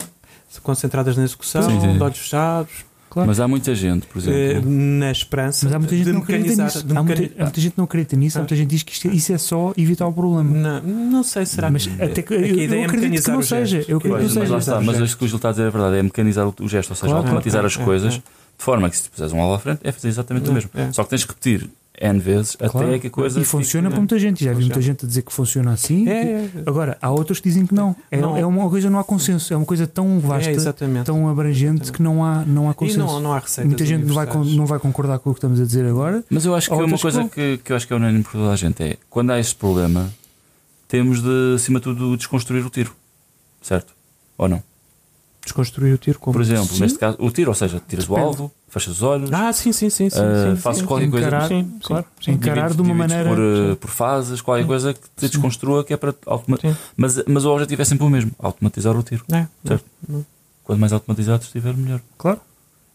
Concentradas 0.62 1.16
na 1.16 1.24
execução, 1.24 1.62
Sim, 1.62 1.80
sim. 1.80 1.96
de 1.96 2.02
olhos 2.02 2.18
fechados, 2.18 2.70
Claro. 3.10 3.26
Mas 3.26 3.40
há 3.40 3.48
muita 3.48 3.74
gente, 3.74 4.06
por 4.06 4.18
eh, 4.28 4.52
exemplo. 4.52 4.70
na 4.70 5.10
esperança 5.10 5.66
Mas 5.66 5.74
há 5.74 5.78
muita 5.80 5.96
gente 5.96 6.04
de 6.04 6.10
que 6.10 6.14
não 6.14 6.22
acredita 6.22 6.50
mecanizar. 6.50 6.66
nisso. 6.84 6.96
Há 6.96 7.02
muita, 7.02 7.20
mecani- 7.22 7.32
há 7.40 7.42
muita 7.42 7.60
gente 7.60 7.70
que 7.72 7.78
não 7.78 7.84
acredita 7.84 8.16
nisso, 8.16 8.38
há 8.38 8.40
Ah. 8.40 8.42
muita 8.42 8.56
gente 8.56 8.66
que 8.68 8.74
diz 8.74 8.82
que 8.84 8.92
isto- 8.92 9.08
isso 9.08 9.32
é 9.32 9.38
só 9.38 9.72
evitar 9.76 10.06
o 10.06 10.12
problema. 10.12 10.44
Não, 10.48 10.80
não 10.82 11.22
sei, 11.24 11.44
será 11.44 11.70
Mas 11.72 11.86
que. 11.88 12.02
até 12.02 12.22
que- 12.22 12.32
é 12.34 12.36
eu- 12.38 12.40
a 12.44 12.46
eu 12.46 12.58
ideia 12.60 12.80
é 12.82 12.84
acredito 12.84 12.90
que 12.90 12.96
mecanizar 12.96 13.32
não 13.34 13.40
o 13.40 13.42
seja. 13.42 13.76
Eu 13.88 13.96
acredito 13.98 14.00
Pois, 14.00 14.08
que 14.08 14.14
não 14.14 14.22
mas 14.22 14.32
seja. 14.32 14.52
lá 14.52 14.58
está, 14.58 14.78
o 14.78 14.84
mas 14.84 14.98
isto 15.00 15.18
que 15.18 15.24
o 15.24 15.28
Gil 15.28 15.36
está 15.36 15.48
a 15.48 15.50
dizer 15.52 15.64
é 15.66 15.70
verdade, 15.70 15.96
é 15.96 16.02
mecanizar 16.04 16.46
o, 16.46 16.54
o 16.60 16.68
gesto, 16.68 16.90
ou 16.90 16.96
seja, 16.96 17.06
Claro, 17.12 17.24
automatizar 17.26 17.62
é, 17.64 17.66
as 17.66 17.76
é, 17.76 17.84
coisas 17.84 18.14
é. 18.14 18.16
de 18.18 18.22
forma 18.58 18.88
que 18.88 18.96
se 18.96 19.02
tu 19.04 19.10
puseres 19.10 19.32
um 19.32 19.40
alvo 19.40 19.54
à 19.54 19.58
frente 19.58 19.80
é 19.82 19.90
fazer 19.90 20.08
exatamente 20.08 20.48
o 20.48 20.52
mesmo. 20.52 20.70
É. 20.74 20.92
Só 20.92 21.02
que 21.02 21.10
tens 21.10 21.24
que 21.24 21.30
repetir 21.32 21.68
N 22.00 22.18
vezes 22.18 22.56
Claro. 22.56 22.88
até 22.88 22.98
que 22.98 23.06
a 23.08 23.10
coisa. 23.10 23.38
E 23.38 23.44
funciona 23.44 23.88
fica- 23.88 23.90
para 23.90 24.00
muita 24.00 24.18
gente. 24.18 24.42
Já 24.42 24.54
vi 24.54 24.60
muita 24.64 24.80
gente 24.80 25.04
a 25.04 25.08
dizer 25.08 25.20
que 25.22 25.30
funciona 25.32 25.72
assim. 25.72 26.08
É, 26.08 26.12
é, 26.22 26.50
Agora, 26.64 26.96
há 27.00 27.10
outros 27.10 27.40
que 27.40 27.48
dizem 27.50 27.66
que 27.66 27.74
não. 27.74 27.94
É, 28.10 28.16
Não. 28.18 28.36
é 28.36 28.46
uma 28.46 28.70
coisa, 28.70 28.88
não 28.88 28.98
há 28.98 29.04
consenso. 29.04 29.52
É 29.52 29.56
uma 29.56 29.66
coisa 29.66 29.86
tão 29.86 30.18
vasta, 30.18 30.50
é, 30.50 30.54
tão 31.04 31.28
abrangente 31.28 31.82
Exatamente. 31.82 31.92
que 31.92 32.02
não 32.02 32.24
há, 32.24 32.42
não 32.46 32.70
há 32.70 32.74
consenso. 32.74 32.98
não, 33.00 33.20
não 33.20 33.32
há 33.34 33.42
muita 33.64 33.84
gente 33.84 34.06
não 34.06 34.14
vai, 34.14 34.26
não 34.26 34.64
vai 34.66 34.78
concordar 34.78 35.18
com 35.18 35.30
o 35.30 35.34
que 35.34 35.38
estamos 35.38 35.60
a 35.60 35.64
dizer 35.64 35.84
agora. 35.84 36.24
Mas 36.30 36.46
eu 36.46 36.54
acho 36.54 36.68
que 36.68 36.74
é 36.74 36.84
uma 36.84 36.98
coisa 36.98 37.28
que 37.28 37.58
que, 37.58 37.72
eu 37.72 37.76
acho 37.76 37.86
que 37.86 37.92
é 37.92 37.96
unânime 37.96 38.24
por 38.24 38.32
toda 38.32 38.50
a 38.52 38.56
gente 38.56 38.82
é 38.82 38.96
quando 39.10 39.30
há 39.30 39.38
esse 39.38 39.54
problema, 39.54 40.10
temos 40.88 41.22
de, 41.22 41.54
acima 41.54 41.78
de 41.80 41.84
tudo, 41.84 42.16
desconstruir 42.16 42.64
o 42.64 42.70
tiro. 42.70 42.94
Certo? 43.60 43.92
Ou 44.38 44.48
não? 44.48 44.62
Desconstruir 45.42 45.94
o 45.94 45.98
tiro 45.98 46.18
como. 46.18 46.32
Por 46.34 46.42
exemplo, 46.42 46.66
Sim. 46.66 46.80
neste 46.80 46.98
caso, 46.98 47.16
o 47.18 47.30
tiro, 47.30 47.50
ou 47.50 47.54
seja, 47.54 47.80
tiras 47.88 48.04
o 48.04 48.08
Depende. 48.10 48.26
alvo, 48.26 48.52
fechas 48.68 48.94
os 48.96 49.02
olhos, 49.02 49.32
Ah, 49.32 49.52
sim, 49.52 49.72
sim, 49.72 49.88
sim. 49.88 50.10
sim, 50.10 50.18
Ah, 50.20 50.50
sim, 50.50 50.56
fazes 50.56 50.82
qualquer 50.82 51.06
sim. 51.06 51.10
coisa. 51.10 51.26
Encarar, 51.26 51.48
Sim, 51.48 51.72
claro, 51.82 52.04
sim. 52.20 52.32
encarar 52.32 52.74
de 52.74 52.82
uma 52.82 52.94
maneira. 52.94 53.28
por, 53.28 53.38
uh, 53.38 53.76
por 53.76 53.90
fases, 53.90 54.40
qualquer 54.42 54.66
coisa 54.66 54.92
que 54.92 55.00
te 55.16 55.28
desconstrua, 55.28 55.82
que 55.82 55.94
é 55.94 55.96
para 55.96 56.14
automatizar. 56.26 56.74
Sim. 56.76 56.80
Mas, 56.96 57.22
mas 57.26 57.44
o 57.46 57.52
objetivo 57.52 57.80
é 57.80 57.84
sempre 57.84 58.04
o 58.06 58.10
mesmo: 58.10 58.32
automatizar 58.38 58.94
o 58.96 59.02
tiro. 59.02 59.24
É, 59.32 59.46
Certo. 59.66 59.84
não- 60.08 60.24
Quanto 60.62 60.78
mais 60.78 60.92
automatizado 60.92 61.42
estiver, 61.42 61.74
melhor. 61.74 62.00
Claro. 62.18 62.40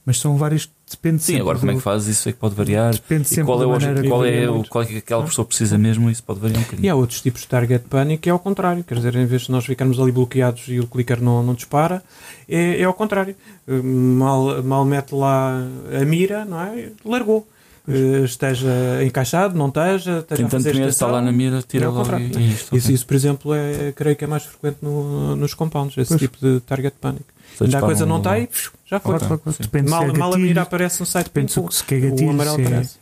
Mas 0.06 0.20
são 0.20 0.38
vários. 0.38 0.70
Depende 0.90 1.24
Sim, 1.24 1.40
agora 1.40 1.58
como 1.58 1.72
é 1.72 1.74
do- 1.74 1.78
que 1.80 1.84
fazes 1.84 2.16
isso 2.20 2.30
é 2.30 2.32
que 2.32 2.38
pode 2.38 2.54
variar. 2.54 2.94
Depende 2.94 3.24
E 3.24 3.26
sempre 3.26 3.46
qual 3.46 3.64
é, 3.64 3.66
maneira 3.66 4.08
qual, 4.08 4.22
que 4.22 4.28
é 4.30 4.50
o, 4.50 4.54
muito. 4.54 4.70
qual 4.70 4.84
é 4.84 4.88
que 4.88 4.98
aquela 4.98 5.24
pessoa 5.24 5.44
precisa 5.44 5.80
mesmo, 5.80 6.12
isso 6.12 6.24
pode 6.24 6.40
variar 6.40 6.60
um 6.60 6.64
bocadinho. 6.64 6.86
E 6.86 6.90
há 6.90 6.94
outros 6.96 7.22
tipos 7.22 7.42
de 7.42 7.48
target 7.48 7.86
panic 7.90 8.22
que 8.22 8.30
é 8.30 8.32
ao 8.32 8.38
contrário. 8.38 8.84
Quer 8.84 8.96
dizer, 8.96 9.16
em 9.16 9.26
vez 9.26 9.44
de 9.44 9.52
nós 9.52 9.66
ficarmos 9.66 10.00
ali 10.00 10.12
bloqueados 10.12 10.66
e 10.68 10.80
o 10.80 10.86
clicker 10.86 11.20
não, 11.24 11.42
não 11.42 11.56
dispara, 11.56 12.04
é, 12.48 12.80
é 12.80 12.84
ao 12.84 12.94
contrário. 12.94 13.36
Eh, 13.68 13.82
Mal, 13.82 14.62
mal 14.62 14.86
mete 14.86 15.14
lá 15.16 15.60
a 16.00 16.06
mira, 16.06 16.46
não 16.46 16.60
é? 16.62 16.92
Largou. 17.04 17.48
Eh, 17.88 18.24
Esteja 18.26 19.04
encaixado, 19.06 19.56
não 19.58 19.68
esteja, 19.68 20.24
Tentando 20.24 20.50
fazer 20.50 20.70
primeiro 20.70 20.90
está 20.90 21.06
lá 21.08 21.22
na 21.22 21.32
mira, 21.32 21.62
tira 21.62 21.86
é 21.86 21.88
logo 21.88 22.16
e, 22.18 22.22
e 22.24 22.26
isto. 22.26 22.40
Isso, 22.40 22.68
ok. 22.76 22.96
isso, 22.96 23.06
por 23.08 23.14
exemplo, 23.16 23.54
é, 23.54 23.92
creio 23.92 24.16
que 24.16 24.24
é 24.24 24.28
mais 24.28 24.44
frequente 24.44 24.78
no- 24.82 25.36
nos 25.36 25.54
compounds, 25.54 25.96
esse 25.98 26.10
Pois. 26.10 26.20
tipo 26.22 26.38
de 26.40 26.60
target 26.62 26.96
panic. 27.00 27.24
Ainda 27.62 27.78
a 27.78 27.82
coisa 27.82 28.06
não 28.06 28.16
um- 28.16 28.18
está 28.18 28.40
e 28.40 28.48
pfiu, 28.48 28.72
já 28.86 29.00
foi. 29.00 29.20
Sim. 29.20 29.28
Depende 29.60 29.90
Mal, 29.90 30.04
se 30.04 30.10
é 30.10 30.18
mal 30.18 30.34
a 30.34 30.38
mira 30.38 30.62
aparece 30.64 31.00
no 31.00 31.06
site 31.06 31.26
depende 31.28 31.54
pum, 31.54 31.70
se, 31.72 31.78
se 31.78 31.94
é 31.94 31.98
o 31.98 32.02
gatilho, 32.10 32.30
amarelo 32.32 32.56
se 32.56 32.62
é, 32.62 32.66
aparece. 32.66 32.96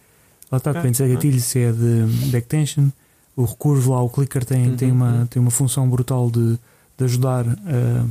lá 0.52 0.58
está, 0.58 0.72
depende 0.74 0.98
se 0.98 1.04
é 1.04 1.08
gatilho, 1.08 1.40
se 1.40 1.60
é 1.60 1.72
de 1.72 2.28
backtension. 2.32 2.88
O 3.36 3.46
recurvo 3.46 3.94
lá, 3.94 4.02
o 4.04 4.10
clicker 4.10 4.46
tem, 4.46 4.76
tem, 4.76 4.90
Uhum, 4.92 4.96
uma, 4.98 5.28
tem 5.30 5.42
uma 5.42 5.50
função 5.50 5.90
brutal 5.90 6.30
de, 6.30 6.60
de 6.98 7.04
ajudar 7.06 7.46
a, 7.48 8.06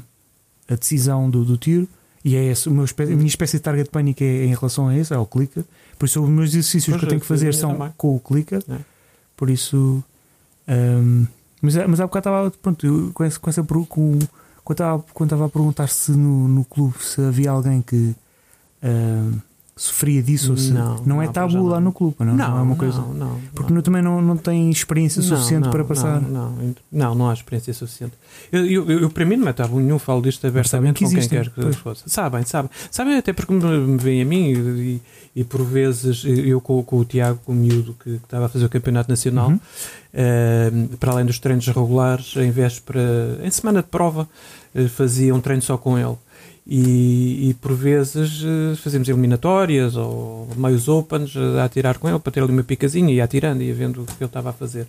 a 0.73 0.75
decisão 0.77 1.31
do, 1.31 1.45
do 1.45 1.57
tiro. 1.57 1.87
E 2.25 2.35
é 2.35 2.45
esse, 2.45 2.69
o 2.69 2.73
meu 2.73 2.85
espé- 2.85 3.05
a 3.05 3.07
minha 3.09 3.27
espécie 3.27 3.57
de 3.59 3.63
target 3.63 3.91
panic 3.91 4.23
é 4.25 4.45
em 4.47 4.55
relação 4.55 4.89
a 4.89 4.97
esse, 4.97 5.13
é 5.13 5.19
o 5.19 5.27
clicker. 5.27 5.63
Por 6.03 6.07
isso, 6.07 6.21
os 6.21 6.29
meus 6.29 6.49
exercícios 6.51 6.87
Pois 6.87 6.99
que 6.99 7.05
eu 7.05 7.09
tenho 7.11 7.21
que 7.21 7.27
fazer 7.29 7.55
são 7.55 7.75
também. 7.75 7.93
com 7.97 8.17
o 8.17 8.19
clicker. 8.19 8.61
É. 8.69 8.79
Por 9.37 9.49
isso. 9.49 10.03
hum, 10.69 11.29
mas, 11.61 11.77
mas 11.77 12.01
há 12.01 12.07
bocado 12.09 12.29
estava. 12.29 12.51
Pronto, 12.51 12.85
eu, 12.85 13.12
com 13.15 13.23
essa, 13.23 13.38
com 13.38 13.49
essa 13.49 13.62
com, 13.62 14.19
quando, 14.65 14.73
estava, 14.73 15.05
quando 15.15 15.29
estava 15.29 15.47
a 15.47 15.49
perguntar 15.49 15.87
se 15.87 16.11
no, 16.11 16.49
no 16.49 16.65
clube 16.65 16.95
se 17.01 17.21
havia 17.23 17.53
alguém 17.53 17.81
que 17.83 18.17
hum, 18.83 19.38
sofria 19.75 20.23
disso 20.23 20.51
ou 20.53 20.57
se. 20.59 20.71
Não, 20.71 20.97
Não, 21.05 21.23
é 21.23 21.27
não, 21.27 21.33
tabu 21.33 21.67
lá 21.67 21.77
não. 21.77 21.87
no 21.87 21.93
clube, 21.93 22.15
não, 22.21 22.35
não, 22.37 22.59
é 22.59 22.63
uma 22.63 22.77
coisa. 22.77 22.99
Não, 22.99 23.15
não, 23.15 23.41
Porque 23.55 23.71
não. 23.71 23.77
não- 23.77 23.83
também 23.83 24.03
não, 24.03 24.21
não 24.23 24.37
tem 24.37 24.71
experiência 24.71 25.23
suficiente 25.23 25.65
Não, 25.65 25.71
para 25.71 25.81
não, 25.81 25.87
passar. 25.87 26.21
Não, 26.21 26.51
não, 26.51 26.75
não, 26.93 27.15
não 27.15 27.31
há 27.31 27.33
experiência 27.33 27.73
suficiente. 27.73 28.13
Eu, 28.53 28.67
eu, 28.67 28.91
eu, 29.01 29.11
para 29.11 29.25
mim, 29.25 29.37
não 29.37 29.49
é 29.49 29.53
tabu 29.53 29.81
nenhum, 29.81 29.99
falo 29.99 30.21
disto 30.23 30.47
abertamente 30.47 30.99
que 30.99 31.05
com 31.05 31.11
quem 31.11 31.19
existem, 31.19 31.43
quer 31.43 31.51
que 31.51 31.61
pois. 31.61 31.77
fosse. 31.77 32.03
Sabem, 32.07 32.45
sabem. 32.45 32.71
Sabem 32.91 33.17
até 33.17 33.33
porque 33.33 33.53
me, 33.53 33.65
me 33.79 33.97
veem 33.99 34.23
a 34.23 34.25
mim 34.25 34.51
e, 34.53 35.01
e 35.37 35.45
por 35.45 35.63
vezes 35.65 36.23
eu 36.27 36.61
com, 36.61 36.83
com 36.83 36.99
o 36.99 37.05
Tiago, 37.05 37.39
com 37.45 37.53
o 37.53 37.55
miúdo 37.55 37.95
que, 38.03 38.11
que 38.19 38.25
estava 38.25 38.47
a 38.47 38.49
fazer 38.51 38.67
o 38.67 38.69
Campeonato 38.69 39.09
Nacional, 39.11 39.49
Uhum. 39.49 39.59
eh, 40.13 40.71
para 41.01 41.13
além 41.13 41.25
dos 41.25 41.39
treinos 41.39 41.67
regulares, 41.67 42.37
em 42.37 42.51
véspera, 42.51 43.39
em 43.43 43.51
semana 43.51 43.81
de 43.83 43.89
prova, 43.89 44.29
eh, 44.75 44.87
fazia 44.89 45.35
um 45.35 45.41
treino 45.41 45.63
só 45.63 45.79
com 45.79 45.99
ele. 45.99 46.17
E, 46.64 47.48
e 47.51 47.55
por 47.55 47.75
vezes 47.75 48.40
eh, 48.44 48.77
fazíamos 48.77 49.09
eliminatórias 49.09 49.96
ou 49.96 50.48
meios 50.57 50.88
opens 50.88 51.35
eh, 51.35 51.61
a 51.61 51.64
atirar 51.64 51.98
com 51.98 52.09
ele 52.09 52.20
para 52.20 52.31
ter 52.31 52.40
ali 52.40 52.53
uma 52.53 52.62
picazinha 52.62 53.12
e 53.12 53.20
atirando 53.20 53.62
e 53.62 53.72
vendo 53.72 54.03
o 54.03 54.07
que 54.07 54.12
ele 54.20 54.27
estava 54.27 54.51
a 54.51 54.53
fazer. 54.53 54.87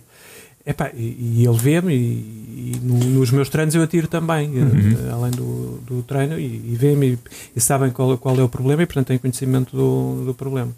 Epá, 0.64 0.90
e, 0.94 1.40
e 1.40 1.44
ele 1.46 1.58
vê-me 1.58 1.92
e, 1.92 2.74
e 2.76 2.80
no- 2.80 3.18
nos 3.18 3.30
meus 3.32 3.48
treinos 3.48 3.74
eu 3.74 3.82
atiro 3.82 4.06
também, 4.06 4.56
eh, 4.56 4.60
Uhum. 4.62 5.12
além 5.14 5.32
do, 5.32 5.78
do 5.84 6.02
treino, 6.04 6.38
e, 6.38 6.44
e 6.44 6.76
vê-me 6.78 7.18
e, 7.56 7.60
sabem 7.60 7.90
qual, 7.90 8.16
qual 8.18 8.38
é 8.38 8.42
o 8.44 8.48
problema 8.48 8.82
e 8.84 8.86
portanto 8.86 9.08
têm 9.08 9.18
conhecimento 9.18 9.76
do, 9.76 10.26
do 10.26 10.32
problema. 10.34 10.70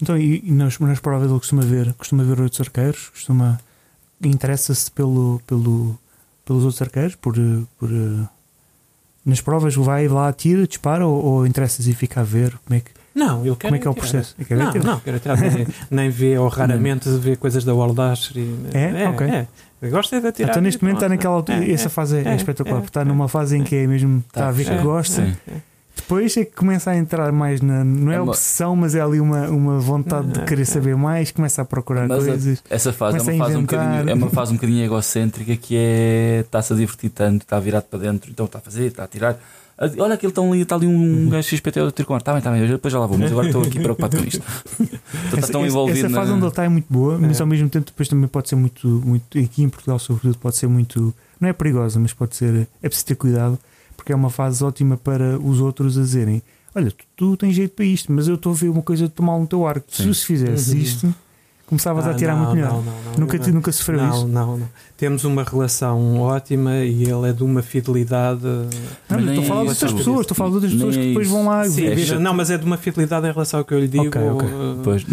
Então, 0.00 0.16
e, 0.16 0.42
e 0.46 0.50
nas, 0.50 0.78
nas 0.78 0.98
provas 0.98 1.28
ele 1.28 1.38
costuma 1.38 1.60
ver, 1.62 1.92
costuma 1.92 2.24
ver 2.24 2.40
outros 2.40 2.60
arqueiros, 2.62 3.10
costuma 3.10 3.60
interessa-se 4.24 4.90
pelo, 4.90 5.42
pelo, 5.46 5.98
pelos 6.44 6.64
outros 6.64 6.80
arqueiros, 6.80 7.14
por, 7.16 7.34
por 7.78 7.90
nas 9.24 9.40
provas 9.40 9.74
vai 9.74 10.08
lá, 10.08 10.32
tira, 10.32 10.66
dispara 10.66 11.06
ou, 11.06 11.24
ou 11.24 11.46
interessa-se 11.46 11.90
e 11.90 11.94
fica 11.94 12.20
a 12.20 12.24
ver 12.24 12.56
como 12.64 12.76
é 12.76 12.80
que, 12.80 12.90
Não, 13.14 13.44
ele 13.44 13.56
quer 13.56 13.68
como 13.68 13.76
é, 13.76 13.78
que 13.78 13.86
é 13.86 13.90
o 13.90 13.94
processo? 13.94 14.34
É 14.38 14.44
que 14.44 14.54
é 14.54 14.56
Não, 14.56 14.68
atirar. 14.68 14.86
não, 14.86 15.00
quero 15.00 15.16
atirar. 15.16 15.40
Nem, 15.40 15.66
nem 15.90 16.10
vê 16.10 16.38
ou 16.38 16.48
raramente 16.48 17.08
vê 17.08 17.36
coisas 17.36 17.64
da 17.64 17.74
World 17.74 17.96
Dash. 17.96 18.32
E, 18.34 18.54
É? 18.72 19.08
Ok. 19.08 19.26
é. 19.26 19.46
Gosta 19.88 20.16
é 20.16 20.20
de 20.20 20.26
atirar. 20.26 20.50
Então, 20.50 20.62
neste 20.62 20.82
momento 20.82 20.96
está 20.98 21.08
naquela 21.08 21.34
altura, 21.34 21.64
É, 21.64 21.72
essa 21.72 21.86
é, 21.86 21.90
fase 21.90 22.18
é, 22.18 22.28
é, 22.28 22.36
espetacular, 22.36 22.76
é, 22.76 22.80
porque 22.80 22.90
está 22.90 23.00
é. 23.00 23.04
numa 23.04 23.28
fase 23.28 23.56
em 23.56 23.64
que 23.64 23.74
é 23.76 23.86
mesmo, 23.86 24.22
está 24.28 24.48
a 24.48 24.52
ver 24.52 24.64
que 24.64 24.72
É, 24.72 24.78
gosta. 24.78 25.38
Depois 26.00 26.36
é 26.36 26.44
que 26.44 26.52
começa 26.56 26.90
a 26.90 26.96
entrar 26.96 27.30
mais 27.32 27.60
na. 27.60 27.84
Não 27.84 28.10
é, 28.10 28.16
É 28.16 28.20
obsessão, 28.20 28.74
mas 28.74 28.94
é 28.94 29.00
ali 29.00 29.20
uma, 29.20 29.48
uma 29.48 29.78
vontade 29.78 30.28
de 30.28 30.40
É, 30.40 30.44
querer 30.44 30.64
saber 30.64 30.96
mais, 30.96 31.30
começa 31.30 31.62
a 31.62 31.64
procurar 31.64 32.08
Mas 32.08 32.24
a- 32.24 32.26
coisas. 32.28 32.62
Essa 32.68 32.92
fase 32.92 33.18
é 33.18 33.22
uma 33.22 33.32
a 33.32 33.46
fase, 33.46 33.56
um 33.56 33.60
bocadinho, 33.62 34.10
é 34.10 34.14
uma 34.14 34.30
fase 34.30 34.52
um 34.52 34.54
bocadinho 34.56 34.84
egocêntrica 34.84 35.56
que 35.56 35.76
é 35.76 36.40
está-se 36.44 36.72
a 36.72 36.76
divertir 36.76 37.10
tanto, 37.10 37.42
está 37.42 37.58
virado 37.60 37.84
para 37.84 37.98
dentro, 38.00 38.30
então 38.30 38.46
está 38.46 38.58
a 38.58 38.62
fazer, 38.62 38.86
está 38.86 39.04
a 39.04 39.06
tirar. 39.06 39.38
Ah, 39.78 39.90
Olha 39.98 40.14
aquele 40.14 40.32
tão 40.32 40.52
ali, 40.52 40.60
está 40.62 40.74
ali 40.76 40.86
um 40.86 41.28
gajo 41.30 41.48
XPT 41.48 41.80
a 41.80 41.90
ter 41.90 42.04
com 42.04 42.12
ar. 42.14 42.18
Está 42.20 42.32
bem, 42.32 42.38
está 42.38 42.50
bem, 42.50 42.66
depois 42.66 42.92
já 42.92 42.98
lá 43.00 43.06
vou, 43.06 43.16
mas 43.16 43.30
agora 43.32 43.46
estou 43.46 43.62
aqui 43.62 43.80
preocupado 43.80 44.16
com 44.18 44.24
isto. 44.24 44.42
Está 45.34 45.46
tão 45.48 45.64
envolvido 45.66 45.98
essa 46.06 46.10
fase 46.10 46.30
na... 46.30 46.36
onde 46.36 46.44
ele 46.44 46.50
está 46.50 46.64
é 46.64 46.68
muito 46.68 46.86
boa, 46.90 47.16
mas 47.18 47.38
É. 47.38 47.42
ao 47.42 47.46
mesmo 47.46 47.68
tempo 47.70 47.86
depois 47.86 48.08
também 48.08 48.28
pode 48.28 48.48
ser 48.48 48.56
muito, 48.56 48.86
muito. 48.86 49.38
Aqui 49.38 49.62
em 49.62 49.68
Portugal, 49.68 49.98
sobretudo, 49.98 50.36
pode 50.38 50.56
ser 50.56 50.66
muito. 50.66 51.14
Não 51.40 51.48
é 51.48 51.52
perigosa, 51.54 51.98
mas 51.98 52.12
pode 52.12 52.36
ser. 52.36 52.68
É 52.82 52.88
preciso 52.88 53.06
ter 53.06 53.14
cuidado, 53.14 53.58
porque 54.00 54.12
é 54.12 54.16
uma 54.16 54.30
fase 54.30 54.64
ótima 54.64 54.96
para 54.96 55.38
os 55.38 55.60
outros 55.60 55.98
a 55.98 56.00
dizerem: 56.00 56.42
Olha, 56.74 56.90
tu, 56.90 57.04
tu 57.16 57.36
tens 57.36 57.54
jeito 57.54 57.74
para 57.74 57.84
isto, 57.84 58.10
mas 58.10 58.26
eu 58.28 58.36
estou 58.36 58.52
a 58.52 58.54
ver 58.54 58.70
uma 58.70 58.80
coisa 58.82 59.04
de 59.04 59.10
tomar 59.10 59.38
no 59.38 59.46
teu 59.46 59.66
arco. 59.66 59.86
Sim. 59.90 60.10
Se 60.14 60.24
fizesse 60.24 60.72
Uhum. 60.74 60.78
isto, 60.78 61.14
começavas 61.66 62.06
a 62.06 62.10
Ah, 62.10 62.14
tirar 62.14 62.32
não, 62.34 62.44
muito 62.44 62.54
melhor. 62.54 62.70
não, 62.72 62.82
não, 62.82 62.92
não. 63.04 63.12
nunca, 63.18 63.38
te- 63.38 63.52
nunca 63.52 63.70
sofreu 63.72 63.98
não, 64.00 64.10
isso. 64.16 64.26
não, 64.28 64.56
não. 64.56 64.68
Temos 64.96 65.24
uma 65.24 65.42
relação 65.44 66.18
ótima 66.20 66.78
e 66.78 67.02
ele 67.04 67.28
é 67.28 67.32
de 67.32 67.42
uma 67.44 67.60
fidelidade. 67.62 68.42
Não, 68.42 68.68
Mas 69.08 69.24
estou 69.28 69.44
a 69.44 69.46
falar 69.46 69.62
de 69.64 69.68
outras 69.68 69.92
pessoas, 69.92 70.20
estou 70.22 70.34
a 70.34 70.36
falar 70.36 70.48
de 70.50 70.54
outras 70.56 70.72
pessoas 70.72 70.96
que 70.96 71.06
depois 71.08 71.28
vão 71.28 71.46
lá 71.46 71.66
e 71.66 71.70
Sim, 71.70 71.86
é 71.86 71.96
chato. 71.98 72.20
não, 72.20 72.32
mas 72.34 72.50
é 72.50 72.56
de 72.58 72.64
uma 72.64 72.76
fidelidade 72.76 73.26
em 73.28 73.32
relação 73.32 73.60
ao 73.60 73.64
que 73.64 73.74
eu 73.74 73.78
lhe 73.80 73.88
digo. 73.88 74.06
Ok, 74.06 74.20
ok. 74.22 74.48
uh, 74.48 74.80
Pois, 74.82 75.02
uh, 75.04 75.06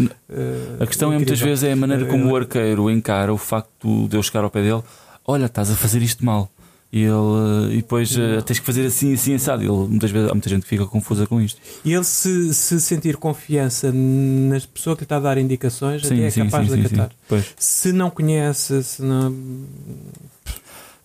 a 0.80 0.88
questão 0.88 1.12
é 1.12 1.15
muitas 1.17 1.39
vezes 1.39 1.63
é 1.63 1.71
a 1.73 1.76
maneira 1.76 2.06
como 2.06 2.32
o 2.32 2.36
arqueiro 2.36 2.89
encara 2.89 3.34
o 3.34 3.38
facto 3.38 4.08
de 4.08 4.15
eu 4.15 4.23
chegar 4.23 4.43
ao 4.43 4.50
pé 4.50 4.62
dele. 4.63 4.84
Olha, 5.26 5.45
estás 5.47 5.69
a 5.69 5.76
fazer 5.76 6.02
isto 6.02 6.23
mal. 6.26 6.50
E, 6.91 7.02
ele, 7.02 7.12
eh, 7.12 7.73
e 7.73 7.76
depois 7.78 8.15
Não. 8.15 8.41
tens 8.41 8.60
que 8.60 8.65
fazer 8.65 8.86
assim, 8.86 9.13
assim, 9.13 9.34
assado. 9.36 9.62
Ele, 9.62 9.71
muitas 9.71 10.10
vezes 10.10 10.30
há 10.30 10.34
muita 10.34 10.50
gente 10.50 10.63
que 10.63 10.69
fica 10.69 10.86
confusa 10.86 11.28
com 11.28 11.41
isto. 11.41 11.60
E 11.84 11.93
ele, 11.93 12.04
se, 12.04 12.54
se 12.54 12.80
sentir 12.80 13.17
confiança 13.17 13.91
nas 13.91 14.65
pessoas 14.65 14.95
que 14.95 15.02
lhe 15.02 15.06
está 15.06 15.17
a 15.17 15.19
dar 15.19 15.38
indicações, 15.38 16.06
até 16.06 16.28
é 16.28 16.32
capaz 16.32 16.67
de 16.67 16.86
acatar. 16.86 17.12
Se 17.58 17.91
não 17.91 18.10
conhece, 18.10 18.84
se 18.84 19.02
não. 19.02 19.36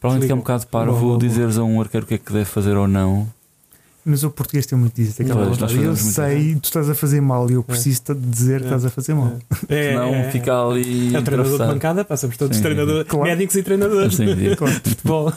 Provavelmente 0.01 0.27
que 0.27 0.33
é 0.33 0.35
um 0.35 0.39
bocado 0.39 0.67
parvo 0.67 0.91
Boa, 0.93 1.01
boa, 1.01 1.19
boa. 1.19 1.29
dizeres 1.29 1.59
a 1.59 1.65
um 1.65 1.81
arqueiro 1.81 2.05
o 2.05 2.09
que 2.09 2.15
é 2.15 2.19
que 2.19 2.33
deve 2.33 2.45
fazer 2.45 2.77
ou 2.77 2.89
não. 2.89 3.29
Mas 4.05 4.25
o 4.25 4.31
português 4.31 4.67
tem 4.67 4.77
muito 4.77 4.95
disso. 4.95 5.23
Aquela 5.23 5.47
Pois, 5.47 5.59
nós 5.59 5.71
vontade. 5.73 5.87
eu 5.89 5.95
sei, 5.97 6.55
tu 6.57 6.65
estás 6.65 6.91
a 6.91 6.95
fazer 6.95 7.21
mal 7.21 7.49
e 7.49 7.55
eu 7.55 7.63
preciso 7.63 8.03
te 8.03 8.15
dizer 8.15 8.59
que 8.59 8.65
É. 8.65 8.67
estás 8.67 8.85
a 8.85 8.91
fazer 8.91 9.15
mal. 9.15 9.39
É, 9.69 9.95
não 9.97 10.13
é, 10.15 10.31
fica 10.31 10.61
ali. 10.61 11.15
É 11.15 11.19
o 11.19 11.23
treinador 11.23 11.53
de 11.53 11.59
bancada, 11.67 12.05
passamos 12.05 12.37
todos 12.37 12.57
Sim. 12.57 12.63
treinadores, 12.65 13.07
Claro. 13.09 13.25
médicos 13.29 13.55
e 13.55 13.63
treinadores. 13.63 14.17
Claro. 14.59 14.75
futebol. 14.85 15.33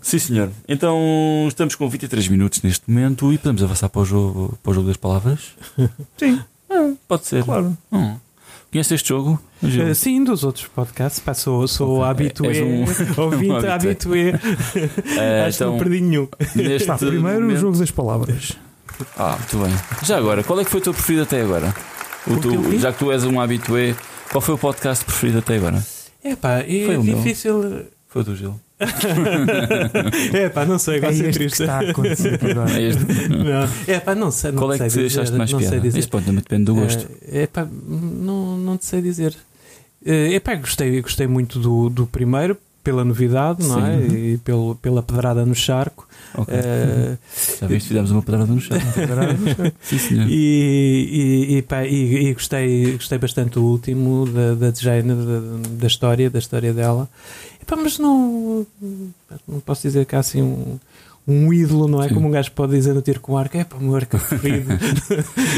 Sim, 0.00 0.18
senhor. 0.20 0.50
Então 0.68 0.96
estamos 1.48 1.74
com 1.74 1.88
23 1.88 2.28
minutos 2.28 2.62
neste 2.62 2.88
momento 2.88 3.32
e 3.32 3.38
podemos 3.38 3.62
avançar 3.64 3.88
para 3.88 4.02
o 4.02 4.04
jogo, 4.04 4.58
para 4.62 4.70
o 4.70 4.74
jogo 4.74 4.86
das 4.86 4.96
palavras? 4.96 5.40
Sim, 6.16 6.40
Pode 7.08 7.26
ser. 7.26 7.42
claro. 7.44 7.76
Hum. 7.92 8.14
Conhece 8.70 8.94
este 8.94 9.08
jogo? 9.08 9.40
Uh, 9.62 9.94
sim, 9.94 10.22
dos 10.22 10.44
outros 10.44 10.66
podcasts. 10.66 11.20
Pá, 11.20 11.32
sou, 11.32 11.66
sou 11.66 11.98
Ok. 12.00 12.10
habitué, 12.10 12.48
És 12.48 12.60
um- 12.60 12.84
ouvinte 13.22 13.52
um 13.52 13.70
habitué. 13.72 14.28
Eh, 15.16 15.44
Acho 15.48 15.58
que 15.58 15.64
não 15.64 15.74
então, 15.74 15.78
perdi 15.78 16.00
nenhum. 16.00 16.28
neste 16.54 16.92
primeiro 16.98 17.38
o 17.38 17.42
momento- 17.42 17.60
jogo 17.60 17.78
das 17.78 17.90
palavras. 17.90 18.52
Ah, 19.16 19.36
muito 19.38 19.58
bem. 19.58 19.76
Já 20.04 20.18
agora, 20.18 20.42
qual 20.42 20.60
é 20.60 20.64
que 20.64 20.70
foi 20.70 20.80
o 20.80 20.82
teu 20.82 20.92
preferido 20.94 21.22
até 21.24 21.42
agora? 21.42 21.74
O 22.26 22.60
vi? 22.70 22.78
já 22.78 22.92
que 22.92 22.98
tu 22.98 23.12
és 23.12 23.24
um 23.24 23.40
habitué, 23.40 23.94
qual 24.30 24.40
foi 24.40 24.54
o 24.54 24.58
podcast 24.58 25.04
preferido 25.04 25.38
até 25.38 25.56
agora? 25.56 25.84
É 26.24 26.34
pá, 26.34 26.58
é 26.60 26.84
Foi 26.86 26.96
o 26.96 27.04
meu. 27.04 27.16
difícil. 27.16 27.86
Foi 28.08 28.22
o 28.22 28.24
do 28.24 28.34
Gil. 28.36 28.58
É 30.32 30.48
pá, 30.48 30.64
não 30.64 30.78
sei, 30.78 30.96
É 30.96 31.00
vai 31.00 31.12
ser 31.14 31.28
este 31.28 31.32
que 31.32 31.38
triste. 31.46 31.62
está 31.62 31.78
a 31.78 31.90
acontecer 31.90 32.38
agora. 32.50 32.70
É 32.78 32.82
este. 32.82 33.04
Não. 33.28 33.68
É 33.94 34.00
pá, 34.00 34.14
não 34.14 34.30
sei. 34.30 34.52
Não 34.52 34.58
Qual 34.58 34.72
é 34.72 34.78
sei 34.78 34.86
que 34.88 34.92
te 34.92 35.02
dizer, 35.04 35.20
achaste 35.20 35.36
mais 35.36 35.52
não 35.52 35.58
sei 35.60 35.68
piada? 35.70 35.82
dizer. 35.82 35.98
Isso 35.98 36.08
pode 36.08 36.24
também 36.26 36.42
depende 36.42 36.64
do 36.64 36.74
gosto. 36.74 37.06
É 37.30 37.42
é 37.42 37.46
pá, 37.46 37.66
não, 37.86 38.56
não 38.58 38.76
te 38.76 38.86
sei 38.86 39.00
dizer. 39.00 39.34
É 40.04 40.34
epá, 40.34 40.54
gostei, 40.54 41.00
gostei 41.00 41.26
muito 41.26 41.58
do, 41.58 41.88
do 41.88 42.06
primeiro, 42.06 42.56
pela 42.84 43.04
novidade, 43.04 43.66
não 43.66 43.84
é? 43.84 43.98
Sim. 43.98 44.14
E 44.34 44.38
pelo, 44.38 44.76
pela 44.76 45.02
pedrada 45.02 45.44
no 45.44 45.54
charco. 45.54 46.06
Ok. 46.34 46.54
Eh, 46.54 47.16
Já 47.60 47.66
viste? 47.66 47.88
Fizemos 47.88 48.12
uma 48.12 48.22
pedrada 48.22 48.46
no 48.46 48.60
chão. 48.60 48.76
Sim, 49.82 49.98
senhor. 49.98 50.26
e, 50.28 51.48
e, 51.50 51.56
e, 51.56 51.62
pá, 51.62 51.84
e- 51.84 52.26
e 52.28 52.32
gostei, 52.34 52.92
gostei 52.92 53.18
bastante 53.18 53.54
do 53.54 53.64
último, 53.64 54.26
da, 54.26 54.54
da 54.54 54.70
Jane, 54.70 55.08
da, 55.14 55.40
da 55.80 55.86
história, 55.88 56.30
da 56.30 56.38
história 56.38 56.72
dela. 56.72 57.08
Epá, 57.66 57.74
mas 57.74 57.98
não, 57.98 58.64
não 59.48 59.58
posso 59.58 59.82
dizer 59.82 60.06
que 60.06 60.14
há 60.14 60.20
assim 60.20 60.40
um, 60.40 60.78
um 61.26 61.52
ídolo, 61.52 61.88
não 61.88 62.00
é? 62.00 62.08
Sim. 62.08 62.14
Como 62.14 62.28
um 62.28 62.30
gajo 62.30 62.52
pode 62.52 62.72
dizer 62.72 62.94
no 62.94 63.02
tiro 63.02 63.18
com 63.18 63.36
arco, 63.36 63.54
é 63.58 63.64
para 63.64 63.78
o 63.78 63.82
meu 63.82 63.96
arco 63.96 64.16
preferido. 64.16 64.70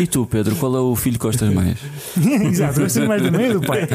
E 0.01 0.07
tu, 0.07 0.25
Pedro, 0.25 0.57
qual 0.57 0.75
é 0.75 0.81
o 0.81 0.97
filho 0.97 1.19
que 1.19 1.27
gostas 1.27 1.53
mais? 1.53 1.79
Exato, 2.51 2.89
ser 2.89 3.07
mais 3.07 3.21
do 3.21 3.31
meio 3.31 3.61
do 3.61 3.67
pai. 3.67 3.87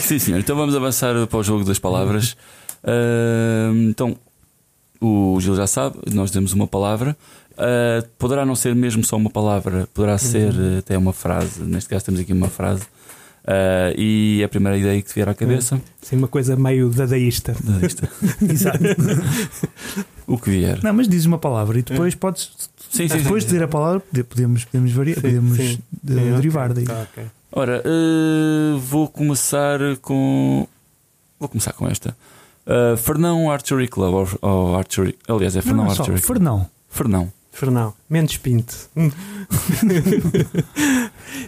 Sim, 0.00 0.18
senhor. 0.18 0.40
Então 0.40 0.56
vamos 0.56 0.74
avançar 0.74 1.26
para 1.26 1.38
o 1.38 1.42
jogo 1.42 1.64
das 1.64 1.78
palavras. 1.78 2.34
Ah, 2.82 3.70
então, 3.90 4.16
o 4.98 5.38
Gil 5.40 5.54
já 5.54 5.66
sabe, 5.66 5.98
nós 6.12 6.30
temos 6.30 6.54
uma 6.54 6.66
palavra. 6.66 7.14
Uh, 7.52 8.06
poderá 8.16 8.46
não 8.46 8.54
ser 8.54 8.72
mesmo 8.72 9.02
só 9.02 9.16
uma 9.16 9.30
palavra, 9.30 9.88
poderá 9.92 10.16
ser 10.16 10.52
uh, 10.52 10.78
até 10.78 10.96
uma 10.96 11.12
frase. 11.12 11.60
Neste 11.60 11.90
caso, 11.90 12.04
temos 12.04 12.20
aqui 12.20 12.32
uma 12.32 12.48
frase. 12.48 12.84
Uh, 13.48 13.96
e 13.96 14.40
é 14.42 14.44
a 14.44 14.48
primeira 14.48 14.76
ideia 14.76 15.00
que 15.00 15.08
te 15.08 15.14
vier 15.14 15.26
à 15.26 15.34
cabeça. 15.34 15.80
Sim, 16.02 16.16
uma 16.16 16.28
coisa 16.28 16.54
meio 16.54 16.90
dadaísta. 16.90 17.56
Dadaísta. 17.64 18.06
Exato. 18.46 18.78
o 20.26 20.36
que 20.38 20.50
vier. 20.50 20.78
Não, 20.82 20.92
mas 20.92 21.08
diz 21.08 21.24
uma 21.24 21.38
palavra 21.38 21.78
e 21.78 21.82
depois 21.82 22.14
podes. 22.14 22.50
Sim, 22.90 23.08
sim, 23.08 23.16
depois 23.22 23.44
sim, 23.44 23.48
de 23.48 23.54
dizer 23.54 23.62
a 23.64 23.68
palavra, 23.68 24.02
podemos, 24.28 24.66
podemos, 24.66 24.92
variar, 24.92 25.16
Sim, 25.16 25.22
podemos 25.22 25.56
sim. 25.56 25.78
de- 26.02 26.14
Sim, 26.14 26.34
derivar 26.34 26.74
daí. 26.74 26.84
tá, 26.84 27.06
ok. 27.10 27.24
Ora, 27.50 27.82
uh, 27.86 28.78
vou 28.80 29.08
começar 29.08 29.78
com. 30.02 30.68
Vou 31.40 31.48
começar 31.48 31.72
com 31.72 31.88
esta. 31.88 32.14
Uh, 32.66 32.98
Fernão 32.98 33.50
Archery 33.50 33.88
Club. 33.88 34.12
Ou, 34.14 34.28
ou 34.42 34.76
Archery. 34.76 35.16
Aliás, 35.26 35.56
é 35.56 35.62
Fernão 35.62 35.84
Não, 35.84 35.88
não, 35.88 35.96
só, 35.96 36.02
Archery 36.02 36.20
Club. 36.20 36.36
Fernão. 36.36 36.66
Fernão. 36.90 37.32
Fernão, 37.58 37.92
menos 38.08 38.36
pinto. 38.36 38.88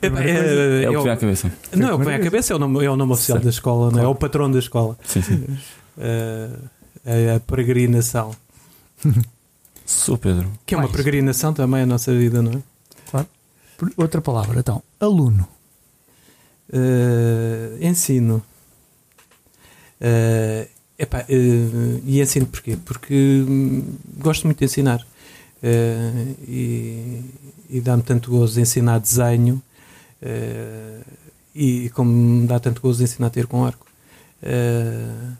Primeira 0.00 0.28
é, 0.30 0.84
É 0.84 0.90
o 0.90 0.92
é 0.92 0.96
que 0.96 1.02
vem 1.04 1.12
à 1.12 1.16
cabeça. 1.16 1.52
não, 1.76 1.88
é 1.88 1.94
o 1.94 1.98
que 1.98 2.04
vem 2.04 2.14
à 2.14 2.18
cabeça 2.20 2.52
é 2.52 2.56
o 2.56 2.58
nome, 2.58 2.84
é 2.84 2.90
o 2.90 2.96
nome 2.96 3.12
oficial 3.12 3.36
Certo. 3.36 3.44
da 3.44 3.50
escola, 3.50 3.90
não 3.92 4.00
é? 4.00 4.02
É 4.04 4.06
o 4.06 4.14
patrão 4.14 4.50
da 4.50 4.58
escola. 4.58 4.98
Sim, 5.04 5.22
sim. 5.22 5.44
Uh, 5.98 6.56
é 7.04 7.34
a 7.34 7.40
peregrinação. 7.40 8.34
Sou 9.84 10.16
Pedro. 10.16 10.50
Que 10.64 10.74
é 10.74 10.78
uma 10.78 10.84
Mais. 10.84 10.92
peregrinação 10.96 11.52
também 11.52 11.82
a 11.82 11.86
nossa 11.86 12.14
vida, 12.14 12.40
não 12.40 12.52
é? 12.52 13.26
Por- 13.76 13.92
Outra 13.98 14.22
palavra, 14.22 14.60
então. 14.60 14.82
Aluno. 14.98 15.46
Uh, 16.72 17.76
ensino. 17.84 18.42
Uh, 20.00 20.66
epá, 20.98 21.18
uh, 21.28 22.02
e 22.06 22.22
ensino 22.22 22.46
porquê? 22.46 22.78
Porque 22.82 23.44
hum, 23.46 23.84
gosto 24.16 24.46
muito 24.46 24.58
de 24.60 24.64
ensinar. 24.64 25.06
Uh, 25.62 26.36
e 26.48 27.22
e 27.68 27.80
dá-me 27.80 28.02
tanto 28.02 28.30
gozo 28.30 28.60
ensinar 28.60 28.98
desenho 28.98 29.62
uh, 30.22 31.04
e 31.54 31.88
como 31.90 32.10
me 32.10 32.46
dá 32.46 32.58
tanto 32.58 32.80
gozo 32.82 33.02
ensinar 33.02 33.28
a 33.28 33.30
ter 33.30 33.46
com 33.46 33.64
arco. 33.64 33.86
Uh, 34.42 35.32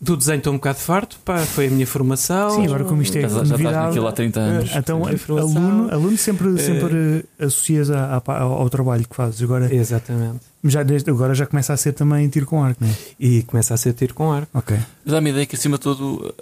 do 0.00 0.16
desenho 0.16 0.38
estou 0.38 0.52
um 0.52 0.56
bocado 0.56 0.80
farto, 0.80 1.16
pá, 1.24 1.38
foi 1.38 1.68
a 1.68 1.70
minha 1.70 1.86
formação. 1.86 2.50
Sim, 2.56 2.64
agora 2.66 2.82
como 2.84 3.00
isto 3.02 3.16
é 3.16 3.20
Já, 3.22 3.28
já 3.28 3.42
estás 3.54 3.60
naquilo 3.60 4.08
há 4.08 4.12
30 4.12 4.40
anos. 4.40 4.70
Então, 4.74 5.02
aluno, 5.38 5.88
aluno 5.92 6.18
sempre, 6.18 6.54
eh, 6.56 6.58
sempre 6.58 7.24
associas 7.38 7.88
a- 7.88 8.16
a- 8.26 8.40
ao, 8.40 8.68
trabalho 8.68 9.06
que 9.08 9.14
fazes. 9.14 9.40
Agora, 9.40 9.72
Exatamente. 9.72 10.40
já 10.64 10.82
desde, 10.82 11.08
agora 11.08 11.34
já 11.34 11.46
começa 11.46 11.72
a 11.72 11.76
ser 11.76 11.92
também 11.92 12.28
tiro 12.28 12.46
com 12.46 12.64
arco, 12.64 12.82
não 12.84 12.90
é? 12.90 12.94
E 13.20 13.44
começa 13.44 13.74
a 13.74 13.76
ser 13.76 13.92
tiro 13.92 14.12
com 14.12 14.32
arco. 14.32 14.50
Ok. 14.58 14.76
Mas 15.04 15.14
dá-me 15.14 15.28
a 15.28 15.32
ideia 15.34 15.46
que, 15.46 15.54
acima 15.54 15.76
de 15.76 15.82
tudo, 15.84 16.34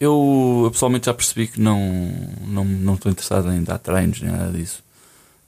eu, 0.00 0.62
eu 0.64 0.70
pessoalmente 0.70 1.06
já 1.06 1.14
percebi 1.14 1.48
que 1.48 1.60
não, 1.60 1.80
não, 2.46 2.64
não 2.64 2.94
estou 2.94 3.10
interessado 3.10 3.52
em 3.52 3.62
dar 3.62 3.78
treinos 3.78 4.20
nem 4.20 4.30
nada 4.30 4.52
disso. 4.52 4.82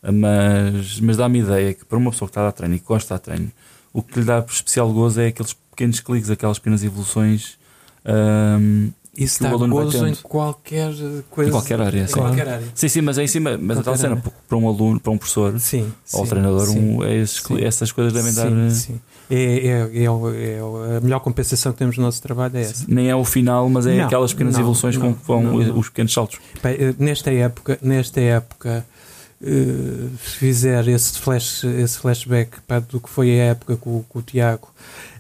Mas, 0.03 0.99
mas 1.01 1.17
dá-me 1.17 1.41
ideia 1.41 1.75
que, 1.75 1.85
para 1.85 1.99
uma 1.99 2.11
pessoa 2.11 2.29
que 2.29 2.31
está 2.31 2.41
a 2.41 2.45
dar 2.45 2.53
treino 2.53 2.75
e 2.75 2.79
que 2.79 2.87
gosta 2.87 3.15
de 3.17 3.21
treino, 3.21 3.53
o 3.93 4.03
que 4.03 4.21
lhe 4.21 4.25
dá 4.25 4.39
especial 4.49 4.93
gozo 4.93 5.21
é 5.21 5.29
aqueles 5.29 5.53
pequenos 5.53 6.01
cliques, 6.01 6.31
aquelas 6.31 6.59
pequenas 6.59 6.83
evoluções. 6.83 7.59
ahm, 8.05 8.91
Isso 9.17 9.39
Que 9.39 9.45
o 9.45 9.49
dá 9.49 9.55
aluno 9.55 9.75
vai 9.75 9.85
gozo 9.85 10.07
em 10.07 10.15
qualquer 10.15 10.93
coisa. 11.29 11.49
em 11.49 11.53
qualquer 11.53 11.81
área. 11.81 12.07
Sim, 12.07 12.15
qualquer 12.15 12.49
área. 12.49 12.67
sim, 12.75 12.89
sim, 12.89 13.01
mas 13.01 13.19
é 13.19 13.25
em 13.25 13.27
cima. 13.27 13.59
Mas 13.61 13.79
a 13.79 13.83
tal 13.83 13.97
cena, 13.97 14.23
para 14.49 14.57
um 14.57 14.69
aluno, 14.69 15.01
para 15.01 15.11
um 15.13 15.19
professor 15.19 15.59
Sim. 15.59 15.93
ou 16.13 16.25
sim, 16.25 16.31
treinador, 16.31 16.67
sim. 16.67 16.79
um, 16.79 17.05
é 17.05 17.17
esses 17.17 17.43
essas 17.61 17.91
coisas 17.91 18.13
devem 18.13 18.33
dar. 18.33 18.49
Sim, 18.49 18.67
eh, 18.67 18.71
sim. 18.71 19.01
É, 19.29 19.37
é, 19.37 20.03
é, 20.03 20.05
é 20.05 20.97
a 20.97 21.01
melhor 21.01 21.21
compensação 21.21 21.73
que 21.73 21.79
temos 21.79 21.97
no 21.97 22.05
nosso 22.05 22.23
trabalho 22.23 22.57
é 22.57 22.63
essa. 22.63 22.85
Nem 22.89 23.09
é 23.09 23.15
o 23.17 23.25
final, 23.25 23.69
mas 23.69 23.87
é 23.87 23.97
Não, 23.97 24.07
aquelas 24.07 24.33
pequenas 24.33 24.55
não, 24.55 24.61
evoluções 24.61 24.97
não, 24.97 25.13
com 25.15 25.43
não. 25.43 25.79
os 25.79 25.89
pequenos 25.89 26.13
saltos. 26.13 26.39
Bem, 26.63 26.77
eh, 26.79 26.95
nesta 26.99 27.33
época, 27.33 27.79
nesta 27.83 28.21
época 28.21 28.87
eh, 29.43 30.09
se 30.23 30.37
fizer 30.37 30.87
esse, 30.89 31.19
flash, 31.19 31.65
esse 31.65 31.99
flashback 31.99 32.61
pá, 32.67 32.79
do 32.79 33.01
que 33.01 33.09
foi 33.09 33.41
a 33.41 33.45
época 33.45 33.77
com, 33.77 34.03
com 34.03 34.19
o 34.19 34.23
Tiago, 34.23 34.69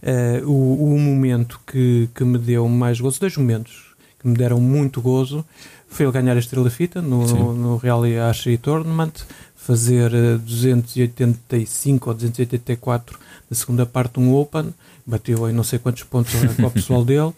eh, 0.02 0.42
o, 0.44 0.94
o 0.94 0.98
momento 0.98 1.60
que, 1.66 2.08
que 2.14 2.24
me 2.24 2.38
deu 2.38 2.68
mais 2.68 3.00
gozo, 3.00 3.20
dois 3.20 3.36
momentos 3.36 3.94
que 4.18 4.28
me 4.28 4.36
deram 4.36 4.60
muito 4.60 5.00
gozo, 5.00 5.44
foi 5.88 6.04
ele 6.04 6.12
ganhar 6.12 6.36
a 6.36 6.38
Estrela 6.38 6.68
Fita 6.70 7.00
no, 7.00 7.26
Sim. 7.26 7.34
no 7.34 7.76
Rally 7.76 8.14
Tournament, 8.60 9.12
fazer 9.56 10.12
eh, 10.14 10.36
285 10.36 12.10
ou 12.10 12.14
284 12.14 13.18
na 13.50 13.56
segunda 13.56 13.86
parte 13.86 14.14
de 14.14 14.20
um 14.20 14.34
Open, 14.34 14.72
bateu 15.04 15.48
em 15.48 15.52
não 15.52 15.64
sei 15.64 15.78
quantos 15.78 16.02
pontos 16.04 16.32
para 16.56 16.66
o 16.66 16.70
pessoal 16.70 17.04
dele. 17.06 17.32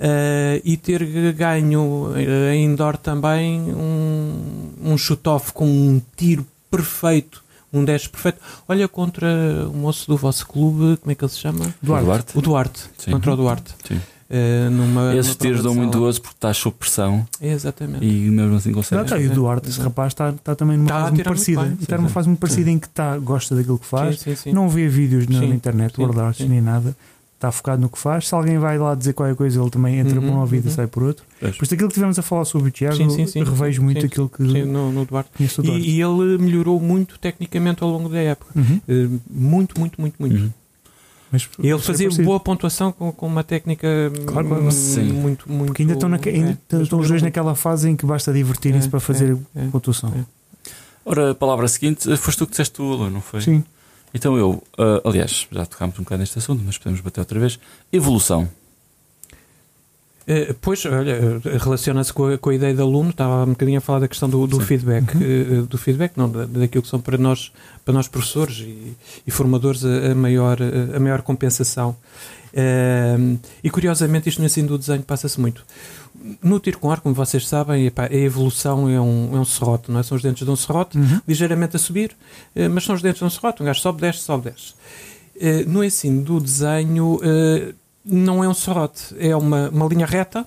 Uh, 0.00 0.56
e 0.64 0.78
ter 0.78 1.04
ganho 1.34 1.82
uh, 2.10 2.16
em 2.52 2.64
indoor 2.64 2.96
também 2.96 3.60
um, 3.60 4.70
um 4.82 4.96
shoot-off 4.96 5.52
com 5.52 5.66
um 5.66 6.00
tiro 6.16 6.46
perfeito, 6.70 7.44
um 7.70 7.84
10 7.84 8.06
perfeito. 8.08 8.38
Olha, 8.66 8.88
contra 8.88 9.26
o 9.70 9.76
moço 9.76 10.06
do 10.08 10.16
vosso 10.16 10.46
clube, 10.46 10.96
como 10.96 11.12
é 11.12 11.14
que 11.14 11.22
ele 11.22 11.30
se 11.30 11.38
chama? 11.38 11.74
Duarte. 11.82 12.06
Duarte. 12.06 12.38
O 12.38 12.40
Duarte, 12.40 12.80
Sim. 12.96 13.10
contra 13.10 13.34
o 13.34 13.36
Duarte. 13.36 13.74
Sim. 13.86 14.00
Uh, 14.30 14.70
numa, 14.70 15.12
Esses 15.16 15.32
numa 15.32 15.38
tiros 15.40 15.62
dão 15.62 15.74
muito 15.74 15.98
gozo 15.98 16.22
porque 16.22 16.36
estás 16.36 16.56
sob 16.56 16.76
pressão 16.78 17.26
Exatamente. 17.40 18.04
e 18.06 18.30
mesmo 18.30 18.54
assim 18.56 18.72
consegues. 18.72 19.10
tá, 19.10 19.18
e 19.18 19.26
o 19.26 19.34
Duarte, 19.34 19.68
esse 19.68 19.80
rapaz, 19.80 20.12
está, 20.12 20.30
está 20.30 20.54
também 20.54 20.78
numa 20.78 20.88
a 20.88 21.00
fase 21.00 21.10
muito 21.12 21.24
parecida. 21.24 21.62
bem, 21.62 21.72
Está 21.74 21.86
sim, 21.86 21.94
numa 21.96 22.08
sim. 22.08 22.14
fase 22.14 22.28
muito 22.28 22.38
parecida 22.38 22.70
em 22.70 22.78
que 22.78 22.86
está, 22.86 23.18
gosta 23.18 23.54
daquilo 23.56 23.78
que 23.78 23.86
faz. 23.86 24.20
Sim, 24.20 24.30
sim, 24.30 24.36
sim. 24.36 24.52
Não 24.52 24.68
vê 24.68 24.88
vídeos 24.88 25.26
na, 25.26 25.40
Sim, 25.40 25.48
na 25.48 25.54
internet, 25.54 25.96
sim, 25.96 26.00
World 26.02 26.20
Arts, 26.20 26.38
sim. 26.38 26.48
nem 26.48 26.60
nada. 26.60 26.96
Está 27.40 27.50
focado 27.50 27.80
no 27.80 27.88
que 27.88 27.98
faz. 27.98 28.28
Se 28.28 28.34
alguém 28.34 28.58
vai 28.58 28.76
lá 28.76 28.94
dizer 28.94 29.14
qualquer 29.14 29.34
coisa, 29.34 29.58
ele 29.58 29.70
também 29.70 29.98
entra 29.98 30.20
Uhum, 30.20 30.26
por 30.28 30.34
um 30.34 30.40
ouvido 30.40 30.66
uhum. 30.66 30.70
e 30.72 30.74
sai 30.74 30.86
por 30.86 31.02
outro. 31.04 31.24
Pois. 31.40 31.56
Por 31.56 31.64
isso, 31.64 31.72
aquilo 31.72 31.88
que 31.88 31.94
tivemos 31.94 32.18
a 32.18 32.22
falar 32.22 32.44
sobre 32.44 32.68
o 32.68 32.70
Tiago, 32.70 32.96
Sim, 32.96 33.08
sim, 33.08 33.26
sim, 33.26 33.42
revejo 33.42 33.78
sim, 33.78 33.84
muito 33.86 34.00
sim, 34.02 34.06
aquilo 34.08 34.28
que 34.28 34.44
Sim, 34.46 34.64
no, 34.66 34.92
no 34.92 35.06
Duarte. 35.06 35.30
Duarte. 35.38 35.62
E, 35.62 35.96
e 35.96 36.02
ele 36.02 36.36
melhorou 36.36 36.78
muito 36.78 37.18
tecnicamente 37.18 37.82
ao 37.82 37.88
longo 37.88 38.10
da 38.10 38.18
época. 38.18 38.52
Uhum. 38.54 38.80
Uh, 38.86 39.20
muito, 39.30 39.80
muito, 39.80 39.98
muito, 39.98 40.16
muito. 40.20 40.36
Uhum. 40.36 40.50
Mas, 41.32 41.48
E 41.60 41.66
ele 41.68 41.76
é 41.76 41.78
fazia 41.78 42.10
boa 42.22 42.38
pontuação 42.38 42.92
com, 42.92 43.10
com 43.10 43.26
uma 43.26 43.42
técnica 43.42 43.88
Claro, 44.26 44.46
muito, 44.48 45.50
muito. 45.50 45.66
Porque 45.68 45.82
ainda 45.82 45.94
estão, 45.94 46.08
naque- 46.10 46.28
ainda 46.28 46.58
é, 46.72 46.82
estão 46.82 46.98
os 47.00 47.08
dois 47.08 47.22
naquela 47.22 47.54
fase 47.54 47.88
em 47.88 47.96
que 47.96 48.04
basta 48.04 48.32
divertirem-se 48.34 48.88
É, 48.88 48.90
para 48.90 49.00
fazer 49.00 49.38
é, 49.56 49.60
é. 49.62 49.68
pontuação. 49.68 50.12
É. 50.14 50.24
Ora, 51.06 51.30
a 51.30 51.34
palavra 51.34 51.66
seguinte, 51.68 52.14
foste 52.18 52.36
tu 52.38 52.44
que 52.46 52.50
disseste 52.50 52.74
tu, 52.74 52.82
Alan, 52.92 53.08
não 53.08 53.22
foi? 53.22 53.40
Sim. 53.40 53.64
Então 54.12 54.36
eu, 54.36 54.62
ah, 54.78 55.00
aliás, 55.04 55.46
já 55.50 55.64
tocámos 55.66 55.98
um 55.98 56.02
bocado 56.02 56.20
neste 56.20 56.38
assunto, 56.38 56.62
mas 56.64 56.76
podemos 56.78 57.00
bater 57.00 57.20
outra 57.20 57.38
vez. 57.38 57.58
Evolução. 57.92 58.48
Eh, 60.26 60.54
Pois, 60.60 60.84
olha, 60.86 61.12
eh, 61.44 61.58
relaciona-se 61.58 62.12
com 62.12 62.26
a, 62.26 62.38
com 62.38 62.50
a 62.50 62.54
ideia 62.54 62.74
de 62.74 62.80
aluno, 62.80 63.10
estava 63.10 63.44
um 63.44 63.50
bocadinho 63.50 63.78
a 63.78 63.80
falar 63.80 64.00
da 64.00 64.08
questão 64.08 64.28
do, 64.28 64.46
do 64.46 64.60
feedback, 64.60 65.14
Uhum. 65.14 65.22
eh, 65.22 65.62
do 65.62 65.78
feedback, 65.78 66.12
não, 66.16 66.28
da- 66.30 66.44
daquilo 66.44 66.82
que 66.82 66.88
são 66.88 67.00
para 67.00 67.16
nós, 67.16 67.50
para 67.84 67.94
nós 67.94 68.06
professores 68.06 68.58
e, 68.58 68.94
e 69.26 69.30
formadores 69.30 69.84
a, 69.84 70.12
a 70.12 70.14
maior, 70.14 70.58
a 70.94 71.00
maior 71.00 71.22
compensação. 71.22 71.96
E 73.62 73.70
curiosamente 73.70 74.28
isto 74.28 74.40
no 74.40 74.46
ensino 74.46 74.68
do 74.68 74.78
desenho 74.78 75.02
passa-se 75.02 75.40
muito. 75.40 75.64
No 76.42 76.60
tiro 76.60 76.78
com 76.78 76.90
ar, 76.90 77.00
como 77.00 77.14
vocês 77.14 77.46
sabem, 77.48 77.86
epá, 77.86 78.04
a 78.06 78.14
evolução 78.14 78.88
é 78.88 79.00
um, 79.00 79.36
é 79.36 79.40
um 79.40 79.44
serrote, 79.44 79.90
não 79.90 80.00
é? 80.00 80.02
São 80.02 80.16
os 80.16 80.22
dentes 80.22 80.44
de 80.44 80.50
um 80.50 80.56
serrote, 80.56 80.98
Uhum. 80.98 81.20
ligeiramente 81.26 81.76
a 81.76 81.78
subir, 81.78 82.14
eh, 82.54 82.68
mas 82.68 82.84
são 82.84 82.94
os 82.94 83.00
dentes 83.02 83.20
de 83.20 83.24
um 83.24 83.30
serrote, 83.30 83.62
um 83.62 83.66
gajo 83.66 83.80
sobe, 83.80 84.00
desce, 84.02 84.18
sobe, 84.20 84.50
desce. 84.50 84.74
Eh, 85.40 85.64
No 85.66 85.82
ensino 85.82 86.22
do 86.22 86.38
desenho 86.40 87.18
eh, 87.22 87.72
não 88.04 88.44
é 88.44 88.48
um 88.48 88.54
serrote, 88.54 89.14
é 89.18 89.34
uma, 89.34 89.70
uma 89.70 89.86
linha 89.86 90.04
reta 90.06 90.46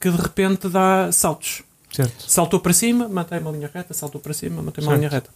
que 0.00 0.10
de 0.10 0.16
repente 0.16 0.68
dá 0.68 1.10
saltos. 1.12 1.62
Certo. 1.96 2.24
Saltou 2.30 2.60
para 2.60 2.74
cima, 2.74 3.08
mantém 3.08 3.38
uma 3.40 3.50
linha 3.50 3.70
reta, 3.72 3.94
saltou 3.94 4.20
para 4.20 4.34
cima, 4.34 4.60
mantém 4.60 4.84
uma 4.84 4.90
Certo. 4.90 4.98
linha 5.00 5.08
reta. 5.08 5.30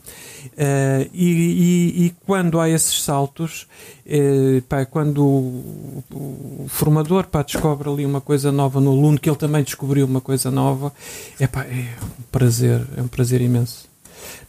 Eh, 0.59 1.09
e, 1.15 1.27
e- 1.31 2.05
e 2.07 2.15
quando 2.27 2.61
há 2.61 2.69
esses 2.69 3.03
saltos, 3.03 3.67
eh, 4.07 4.63
pá, 4.69 4.85
quando 4.85 5.25
o, 5.25 6.05
o 6.11 6.67
formador 6.69 7.25
pá, 7.29 7.43
descobre 7.43 7.89
ali 7.89 8.05
uma 8.05 8.21
coisa 8.21 8.53
nova 8.53 8.79
no 8.79 8.91
aluno, 8.91 9.19
que 9.19 9.31
ele 9.31 9.37
também 9.39 9.63
descobriu 9.63 10.05
uma 10.05 10.21
coisa 10.21 10.51
nova, 10.51 10.93
é, 11.39 11.47
pá, 11.47 11.63
é 11.65 11.95
um 12.19 12.23
prazer, 12.31 12.87
é 12.97 13.01
um 13.03 13.09
prazer 13.09 13.41
imenso. 13.41 13.89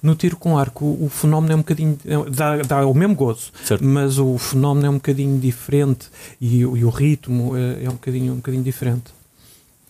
No 0.03 0.13
tiro 0.15 0.35
com 0.35 0.57
arco, 0.57 0.83
o, 0.83 1.05
o 1.05 1.09
fenómeno 1.09 1.53
é 1.53 1.55
um 1.55 1.59
bocadinho. 1.59 1.97
é- 2.05 2.29
dá, 2.29 2.57
dá 2.57 2.85
o 2.85 2.93
mesmo 2.93 3.15
gozo, 3.15 3.51
Certo. 3.63 3.85
mas 3.85 4.17
o 4.19 4.37
fenómeno 4.37 4.85
é 4.85 4.89
um 4.89 4.95
bocadinho 4.95 5.39
diferente 5.39 6.07
e, 6.41 6.65
o- 6.65 6.75
e 6.75 6.83
o 6.83 6.89
ritmo 6.89 7.55
é, 7.55 7.85
é 7.85 7.89
um, 7.89 7.93
bocadinho, 7.93 8.33
um 8.33 8.37
bocadinho 8.37 8.63
diferente. 8.63 9.13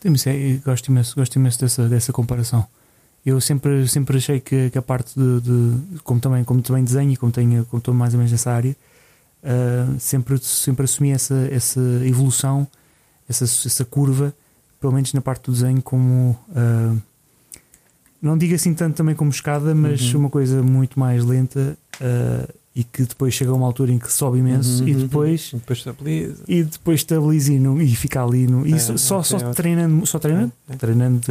Mas 0.03 0.25
é- 0.27 0.59
gosto 0.65 0.87
imenso, 0.89 1.15
gosto 1.15 1.35
imenso 1.35 1.59
dessa, 1.59 1.87
dessa 1.87 2.11
comparação. 2.13 2.65
Eu 3.25 3.39
sempre, 3.39 3.87
sempre 3.87 4.17
achei 4.17 4.39
que, 4.39 4.69
que 4.71 4.77
a 4.77 4.81
parte 4.81 5.13
de, 5.15 5.41
de- 5.41 5.99
como 6.03 6.19
também 6.19 6.43
como 6.43 6.61
também 6.61 6.83
desenho 6.83 7.11
e 7.11 7.17
como 7.17 7.31
tenho 7.31 7.63
como 7.65 7.77
estou 7.79 7.93
mais 7.93 8.13
ou 8.13 8.17
menos 8.17 8.31
nessa 8.31 8.51
área, 8.51 8.75
ah, 9.43 9.95
sempre 9.99 10.37
sempre 10.39 10.85
assumi 10.85 11.11
essa 11.11 11.35
essa 11.51 11.79
evolução, 12.03 12.67
essa 13.29 13.43
essa 13.43 13.85
curva, 13.85 14.33
pelo 14.79 14.91
menos 14.93 15.13
na 15.13 15.21
parte 15.21 15.43
do 15.45 15.51
desenho 15.51 15.83
como 15.83 16.35
ah, 16.55 16.95
não 18.19 18.35
digo 18.37 18.55
assim 18.55 18.73
tanto 18.73 18.95
também 18.95 19.13
como 19.15 19.29
escada, 19.29 19.73
mas 19.75 20.13
Uhum. 20.13 20.21
uma 20.21 20.29
coisa 20.31 20.63
muito 20.63 20.99
mais 20.99 21.23
lenta 21.23 21.77
ah, 22.01 22.49
e 22.73 22.83
que 22.85 23.03
depois 23.03 23.33
chega 23.33 23.51
a 23.51 23.53
uma 23.53 23.65
altura 23.65 23.91
em 23.91 23.99
que 23.99 24.11
sobe 24.11 24.37
imenso 24.39 24.81
Uhum, 24.81 24.87
e 24.87 24.93
uhum. 24.95 25.01
depois 25.01 25.51
depois 25.53 25.79
estabiliza. 25.79 26.43
e 26.47 26.63
depois 26.63 26.99
estabiliza 27.01 27.51
e, 27.53 27.59
não- 27.59 27.81
e 27.81 27.93
fica 27.95 28.23
ali 28.23 28.47
no, 28.47 28.65
e 28.65 28.73
É, 28.73 28.79
só, 28.79 28.95
só, 28.97 29.19
é, 29.19 29.23
só 29.23 29.35
é 29.35 29.37
ótimo. 29.39 29.55
treinando 29.55 30.05
só 30.05 30.19
treinando 30.19 30.53
É, 30.69 30.73
é. 30.73 30.75
treinando 30.77 31.21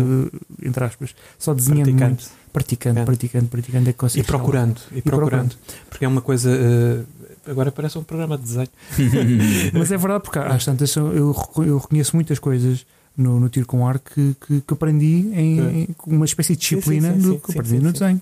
eh, 0.63 0.67
entre 0.69 0.85
aspas 0.85 1.15
só 1.39 1.55
desenhando 1.55 1.85
Praticante. 1.87 2.25
muito, 2.27 2.53
praticando 2.53 3.01
É. 3.01 3.05
praticando 3.07 3.47
praticando 3.49 3.89
é 3.89 3.93
que 3.93 3.99
E 3.99 4.01
consegue 4.01 4.27
procurando, 4.27 4.81
e 4.95 5.01
procurando. 5.01 5.55
Porque 5.89 6.05
é 6.05 6.09
uma 6.09 6.21
coisa. 6.21 6.51
eh, 6.51 7.05
agora 7.51 7.73
parece 7.73 7.97
um 7.97 8.03
programa 8.03 8.37
de 8.37 8.45
desenho. 8.45 8.69
Mas 9.73 9.91
é 9.91 9.97
verdade, 9.97 10.25
porque 10.25 10.39
às 10.39 10.65
tantas 10.65 10.95
eu, 10.95 11.11
eu 11.17 11.33
reco- 11.33 11.63
eu 11.65 11.79
reconheço 11.79 12.15
muitas 12.17 12.39
coisas 12.39 12.85
no, 13.17 13.41
no 13.41 13.49
tiro 13.49 13.67
com 13.67 13.87
arco 13.89 14.11
que, 14.15 14.37
que, 14.47 14.61
que 14.61 14.75
aprendi 14.75 15.31
em, 15.33 15.59
É. 15.61 15.63
em 15.83 15.89
uma 16.07 16.25
espécie 16.27 16.55
de 16.55 16.61
disciplina 16.61 17.09
Sim, 17.09 17.15
sim, 17.15 17.21
sim, 17.23 17.29
do 17.33 17.39
que 17.41 17.51
aprendi 17.59 17.79
no 17.83 17.93
desenho. 17.93 18.21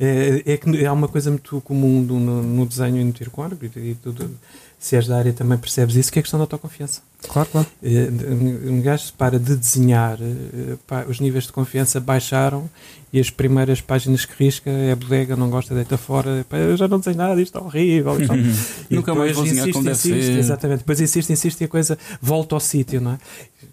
É, 0.00 0.42
é 0.46 0.56
que 0.56 0.84
há 0.84 0.92
uma 0.92 1.08
coisa 1.08 1.30
muito 1.30 1.60
comum 1.60 2.02
do- 2.04 2.18
no, 2.18 2.42
no 2.42 2.66
desenho 2.66 2.98
e 2.98 3.04
no 3.04 3.12
tiro 3.12 3.30
com 3.30 3.42
árbitro, 3.42 3.80
e 3.80 3.94
tudo. 3.94 4.30
Se 4.78 4.96
és 4.96 5.06
da 5.06 5.16
área 5.16 5.32
também 5.32 5.56
percebes 5.56 5.94
isso, 5.94 6.10
que 6.10 6.18
é 6.18 6.20
a 6.20 6.22
questão 6.24 6.40
da 6.40 6.42
autoconfiança. 6.42 7.02
Claro, 7.28 7.48
claro. 7.52 7.68
Eh, 7.84 8.08
Um 8.68 8.82
gajo 8.82 9.12
para 9.16 9.38
de 9.38 9.54
desenhar, 9.54 10.18
eh, 10.20 10.74
pá, 10.88 11.04
os 11.08 11.20
níveis 11.20 11.44
de 11.44 11.52
confiança 11.52 12.00
baixaram 12.00 12.68
e 13.12 13.20
as 13.20 13.30
primeiras 13.30 13.80
páginas 13.80 14.24
que 14.24 14.32
risca 14.42 14.68
é 14.68 14.92
bodega, 14.96 15.36
não 15.36 15.48
gosta, 15.48 15.72
deita 15.72 15.96
fora. 15.96 16.44
Pá, 16.50 16.56
eu 16.56 16.76
já 16.76 16.88
não 16.88 16.98
desenho 16.98 17.16
nada, 17.16 17.40
isto 17.40 17.56
é 17.56 17.60
horrível. 17.60 18.26
tal. 18.26 18.36
E 18.90 18.94
Nunca 18.96 19.14
mais 19.14 19.30
vou 19.36 19.44
desenhar 19.44 19.68
insiste, 19.68 19.88
insiste, 19.88 20.24
ser. 20.32 20.38
Exatamente, 20.38 20.78
depois 20.78 21.00
insiste, 21.00 21.30
insiste 21.32 21.60
e 21.60 21.64
a 21.64 21.68
coisa 21.68 21.96
volta 22.20 22.56
ao 22.56 22.60
sítio, 22.60 23.00
não 23.00 23.12
é? 23.12 23.18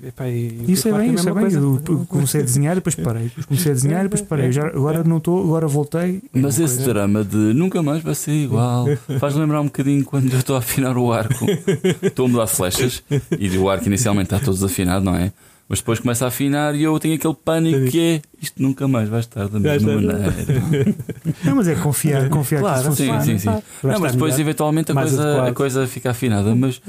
E, 0.02 0.12
pá, 0.12 0.28
e 0.28 0.64
o 0.68 0.72
Isso 0.72 0.88
é 0.88 0.92
bem, 0.94 1.02
a 1.10 1.14
isso 1.14 1.28
é 1.30 1.34
mesma 1.34 1.34
bem. 1.34 1.42
coisa. 1.42 1.60
Eu, 1.60 2.06
comecei 2.08 2.42
a 2.42 2.44
desenhar 2.44 2.72
e 2.74 2.76
depois 2.76 2.96
parei. 2.96 3.24
Depois 3.24 3.46
comecei 3.46 3.72
a 3.72 3.76
desenhar 3.76 4.00
e 4.00 4.04
depois 4.04 4.22
parei. 4.22 4.52
Já, 4.52 4.68
agora 4.68 5.04
não 5.04 5.18
estou, 5.18 5.44
agora 5.44 5.68
voltei. 5.68 6.22
Mas 6.34 6.58
esse 6.60 6.84
drama 6.84 7.24
de 7.24 7.36
nunca 7.38 7.84
mais 7.84 8.02
vai 8.02 8.16
ser 8.16 8.32
igual 8.32 8.86
faz 9.20 9.36
lembrar 9.36 9.60
um 9.62 9.66
bocadinho 9.66 10.06
quando 10.06 10.32
eu 10.32 10.40
estou 10.40 10.56
a 10.56 10.60
afinar 10.60 10.98
o 10.98 11.12
arco. 11.12 11.46
Estou 12.02 12.26
a 12.28 12.30
mudar 12.30 12.48
flechas 12.48 13.04
e 13.38 13.58
o 13.58 13.70
arco 13.70 13.88
inicialmente 13.88 14.34
está 14.34 14.40
todo 14.40 14.54
desafinado, 14.56 15.04
não 15.04 15.16
é? 15.16 15.34
Mas 15.68 15.80
depois 15.80 16.00
começa 16.00 16.26
a 16.26 16.30
afinar 16.30 16.74
e 16.74 16.82
eu 16.82 16.98
tenho 17.00 17.14
aquele 17.14 17.36
pânico 17.36 17.92
que 17.92 18.00
é 18.00 18.22
isto 18.42 18.60
nunca 18.60 18.88
mais 18.88 19.08
vai 19.08 19.20
estar 19.20 19.48
da 19.48 19.60
mesma 19.60 19.94
maneira. 19.96 20.34
Não, 21.46 21.56
mas 21.58 21.68
é 21.68 21.76
confiar, 21.76 22.28
confiar 22.30 22.62
Claro, 22.62 22.82
que 22.82 22.88
isso 22.90 22.96
Sim, 22.96 23.06
funciona. 23.14 23.22
sim, 23.24 23.38
sim. 23.38 23.46
Não, 23.50 23.58
estar 23.92 24.00
mas 24.00 24.12
depois 24.14 24.34
melhor. 24.34 24.42
eventualmente 24.48 24.92
a 24.92 24.96
coisa, 24.96 25.24
adequado. 25.24 25.48
a 25.48 25.54
coisa 25.54 25.86
fica 25.88 26.10
afinada, 26.10 26.56
mas 26.56 26.82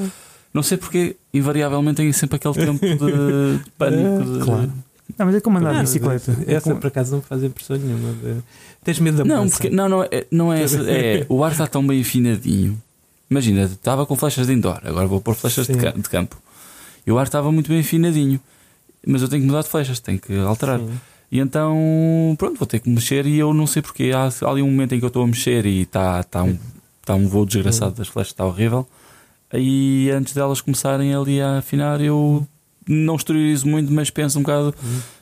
não 0.53 0.63
sei 0.63 0.77
porque 0.79 1.17
invariavelmente 1.33 1.97
tenho 1.99 2.13
sempre 2.15 2.37
aquele 2.37 2.55
tempo 2.55 2.85
de, 2.85 3.61
pânico. 3.79 4.25
De... 4.39 4.45
Claro. 4.45 4.73
Não, 5.19 5.27
mas 5.27 5.35
é 5.35 5.41
como 5.41 5.59
andar 5.59 5.71
de 5.71 5.77
Não, 5.77 5.83
bicicleta. 5.83 6.37
É 6.47 6.55
Essa 6.55 6.71
como- 6.71 6.81
por 6.81 6.87
acaso 6.89 7.11
não 7.13 7.19
me 7.19 7.25
faz 7.25 7.43
impressão 7.43 7.77
nenhuma. 7.77 8.13
de- 8.13 8.43
Tens 8.85 8.99
medo 9.01 9.19
da 9.19 9.25
Não, 9.25 9.49
porque, 9.49 9.69
não, 9.69 9.89
não, 9.89 10.03
é, 10.05 10.27
não 10.31 10.53
é 10.53 10.63
essa. 10.63 10.81
É, 10.91 11.27
o 11.29 11.45
ar 11.45 11.53
está 11.53 11.67
tão 11.67 11.87
bem 11.87 12.01
afinadinho. 12.01 12.81
Imagina, 13.31 13.63
estava 13.65 14.07
com 14.07 14.17
flechas 14.17 14.47
de 14.47 14.53
indoor, 14.55 14.81
agora 14.85 15.07
vou 15.07 15.21
pôr 15.21 15.35
flechas 15.35 15.67
de, 15.67 15.75
de 15.75 16.09
campo. 16.09 16.37
E 17.07 17.13
o 17.13 17.19
ar 17.19 17.25
estava 17.27 17.53
muito 17.53 17.69
bem 17.69 17.81
afinadinho. 17.81 18.41
Mas 19.07 19.23
eu 19.23 19.29
tenho 19.29 19.43
que 19.43 19.47
mudar 19.47 19.63
de 19.63 19.69
flechas, 19.69 20.01
tenho 20.01 20.19
que 20.19 20.37
alterar. 20.39 20.79
Sim. 20.81 20.91
E 21.33 21.39
então, 21.39 22.35
pronto, 22.39 22.59
vou 22.59 22.67
ter 22.67 22.81
que 22.81 22.91
mexer 22.91 23.25
e 23.27 23.39
eu 23.39 23.53
não 23.55 23.67
sei 23.67 23.83
porque. 23.83 24.11
Há, 24.15 24.29
há 24.29 24.51
ali 24.51 24.63
um 24.63 24.67
momento 24.71 24.95
em 24.95 24.99
que 24.99 25.05
eu 25.05 25.09
estou 25.09 25.23
a 25.23 25.27
mexer 25.27 25.65
e 25.67 25.83
está 25.83 26.23
tá 26.25 26.43
um, 26.43 26.59
tá 27.05 27.15
um 27.15 27.29
voo 27.29 27.47
desgraçado 27.47 27.95
das 27.95 28.09
flechas, 28.09 28.33
está 28.33 28.45
horrível. 28.45 28.87
Aí 29.53 30.11
antes 30.11 30.33
delas 30.35 30.61
começarem 30.61 31.15
ali 31.15 31.41
a 31.41 31.59
afinar, 31.59 32.01
eu 32.01 32.47
não 32.89 33.17
exteriorizo 33.17 33.67
muito, 33.69 33.93
mas 33.93 34.11
penso 34.11 34.39
um 34.39 34.43
bocado. 34.43 34.75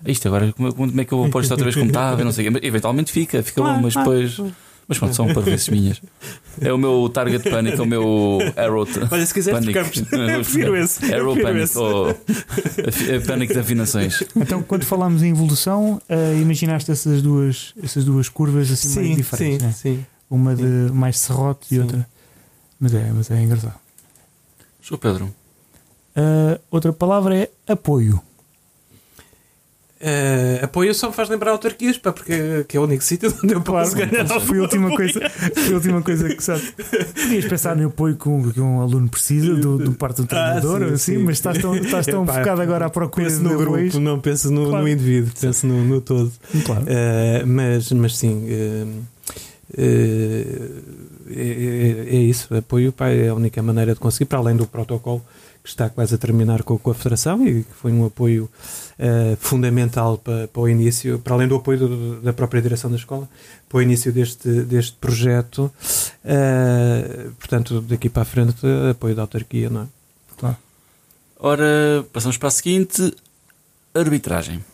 Isto 0.07 0.29
agora, 0.29 0.53
como, 0.53 0.73
como 0.75 1.01
é 1.01 1.05
que 1.05 1.13
eu 1.13 1.19
vou 1.19 1.29
pôr 1.31 1.43
isto 1.43 1.51
outra 1.53 1.65
vez 1.65 1.75
como 1.75 1.89
estava? 1.91 2.23
Não 2.25 2.33
sei, 2.33 2.47
eventualmente 2.63 3.11
fica, 3.13 3.43
fica 3.43 3.63
bom, 3.63 3.81
mas 3.81 3.95
depois. 3.95 4.39
Mas 4.87 4.97
pronto, 4.99 5.15
são 5.15 5.27
parvoices 5.35 5.69
minhas. 5.69 6.01
É 6.63 6.73
o 6.73 6.79
meu 6.79 7.11
target 7.13 7.51
panic, 7.51 7.79
é 7.79 7.83
o 7.83 7.87
meu 7.87 8.39
arrow. 8.57 8.87
t- 8.87 9.01
Olha, 9.11 9.27
se 9.27 9.35
quiseres, 9.35 9.61
Panic. 9.61 9.79
prefiro 10.09 10.75
esse. 10.75 11.15
Arrow 11.15 11.37
panic, 11.39 11.65
esse. 11.65 11.79
ou 11.79 12.15
panic 13.27 13.53
de 13.53 13.59
afinações. 13.59 14.23
Então, 14.35 14.63
quando 14.63 14.85
falámos 14.85 15.23
em 15.23 15.29
evolução, 15.31 16.01
eh, 16.09 16.39
imaginaste 16.41 16.91
essas 16.91 17.21
duas, 17.21 17.75
essas 17.83 18.03
duas 18.03 18.31
curvas 18.31 18.71
assim 18.71 18.89
meio 19.01 19.11
Sim, 19.11 19.17
diferentes, 19.17 19.59
sim, 19.61 19.67
né? 19.67 19.73
sim. 19.99 20.07
Uma 20.31 20.55
de 20.57 20.63
mais 20.91 21.19
serrote 21.19 21.67
e 21.75 21.81
outra. 21.81 22.09
Mas 22.81 22.95
é, 22.95 23.11
mas 23.15 23.31
é 23.31 23.43
engraçado. 23.43 23.75
Sou 24.89 24.97
Pedro. 24.97 25.29
Eh, 26.17 26.59
outra 26.71 26.93
palavra 26.95 27.37
é 27.37 27.51
apoio. 27.69 28.21
Eh, 30.01 30.61
apoio 30.63 30.95
só 30.95 31.09
me 31.09 31.13
faz 31.13 31.29
lembrar 31.29 31.51
autarquias, 31.51 31.99
pá, 31.99 32.11
porque 32.13 32.65
que 32.69 32.77
é 32.77 32.81
o 32.81 32.85
único 32.85 33.03
sítio 33.03 33.35
onde 33.45 33.53
eu 33.53 33.61
posso 33.61 33.95
ganhar 33.97 34.27
foi 34.41 34.59
a 34.59 34.63
última 34.63 34.95
coisa, 34.97 35.21
foi 35.29 35.73
a 35.73 35.75
última 35.75 36.01
coisa 36.03 36.29
que 36.35 36.43
sabe. 36.43 36.63
Podias 37.21 37.45
pensar 37.47 37.77
no 37.77 37.89
apoio 37.89 38.17
que 38.17 38.29
um, 38.29 38.51
que 38.51 38.61
um 38.61 38.81
aluno 38.81 39.09
precisa 39.11 39.55
do, 39.57 39.77
do 39.77 39.93
parte 39.93 40.23
do 40.23 40.27
treinador, 40.29 40.83
Ah, 40.85 40.87
sim, 40.89 40.95
assim, 40.95 41.17
sim. 41.17 41.23
mas 41.25 41.37
estás 41.37 41.59
tão, 41.59 41.75
estás 41.77 42.07
tão 42.07 42.23
Epá, 42.23 42.35
focado 42.35 42.63
agora 42.63 42.87
à 42.87 42.91
procura 42.91 43.27
Penso 43.27 43.43
no 43.43 43.59
grupo, 43.59 43.99
não 44.01 44.21
penso 44.21 44.51
no, 44.53 44.69
Claro. 44.69 44.85
no 44.85 44.89
indivíduo, 44.89 45.33
penso 45.39 45.67
no, 45.67 45.85
no 45.85 46.01
todo. 46.01 46.33
Claro. 46.65 46.85
Eh, 46.87 47.43
mas, 47.45 47.91
mas 47.93 48.17
sim, 48.17 48.47
eh, 48.49 48.87
é, 51.31 52.07
é- 52.13 52.17
é 52.17 52.21
isso. 52.21 52.55
Apoio 52.55 52.93
pá, 52.93 53.09
é 53.09 53.29
a 53.29 53.35
única 53.35 53.63
maneira 53.63 53.95
de 53.95 54.01
conseguir, 54.01 54.27
para 54.27 54.39
além 54.39 54.57
do 54.57 54.67
protocolo 54.67 55.23
que 55.63 55.69
está 55.71 55.91
quase 55.91 56.15
a 56.15 56.19
terminar 56.19 56.63
com, 56.63 56.79
com 56.79 56.91
a 56.91 56.95
Federação 56.95 57.47
e 57.47 57.63
que 57.65 57.75
foi 57.75 57.93
um 57.93 58.07
apoio 58.07 58.49
eh, 58.99 59.37
fundamental 59.41 60.17
para, 60.17 60.49
para 60.49 60.63
o 60.63 60.69
início, 60.69 61.19
para 61.19 61.35
além 61.35 61.47
do 61.49 61.57
apoio 61.57 61.79
do- 61.79 62.21
da 62.23 62.33
própria 62.33 62.63
direção 62.63 62.91
da 62.91 62.97
escola, 62.97 63.29
para 63.69 63.79
o 63.79 63.83
início 63.83 64.11
deste, 64.13 64.49
deste 64.63 64.93
projeto. 64.97 65.71
Eh, 66.25 67.27
portanto, 67.39 67.81
daqui 67.83 68.09
para 68.09 68.23
a 68.23 68.25
frente, 68.25 68.57
apoio 68.91 69.15
da 69.15 69.23
autarquia, 69.23 69.69
não 69.69 69.83
é? 69.83 69.87
Ora, 71.41 72.05
passamos 72.13 72.37
para 72.39 72.49
a 72.49 72.53
seguinte: 72.53 73.15
arbitragem. 73.95 74.65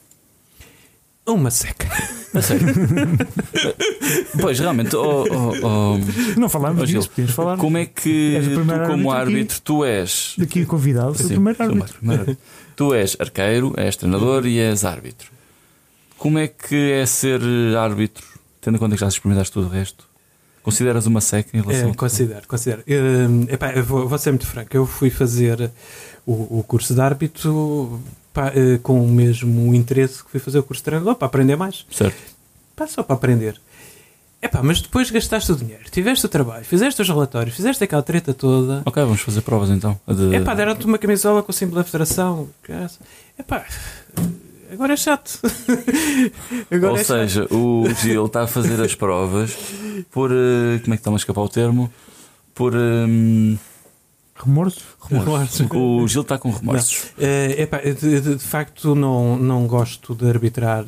Uma 1.27 1.51
seca. 1.51 1.89
A 2.35 2.43
sério. 2.43 2.67
pois, 4.41 4.59
realmente, 4.59 4.95
oh, 4.97 5.25
oh, 5.31 5.53
oh, 5.63 6.41
Não 6.41 6.49
falámos 6.49 6.83
Ó, 6.83 6.87
Gil, 6.87 6.99
disso, 7.01 7.11
podíamos 7.11 7.35
falar. 7.35 7.57
como 7.57 7.79
é 7.79 7.87
que 7.87 8.41
tu, 8.43 8.87
como 8.87 9.11
árbitro 9.11 9.11
árbitro, 9.11 9.61
tu 9.63 9.85
és. 9.85 10.35
Daqui 10.37 10.65
convidado, 10.67 11.15
foi 11.15 11.27
o 11.27 11.29
primeiro 11.29 11.57
sou 11.57 11.67
árbitro. 11.67 11.95
o 11.95 11.99
primeiro 11.99 12.23
árbitro. 12.23 12.45
Tu 12.77 12.95
és 12.95 13.17
arqueiro, 13.21 13.73
és 13.77 13.97
treinador 13.97 14.47
e 14.47 14.59
és 14.59 14.85
árbitro. 14.85 15.31
Como 16.19 16.39
é 16.39 16.49
que 16.49 16.93
é 16.93 17.07
ser 17.07 17.41
árbitro, 17.79 18.25
tendo 18.61 18.77
em 18.77 18.79
conta 18.79 18.95
que 18.95 19.01
já 19.01 19.09
experimentaste 19.09 19.53
tudo 19.53 19.67
o 19.67 19.71
resto? 19.71 20.05
Consideras 20.63 21.07
uma 21.07 21.21
seca 21.21 21.57
em 21.57 21.61
relação 21.61 21.89
É, 21.89 21.93
a 21.93 21.95
considero, 21.95 22.49
considero. 22.49 22.83
Hum, 22.89 23.47
epá, 23.51 23.73
eu 23.73 23.85
vou, 23.85 24.09
vou 24.09 24.19
ser 24.19 24.31
muito 24.31 24.47
franco. 24.47 24.75
Eu 24.75 24.87
fui 24.87 25.11
fazer 25.11 25.71
o, 26.27 26.59
o 26.61 26.65
curso 26.67 26.95
de 26.95 27.01
árbitro 27.03 28.01
pá, 28.35 28.53
eh, 28.55 28.79
com 28.83 29.03
o 29.03 29.09
mesmo 29.09 29.75
interesse 29.75 30.23
que 30.23 30.31
fui 30.31 30.41
fazer 30.41 30.59
o 30.59 30.63
curso 30.63 30.81
de 30.83 30.85
treinador, 30.85 31.15
para 31.15 31.27
aprender 31.27 31.57
mais. 31.57 31.87
Certo. 31.91 32.17
Pá, 32.77 32.87
só 32.87 33.03
para 33.03 33.15
aprender. 33.17 33.59
Epá, 34.43 34.63
mas 34.63 34.83
depois 34.83 35.11
gastaste 35.11 35.51
o 35.53 35.57
dinheiro, 35.57 35.85
tiveste 35.91 36.27
o 36.27 36.29
trabalho, 36.29 36.67
fizeste 36.67 37.01
os 37.01 37.09
relatórios, 37.09 37.57
fizeste 37.57 37.83
aquela 37.83 38.03
treta 38.03 38.35
toda. 38.35 38.83
Ok, 38.85 39.03
vamos 39.03 39.23
fazer 39.23 39.41
provas 39.41 39.71
então. 39.71 39.99
De- 40.07 40.37
Epá, 40.37 40.53
deram-te 40.55 40.85
uma 40.85 40.99
camisola 40.99 41.43
com 41.43 41.51
o 41.51 41.55
símbolo 41.55 41.79
da 41.79 41.85
federação. 41.85 42.51
Epá, 43.39 43.65
agora 44.71 44.93
é 44.93 44.97
chato. 44.99 45.41
agora 46.71 46.93
Ou 46.93 46.99
é 46.99 47.05
chato. 47.05 47.07
seja, 47.21 47.47
o 47.51 47.85
Gil 48.03 48.27
está 48.27 48.43
a 48.43 48.47
fazer 48.47 48.79
as 48.83 48.95
provas 48.95 49.57
por. 50.11 50.31
eh, 50.31 50.79
Como 50.83 50.93
é 50.93 50.97
que 50.99 51.01
está 51.01 51.11
a 51.11 51.17
escapar 51.17 51.41
o 51.41 51.49
termo? 51.49 51.91
Por. 52.55 52.75
hum, 52.75 53.57
Remorso? 54.37 54.81
Remorsos. 55.11 55.67
O 55.73 56.07
Gil 56.09 56.23
está 56.23 56.37
com 56.39 56.51
remorsos. 56.51 57.05
Eh, 57.19 57.63
epá, 57.63 57.79
de, 57.79 58.21
de- 58.21 58.39
facto 58.39 58.95
não, 58.95 59.37
não 59.39 59.67
gosto 59.67 60.15
de 60.15 60.29
arbitrar 60.29 60.85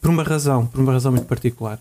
por 0.00 0.10
uma 0.10 0.22
razão, 0.22 0.64
por 0.66 0.80
uma 0.80 0.92
razão 0.94 1.12
muito 1.12 1.26
particular. 1.26 1.78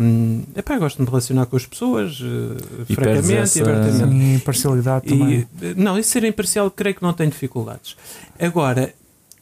Um, 0.00 0.42
epá, 0.54 0.78
gosto 0.78 0.96
de 0.98 1.02
me 1.02 1.08
relacionar 1.08 1.46
com 1.46 1.56
as 1.56 1.66
pessoas, 1.66 2.20
eh, 2.22 2.84
E 2.88 2.94
francamente 2.94 3.34
essa- 3.34 3.58
e 3.58 3.62
abertamente. 3.62 3.98
Sim, 4.24 4.34
imparcialidade 4.36 5.08
também. 5.08 5.48
E, 5.60 5.66
eh, 5.66 5.74
não, 5.76 5.98
isso 5.98 6.10
ser 6.10 6.22
imparcial, 6.24 6.70
creio 6.70 6.94
que 6.94 7.02
não 7.02 7.12
tenho 7.12 7.30
dificuldades. 7.30 7.96
Agora, 8.38 8.94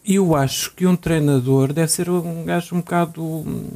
eu 0.06 0.34
acho 0.34 0.72
que 0.74 0.86
um 0.86 0.96
treinador 0.96 1.72
deve 1.74 1.92
ser 1.92 2.08
um 2.08 2.44
gajo 2.46 2.74
um 2.74 2.78
bocado 2.78 3.22
hum, 3.22 3.68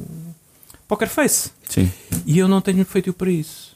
poker 0.87 1.07
face. 1.07 1.51
Sim. 1.69 1.91
E 2.25 2.39
eu 2.39 2.47
não 2.47 2.59
tenho 2.59 2.83
feito 2.85 3.13
para 3.13 3.29
isso. 3.29 3.66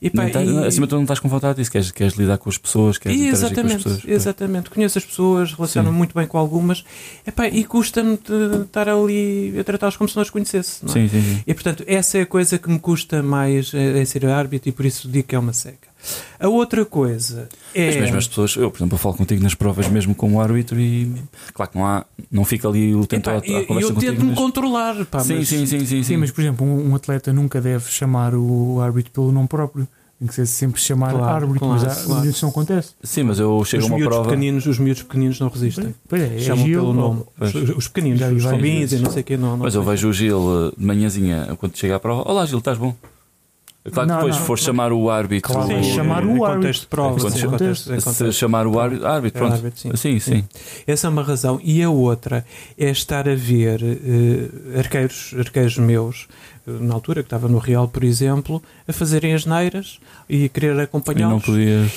Epá, 0.00 0.24
Nem 0.24 0.32
tá- 0.32 0.42
e- 0.44 0.66
Acima 0.66 0.86
de 0.86 0.90
tudo, 0.90 0.96
não 0.98 1.02
estás 1.04 1.18
com 1.20 1.28
vontade 1.28 1.56
disso. 1.58 1.70
Queres, 1.72 1.90
queres 1.90 2.14
lidar 2.14 2.36
com 2.38 2.50
as 2.50 2.58
pessoas, 2.58 2.98
queres 2.98 3.18
interagir 3.18 3.54
com 3.54 3.66
as 3.66 3.82
pessoas. 3.82 4.04
exatamente. 4.06 4.68
Conheço 4.70 4.98
as 4.98 5.04
pessoas, 5.04 5.52
relaciono-me 5.54 5.92
Sim. 5.94 5.98
muito 5.98 6.14
bem 6.14 6.26
com 6.26 6.36
algumas 6.38 6.84
Epá, 7.26 7.48
e 7.48 7.64
custa-me 7.64 8.18
estar 8.64 8.88
ali 8.88 9.54
a 9.58 9.64
tratá-los 9.64 9.96
como 9.96 10.06
se 10.08 10.14
não 10.16 10.22
as 10.22 10.28
conhecesse. 10.30 10.84
Não 10.84 10.90
é? 10.90 10.92
Sim, 10.94 11.08
sim, 11.08 11.22
sim. 11.22 11.42
E 11.46 11.54
portanto, 11.54 11.82
essa 11.86 12.18
é 12.18 12.22
a 12.22 12.26
coisa 12.26 12.58
que 12.58 12.68
me 12.68 12.78
custa 12.78 13.22
mais 13.22 13.72
em 13.72 14.04
ser 14.04 14.26
árbitro 14.26 14.68
e 14.68 14.72
por 14.72 14.84
isso 14.84 15.08
digo 15.08 15.26
que 15.28 15.34
é 15.34 15.38
uma 15.38 15.52
seca. 15.54 15.88
A 16.38 16.48
outra 16.48 16.84
coisa 16.84 17.48
é. 17.74 17.86
Mas 17.86 17.96
mesmo 17.96 18.16
as 18.18 18.28
pessoas, 18.28 18.54
eu, 18.56 18.70
por 18.70 18.78
exemplo, 18.78 18.94
eu 18.94 18.98
falo 18.98 19.14
contigo 19.14 19.42
nas 19.42 19.54
provas 19.54 19.88
mesmo 19.88 20.14
como 20.14 20.40
árbitro 20.40 20.78
e 20.80 21.12
claro 21.54 21.70
que 21.72 21.78
não 21.78 21.86
há, 21.86 22.04
não 22.30 22.44
fica 22.44 22.68
ali 22.68 22.94
o 22.94 23.06
tempo 23.06 23.28
Epá, 23.30 23.36
à, 23.36 23.38
à 23.60 23.64
conversa 23.64 23.90
eu 23.92 23.96
tento-me 23.96 24.28
mas- 24.30 24.38
controlar. 24.38 25.04
Pá, 25.06 25.20
sim, 25.20 25.36
mas- 25.36 25.48
sim, 25.48 25.66
sim, 25.66 25.84
sim, 25.84 26.02
Sim, 26.02 26.16
mas 26.18 26.30
por 26.30 26.40
exemplo, 26.40 26.66
um, 26.66 26.90
um 26.90 26.94
atleta 26.94 27.32
nunca 27.32 27.60
deve 27.60 27.90
chamar 27.90 28.34
o 28.34 28.80
árbitro 28.80 29.10
pelo 29.12 29.32
nome 29.32 29.48
próprio. 29.48 29.86
Tem 30.18 30.26
que 30.28 30.34
ser 30.34 30.46
sempre 30.46 30.80
chamar 30.80 31.10
Claro, 31.12 31.26
árbitro, 31.44 31.58
claro, 31.58 31.74
mas 31.74 31.84
há- 31.84 32.04
claro. 32.06 32.26
isso 32.26 32.42
não 32.42 32.50
acontece. 32.50 32.94
Sim, 33.02 33.24
mas 33.24 33.38
eu 33.38 33.62
chego 33.66 33.84
Os 33.84 33.90
a 33.90 33.94
uma 33.94 34.06
prova. 34.06 34.24
pequeninos, 34.30 34.64
os 34.64 34.78
miúdos 34.78 35.02
pequeninos 35.02 35.38
não 35.38 35.48
resistem. 35.48 35.94
Pois 36.08 36.22
é, 36.22 36.36
é 36.36 36.38
Chamam 36.38 36.64
Gil, 36.64 36.80
pelo 36.80 36.94
nome. 36.94 37.22
Os, 37.38 37.54
os 37.76 37.88
pequeninos, 37.88 38.22
os 38.32 38.42
fominhos 38.44 38.92
e 38.94 38.96
não 38.96 39.10
sei 39.10 39.20
o 39.20 39.24
que. 39.24 39.36
Não, 39.36 39.50
não 39.50 39.56
Mas 39.58 39.74
eu 39.74 39.82
vejo 39.82 40.08
o 40.08 40.12
Gil 40.14 40.68
eh, 40.72 40.80
de 40.80 40.86
manhãzinha 40.86 41.54
quando 41.60 41.76
chega 41.76 41.96
à 41.96 42.00
prova. 42.00 42.22
Olá, 42.30 42.46
Gil, 42.46 42.60
estás 42.60 42.78
bom? 42.78 42.94
Claro 43.92 44.08
que 44.08 44.12
Não, 44.14 44.20
depois 44.20 44.36
não, 44.36 44.44
for 44.46 44.58
não. 44.58 44.64
chamar 44.64 44.92
o 44.92 45.10
árbitro. 45.10 45.52
Claro, 45.52 45.68
Sim, 45.68 45.82
chamar 45.94 46.24
o 46.24 46.28
contexto 46.38 46.44
árbitro. 46.52 46.80
de 46.80 46.86
prova. 46.86 47.30
Sim, 47.30 47.46
contexto- 47.46 48.12
Se 48.12 48.32
chamar 48.32 48.66
o 48.66 48.78
árbitro, 48.80 49.06
árbitro, 49.06 49.38
É 49.38 49.40
pronto. 49.40 49.52
árbitro, 49.54 49.80
sim. 49.80 49.90
Sim, 49.96 50.18
sim. 50.18 50.44
Essa 50.86 51.06
é 51.06 51.10
uma 51.10 51.22
razão. 51.22 51.60
E 51.62 51.82
a 51.82 51.90
outra 51.90 52.44
é 52.78 52.90
estar 52.90 53.28
a 53.28 53.34
ver 53.34 53.80
eh, 53.82 54.78
arqueiros, 54.78 55.34
arqueiros 55.38 55.78
meus, 55.78 56.26
eh, 56.66 56.70
na 56.80 56.94
altura 56.94 57.22
que 57.22 57.26
estava 57.26 57.48
no 57.48 57.58
Real, 57.58 57.86
por 57.88 58.02
exemplo, 58.04 58.62
a 58.88 58.92
fazerem 58.92 59.34
as 59.34 59.44
neiras 59.46 59.98
e 60.28 60.44
a 60.44 60.48
querer 60.48 60.72
E 60.72 60.76
não 60.76 60.82
acompanhá-los. 60.84 61.44
podias. 61.44 61.92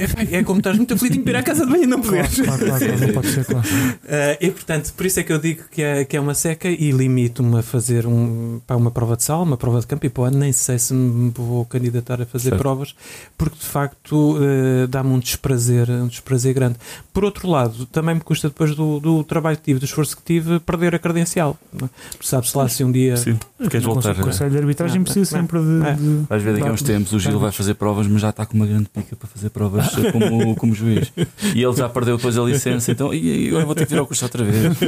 É, 0.00 0.36
é 0.38 0.42
como 0.44 0.58
estás 0.60 0.76
muito 0.76 0.94
aflito 0.94 1.16
em 1.18 1.28
ir 1.28 1.36
à 1.36 1.42
casa 1.42 1.64
de 1.66 1.70
banho 1.72 1.84
e 1.84 1.86
não 1.86 2.00
Claro, 2.00 2.16
poderes. 2.28 2.40
claro, 2.46 2.66
claro, 2.66 2.84
claro, 2.86 3.06
não 3.06 3.12
pode 3.14 3.28
ser, 3.28 3.44
claro. 3.44 3.68
Eh, 4.08 4.38
e 4.40 4.50
portanto, 4.50 4.92
por 4.96 5.06
isso 5.06 5.20
é 5.20 5.22
que 5.22 5.32
eu 5.32 5.38
digo 5.38 5.62
que 5.70 5.82
é, 5.82 6.04
que 6.04 6.16
é 6.16 6.20
uma 6.20 6.34
seca 6.34 6.68
e 6.68 6.90
limito-me 6.90 7.58
a 7.58 7.62
fazer 7.62 8.06
um, 8.06 8.60
pá, 8.66 8.74
uma 8.76 8.90
prova 8.90 9.16
de 9.16 9.22
sal, 9.24 9.42
uma 9.42 9.56
prova 9.56 9.80
de 9.80 9.86
campo 9.86 10.06
e 10.06 10.08
pô, 10.08 10.28
nem 10.30 10.52
sei 10.52 10.78
se 10.78 10.92
me 10.94 11.30
vou 11.34 11.64
candidatar 11.64 12.20
a 12.20 12.26
fazer 12.26 12.50
Certo. 12.50 12.60
provas, 12.60 12.94
porque 13.36 13.56
de 13.58 13.66
facto 13.66 14.38
eh, 14.40 14.86
dá-me 14.86 15.10
um 15.10 15.18
desprazer, 15.18 15.90
um 15.90 16.06
desprazer 16.08 16.54
grande. 16.54 16.76
Por 17.12 17.24
outro 17.24 17.48
lado, 17.48 17.86
também 17.86 18.14
me 18.14 18.20
custa 18.20 18.48
depois 18.48 18.74
do, 18.74 18.98
do 19.00 19.22
trabalho 19.24 19.56
que 19.56 19.64
tive, 19.64 19.78
do 19.80 19.84
esforço 19.84 20.16
que 20.16 20.22
tive, 20.22 20.58
perder 20.60 20.94
a 20.94 20.98
credencial. 20.98 21.58
não 21.72 21.86
é? 21.86 21.90
Sabe-se 22.20 22.56
lá 22.56 22.68
se 22.68 22.82
um 22.84 22.90
dia. 22.92 23.16
Sim. 23.16 23.38
Queres 23.70 23.86
O 23.86 23.92
voltar? 23.92 24.10
Conselho- 24.14 24.20
O 24.22 24.24
Conselho 24.26 24.50
de 24.50 24.58
Arbitragem 24.58 24.96
Não, 24.98 25.04
precisa 25.04 25.36
não, 25.36 25.42
sempre 25.42 25.60
de. 25.60 25.86
é. 25.86 25.92
de- 25.94 26.26
Vais 26.28 26.42
ver 26.42 26.54
daqui 26.54 26.68
a 26.68 26.72
uns 26.72 26.82
tempos, 26.82 27.12
o 27.12 27.18
Gil 27.18 27.38
vai 27.38 27.52
fazer 27.52 27.74
provas, 27.74 28.06
mas 28.06 28.22
já 28.22 28.30
está 28.30 28.46
com 28.46 28.54
uma 28.54 28.66
grande 28.66 28.88
pica 28.88 29.14
para 29.16 29.28
fazer 29.28 29.50
provas 29.50 29.89
como, 30.12 30.56
como 30.56 30.74
juiz. 30.74 31.12
E 31.54 31.62
ele 31.62 31.76
já 31.76 31.88
perdeu 31.88 32.16
depois 32.16 32.36
a 32.36 32.42
licença, 32.42 32.92
então 32.92 33.12
e 33.12 33.48
agora 33.48 33.64
vou 33.64 33.74
ter 33.74 33.84
que 33.84 33.88
tirar 33.88 34.02
o 34.02 34.06
curso 34.06 34.24
outra 34.24 34.44
vez. 34.44 34.76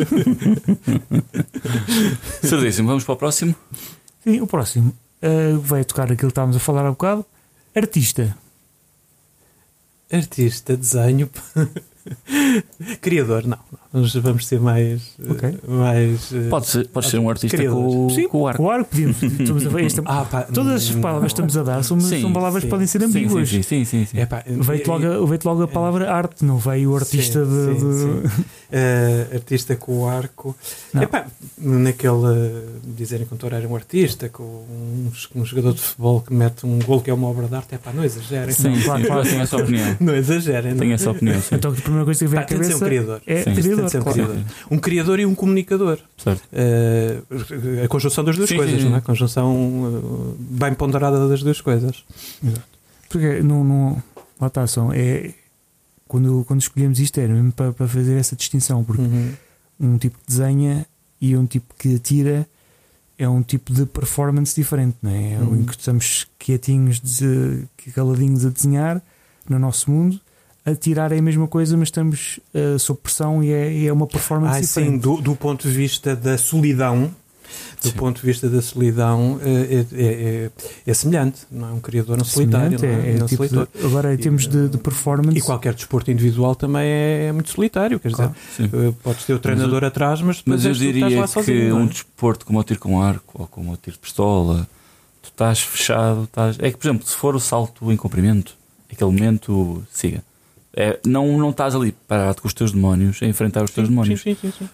Certíssimo, 2.43 2.89
vamos 2.89 3.05
para 3.05 3.13
o 3.13 3.17
próximo. 3.17 3.55
Sim, 4.25 4.41
o 4.41 4.47
próximo 4.47 4.95
uh, 5.23 5.59
vai 5.61 5.85
tocar 5.85 6.05
aquilo 6.05 6.19
que 6.19 6.27
estávamos 6.27 6.57
a 6.57 6.61
falar 6.61 6.87
há 6.87 6.91
bocado. 6.91 7.25
Artista. 7.75 8.37
Artista, 10.13 10.77
desenho. 10.77 11.31
Criador, 13.01 13.47
não. 13.47 13.59
Vamos, 13.93 14.15
vamos 14.15 14.47
ser 14.47 14.59
mais. 14.59 15.03
eh, 15.23 15.31
Ok. 15.33 15.59
mais 15.69 16.33
eh, 16.33 16.49
Pode 16.49 16.67
ser, 16.67 16.89
pode 16.89 17.09
ser 17.11 17.19
um 17.19 17.29
artista 17.29 17.57
Criadores. 17.59 17.95
com, 17.95 18.09
Sim, 18.11 18.27
com 18.29 18.39
o 18.41 18.47
arco. 18.49 18.63
O 18.63 18.71
arco, 18.71 18.89
estamos 18.97 19.67
a 19.67 19.69
ver 19.69 19.85
esta- 19.85 20.03
ah, 20.07 20.25
pá, 20.25 20.43
todas 20.45 20.89
as 20.89 20.91
palavras 20.97 21.33
que 21.33 21.41
estamos 21.41 21.57
a 21.59 21.63
dar 21.63 21.83
são, 21.85 22.01
Sim, 22.01 22.23
são 22.23 22.33
palavras 22.33 22.63
sim. 22.63 22.69
que 22.69 22.71
podem 22.71 22.87
ser 22.87 23.01
Sim, 23.01 23.05
ambíguas. 23.07 23.49
sim, 23.51 23.63
sim, 23.63 23.85
sim, 23.85 24.07
sim. 24.07 24.19
É 24.19 24.25
pá, 24.25 24.43
Veio-te 24.47 24.89
logo, 24.89 25.05
a- 25.07 25.27
veio-te 25.27 25.45
logo 25.47 25.63
a 25.63 25.69
palavra 25.69 26.11
arte, 26.11 26.43
não 26.43 26.57
veio 26.57 26.93
o 26.93 26.97
artista 26.97 27.45
Sim, 27.45 27.51
de. 27.51 27.81
sim, 27.81 28.23
de- 28.23 28.45
Eh, 28.75 29.27
artista 29.35 29.77
com 29.77 29.99
o 29.99 30.09
arco. 30.09 30.57
Não. 30.95 31.03
Epá, 31.03 31.27
naquele 31.59 32.63
dizerem 32.97 33.27
que 33.27 33.35
o 33.35 33.37
Doutor 33.37 33.55
era 33.55 33.69
um 33.69 33.77
artista, 33.77 34.31
com 34.31 34.43
um, 34.45 35.13
um 35.35 35.45
jogador 35.45 35.75
de 35.75 35.81
futebol 35.83 36.23
que 36.23 36.33
mete 36.33 36.65
um 36.65 36.79
gol 36.79 37.03
que 37.03 37.11
é 37.11 37.15
uma 37.15 37.29
obra 37.29 37.47
de 37.49 37.55
arte, 37.55 37.75
é 37.75 37.79
pá, 37.79 37.93
não 37.93 38.03
exagerem. 38.03 38.55
Sim, 38.55 38.81
claro, 38.83 39.03
sim, 39.03 39.07
claro. 39.09 39.23
tenho 39.29 39.43
essa 39.43 39.57
opinião. 39.59 39.97
Não 40.01 40.15
exagerem. 40.17 40.71
não. 40.73 40.79
Tenho 40.79 40.95
essa 40.95 41.11
opinião, 41.11 41.39
sim. 41.43 41.55
Então 41.55 41.71
a 41.71 41.75
primeira 41.75 42.05
coisa 42.07 42.25
que 42.25 42.31
vem 42.31 42.35
Pá, 42.41 42.45
à 42.45 42.47
tem 42.47 42.59
de 42.61 42.65
ser 42.65 42.75
um 42.75 42.79
cabeça 42.79 42.87
criador. 42.91 43.23
é 43.27 43.43
Sim. 43.43 43.55
Criador. 43.55 43.91
ser 43.91 43.99
um 43.99 44.03
claro. 44.03 44.19
criador. 44.19 44.45
Um 44.71 44.79
criador 44.79 45.21
e 45.21 45.27
um 45.27 45.35
comunicador. 45.35 45.99
Certo. 46.17 46.43
Eh, 46.51 47.19
a 47.85 47.89
conjunção 47.89 48.25
das 48.25 48.37
duas 48.39 48.49
Sim, 48.49 48.57
coisas, 48.57 48.75
sim, 48.77 48.81
sim. 48.85 48.89
não 48.89 48.95
é? 48.97 48.99
A 49.01 49.03
conjunção 49.03 50.03
eh, 50.03 50.35
bem 50.39 50.73
ponderada 50.73 51.29
das 51.29 51.43
duas 51.43 51.61
coisas. 51.61 52.05
Porque 53.11 53.43
não, 53.43 53.63
não, 53.63 54.03
lá 54.41 54.47
está, 54.47 54.67
são, 54.67 54.91
é, 54.95 55.31
quando, 56.13 56.45
quando 56.47 56.61
escolhemos 56.61 57.01
isto 57.01 57.19
era 57.19 57.33
mesmo 57.33 57.51
para, 57.53 57.73
para 57.73 57.89
fazer 57.89 58.19
essa 58.19 58.37
distinção, 58.37 58.85
porque 58.85 59.01
Uhum. 59.01 59.33
um 59.81 59.97
tipo 59.99 60.19
que 60.19 60.25
desenha 60.29 60.85
e 61.19 61.35
um 61.35 61.47
tipo 61.47 61.75
que 61.79 61.95
atira 61.97 62.47
é 63.19 63.27
um 63.27 63.43
tipo 63.43 63.73
de 63.73 63.87
performance 63.87 64.55
diferente, 64.55 64.97
não 65.01 65.11
é? 65.11 65.39
Uhum. 65.39 65.61
Em 65.61 65.65
que 65.65 65.73
estamos 65.73 66.27
quietinhos, 66.39 67.01
de, 67.01 67.65
caladinhos 67.95 68.45
a 68.45 68.51
desenhar 68.51 69.01
no 69.49 69.59
nosso 69.59 69.91
mundo, 69.91 70.21
a 70.67 70.75
tirar 70.75 71.13
é 71.13 71.19
a 71.19 71.23
mesma 71.23 71.49
coisa, 71.49 71.77
mas 71.77 71.89
estamos 71.89 72.39
eh, 72.53 72.77
sob 72.79 73.01
pressão 73.03 73.43
e 73.43 73.51
é, 73.51 73.85
é 73.87 73.93
uma 73.93 74.07
performance 74.07 74.59
Ah, 74.59 74.63
sim, 74.63 74.81
diferente. 74.83 75.03
do, 75.03 75.17
do 75.21 75.35
ponto 75.35 75.67
de 75.69 75.75
vista 75.75 76.15
da 76.15 76.37
solidão, 76.37 77.11
do 77.83 77.89
Sim. 77.89 77.95
ponto 77.97 78.21
de 78.21 78.27
vista 78.27 78.49
da 78.49 78.63
solidão, 78.63 79.41
eh, 79.43 79.85
é, 79.95 80.03
é, 80.03 80.07
é, 80.07 80.51
é 80.87 80.95
semelhante, 80.95 81.41
não 81.51 81.69
é? 81.69 81.73
Um 81.73 81.81
criador 81.81 82.17
não 82.17 82.25
solitário, 82.25 82.79
não 82.81 82.89
é? 82.89 82.93
é, 82.93 83.15
é 83.15 83.19
Não 83.19 83.27
tipo 83.27 83.43
de- 83.43 83.49
solitário. 83.51 83.87
agora, 83.87 84.15
em 84.15 84.17
termos 84.19 84.47
de, 84.47 84.69
de 84.69 84.77
eh, 84.77 84.81
performance, 84.81 85.39
E 85.39 85.43
qualquer 85.43 85.75
desporto 85.75 86.11
individual 86.11 86.55
também 86.55 86.85
é, 86.89 87.33
muito 87.33 87.51
solitário, 87.51 87.99
quer 88.01 88.09
dizer, 88.11 88.31
Claro. 88.59 88.89
Eh, 88.89 88.93
podes 89.03 89.25
ter 89.25 89.35
o 89.35 89.39
treinador 89.39 89.85
atrás, 89.85 90.21
mas 90.21 90.37
depois 90.39 90.65
Mas 90.65 90.67
eu 90.67 90.73
diria 90.75 91.09
que 91.23 91.27
sozinho. 91.29 91.77
um 91.77 91.87
desporto 91.87 92.47
como 92.47 92.59
o 92.59 92.65
tiro 92.65 92.81
com 92.81 93.01
arco 93.03 93.41
ou 93.41 93.47
como 93.47 93.73
o 93.73 93.77
tiro 93.77 93.95
de 93.97 94.01
pistola, 94.01 94.69
tu 95.23 95.29
estás 95.29 95.61
fechado, 95.61 96.25
estás... 96.25 96.57
é 96.59 96.71
que, 96.71 96.77
por 96.77 96.87
exemplo, 96.89 97.07
se 97.07 97.15
for 97.17 97.35
o 97.35 97.41
salto 97.41 97.91
em 97.93 97.97
comprimento, 97.97 98.55
aquele 98.93 99.11
momento, 99.11 99.83
siga. 99.93 100.23
É, 100.75 100.99
não, 101.05 101.37
não 101.39 101.51
estás 101.51 101.75
ali 101.75 101.93
parado 102.09 102.41
com 102.41 102.49
os 102.49 102.55
teus 102.55 102.73
demónios 102.73 103.23
a 103.23 103.27
enfrentar 103.27 103.63
os 103.63 103.71
teus 103.71 103.87
Sim, 103.89 103.93
demónios. 103.93 104.23
sim, 104.23 104.35
sim, 104.35 104.51
sim, 104.51 104.55
sim. 104.61 104.69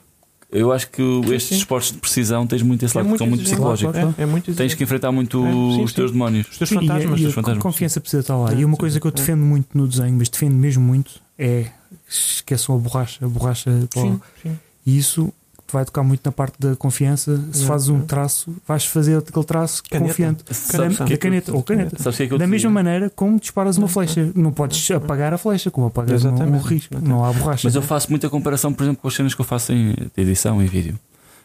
Eu 0.50 0.72
acho 0.72 0.88
que 0.90 1.02
Sim, 1.02 1.20
estes 1.34 1.48
sim. 1.48 1.54
esportes 1.56 1.92
de 1.92 1.98
precisão 1.98 2.46
tens 2.46 2.62
muito 2.62 2.82
esse 2.84 2.96
É 2.96 3.02
lado, 3.02 3.12
que 3.12 3.18
são 3.18 3.26
muito 3.26 3.44
psicológicos. 3.44 3.92
claro, 3.94 4.14
É, 4.16 4.22
é 4.22 4.26
muito 4.26 4.54
Tens 4.54 4.74
que 4.74 4.82
enfrentar 4.82 5.12
muito 5.12 5.44
É, 5.46 5.50
sim, 5.52 5.82
os 5.84 5.90
sim. 5.90 5.96
teus 5.96 6.10
demónios. 6.10 6.48
Os 6.48 6.56
teus 6.58 6.70
e 6.70 6.74
fantasmas. 6.74 7.20
e 7.20 7.24
a, 7.24 7.28
os 7.28 7.34
fantasmas, 7.34 7.62
confiança 7.62 8.00
precisa 8.00 8.20
estar 8.20 8.36
lá. 8.36 8.50
É, 8.52 8.54
e 8.56 8.64
uma 8.64 8.74
sim, 8.74 8.80
coisa 8.80 8.98
que 8.98 9.06
eu 9.06 9.10
é. 9.10 9.12
defendo 9.12 9.42
muito 9.44 9.76
no 9.76 9.86
desenho, 9.86 10.16
mas 10.16 10.28
defendo 10.30 10.54
mesmo 10.54 10.82
muito, 10.82 11.20
é 11.38 11.66
esqueçam 12.08 12.74
a 12.74 12.78
borracha. 12.78 13.24
A 13.24 13.28
borracha 13.28 13.70
Sim, 13.92 14.18
sim. 14.42 14.58
e 14.86 14.96
isso 14.96 15.30
vai 15.72 15.84
tocar 15.84 16.02
muito 16.02 16.20
na 16.24 16.32
parte 16.32 16.54
da 16.58 16.74
confiança. 16.76 17.40
Se 17.52 17.64
fazes 17.64 17.88
um 17.88 18.00
traço, 18.00 18.54
vais 18.66 18.84
fazer 18.84 19.18
aquele 19.18 19.44
traço 19.44 19.82
Caneta. 19.88 20.08
confiante. 20.08 20.44
Da, 20.44 21.04
da 21.04 21.16
caneta, 21.16 21.54
ou 21.54 21.62
caneta. 21.62 21.96
É 21.96 22.38
Da 22.38 22.46
mesma 22.46 22.70
maneira 22.70 23.10
como 23.14 23.38
disparas 23.38 23.76
uma 23.76 23.88
flecha. 23.88 24.30
Não 24.34 24.52
podes 24.52 24.90
apagar 24.90 25.32
a 25.32 25.38
flecha, 25.38 25.70
como 25.70 25.86
apagas 25.86 26.24
um, 26.24 26.30
um 26.30 26.34
Exatamente. 26.34 26.66
risco. 26.66 26.94
Não 27.02 27.24
há 27.24 27.32
borracha. 27.32 27.62
Mas 27.66 27.74
eu 27.74 27.82
faço 27.82 28.10
muita 28.10 28.28
comparação, 28.30 28.72
por 28.72 28.82
exemplo, 28.82 29.02
com 29.02 29.08
as 29.08 29.14
cenas 29.14 29.34
que 29.34 29.40
eu 29.40 29.44
faço 29.44 29.72
em 29.72 29.92
de 29.92 30.22
edição 30.22 30.62
em 30.62 30.66
vídeo. 30.66 30.98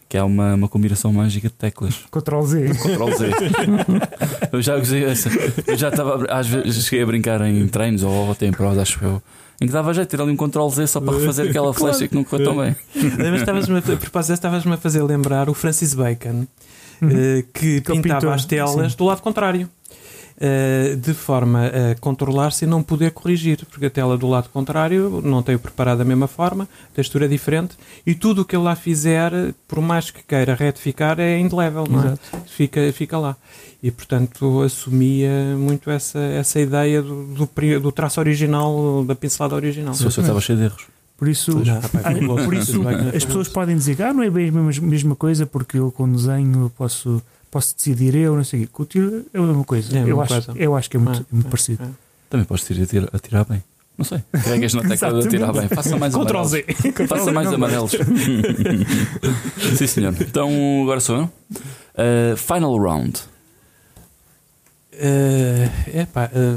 Que 0.09 0.17
é 0.17 0.23
uma, 0.23 0.53
uma 0.53 0.67
combinação 0.67 1.11
mágica 1.11 1.47
de 1.47 1.53
teclas. 1.53 1.95
Ctrl 2.11 2.41
Z. 2.43 2.69
Ctrl 2.75 3.11
Z. 3.17 3.31
eu 4.51 4.61
já 4.61 4.75
usei 4.77 5.05
essa. 5.05 5.29
Eu 5.65 5.75
já 5.75 5.89
estava, 5.89 6.25
às 6.29 6.47
vezes, 6.47 6.85
cheguei 6.85 7.03
a 7.03 7.07
brincar 7.07 7.41
em 7.41 7.67
treinos 7.67 8.03
ou 8.03 8.31
até 8.31 8.45
em 8.45 8.51
provas, 8.51 8.77
acho 8.77 9.03
eu. 9.03 9.21
Em 9.61 9.67
que 9.67 9.71
dava 9.73 9.93
jeito 9.93 10.09
de 10.09 10.17
ter 10.17 10.21
ali 10.23 10.31
um 10.31 10.37
Ctrl 10.37 10.67
Z 10.69 10.87
só 10.87 10.99
para 10.99 11.17
refazer 11.17 11.49
aquela 11.49 11.71
flecha 11.75 12.07
que 12.07 12.15
não 12.15 12.23
correu 12.23 12.45
tão 12.45 12.57
bem. 12.57 12.75
Mas 13.17 13.39
estavas-me 13.41 13.75
a, 13.75 13.79
a 13.79 13.97
propósito, 13.97 14.33
estavas-me 14.33 14.73
a 14.73 14.77
fazer 14.77 15.03
lembrar 15.03 15.49
o 15.49 15.53
Francis 15.53 15.93
Bacon, 15.93 16.45
Uhum. 17.01 17.09
eh, 17.09 17.43
que 17.53 17.77
Aquele 17.77 18.01
pintava 18.01 18.21
pintor, 18.21 18.33
as 18.33 18.45
telas 18.45 18.91
sim. 18.91 18.97
do 18.97 19.03
lado 19.05 19.21
contrário. 19.21 19.69
Eh, 20.45 20.95
de 20.99 21.13
forma 21.13 21.67
a 21.67 21.95
controlar-se 22.01 22.65
e 22.65 22.67
não 22.67 22.83
poder 22.83 23.11
corrigir, 23.11 23.65
porque 23.69 23.85
a 23.85 23.89
tela 23.89 24.17
do 24.17 24.27
lado 24.27 24.49
contrário 24.49 25.21
não 25.23 25.41
tem 25.41 25.55
o 25.55 25.59
preparado 25.59 25.99
da 25.99 26.03
mesma 26.03 26.27
forma, 26.27 26.67
a 26.91 26.95
textura 26.95 27.23
é 27.23 27.27
diferente 27.29 27.75
e 28.05 28.13
tudo 28.13 28.41
o 28.41 28.45
que 28.45 28.53
ele 28.53 28.65
lá 28.65 28.75
fizer, 28.75 29.31
por 29.69 29.79
mais 29.81 30.11
que 30.11 30.21
queira 30.21 30.53
retificar, 30.53 31.17
é 31.17 31.39
indelével, 31.39 31.85
não 31.89 32.03
é? 32.09 32.17
Fica, 32.45 32.91
fica 32.91 33.17
lá. 33.17 33.37
E 33.81 33.89
portanto 33.89 34.61
assumia 34.61 35.29
muito 35.57 35.89
essa, 35.89 36.19
essa 36.19 36.59
ideia 36.59 37.01
do, 37.01 37.23
do, 37.25 37.79
do 37.79 37.91
traço 37.93 38.19
original, 38.19 39.05
da 39.05 39.15
pincelada 39.15 39.55
original. 39.55 39.93
Se 39.93 40.03
eu 40.03 40.09
estava 40.09 40.41
cheio 40.41 40.57
de 40.57 40.65
erros. 40.65 40.87
Por 41.17 41.29
isso, 41.29 41.61
pá, 41.61 41.79
Ah, 42.03 42.11
fabuloso. 42.11 42.43
por 42.43 42.53
isso 42.53 42.81
as 43.15 43.23
pessoas 43.23 43.47
podem 43.47 43.77
dizer 43.77 43.95
que 43.95 44.03
ah, 44.03 44.11
não 44.11 44.23
é 44.23 44.29
bem 44.29 44.49
a 44.49 44.51
mesma, 44.51 44.85
mesma 44.87 45.15
coisa 45.15 45.45
porque 45.45 45.77
eu 45.77 45.89
com 45.91 46.11
desenho 46.11 46.69
posso, 46.77 47.21
posso 47.53 47.75
decidir 47.75 48.15
eu, 48.15 48.35
não 48.35 48.43
sei 48.43 48.61
o 48.61 48.63
quê. 48.63 48.69
Com 48.73 48.83
o 48.83 48.85
tiro 48.85 49.25
é 49.31 49.37
a 49.37 49.41
mesma 49.41 49.63
coisa. 49.63 49.97
É 49.97 50.03
a 50.03 50.07
eu, 50.07 50.19
acho, 50.19 50.33
coisa. 50.33 50.53
eu 50.55 50.75
acho 50.75 50.89
que 50.89 50.97
é 50.97 50.99
muito, 50.99 51.19
É, 51.21 51.25
muito 51.31 51.47
é, 51.47 51.49
parecido. 51.49 51.83
é. 51.83 51.87
Também 52.29 52.45
podes 52.45 52.65
tirar, 52.65 53.09
atirar, 53.13 53.45
bem. 53.45 53.63
Não 53.95 54.03
sei. 54.03 54.23
Carregas 54.33 54.73
na 54.73 54.81
tecla 54.81 55.21
de 55.21 55.27
atirar 55.27 55.53
bem. 55.53 55.67
Faça 55.69 55.95
mais 55.97 56.13
Ctrl 56.13 56.21
amarelos. 56.37 56.49
Z. 56.49 56.65
Faça 57.07 57.31
mais 57.31 57.47
Não, 57.47 57.55
amarelos. 57.55 57.91
Sim, 59.77 59.87
senhor. 59.87 60.15
Então 60.19 60.49
agora 60.81 60.99
sou 60.99 61.15
eu. 61.17 61.23
Uh, 61.23 62.35
final 62.35 62.75
round. 62.77 63.21
É 64.93 65.69
epá, 66.01 66.29
eh, 66.33 66.55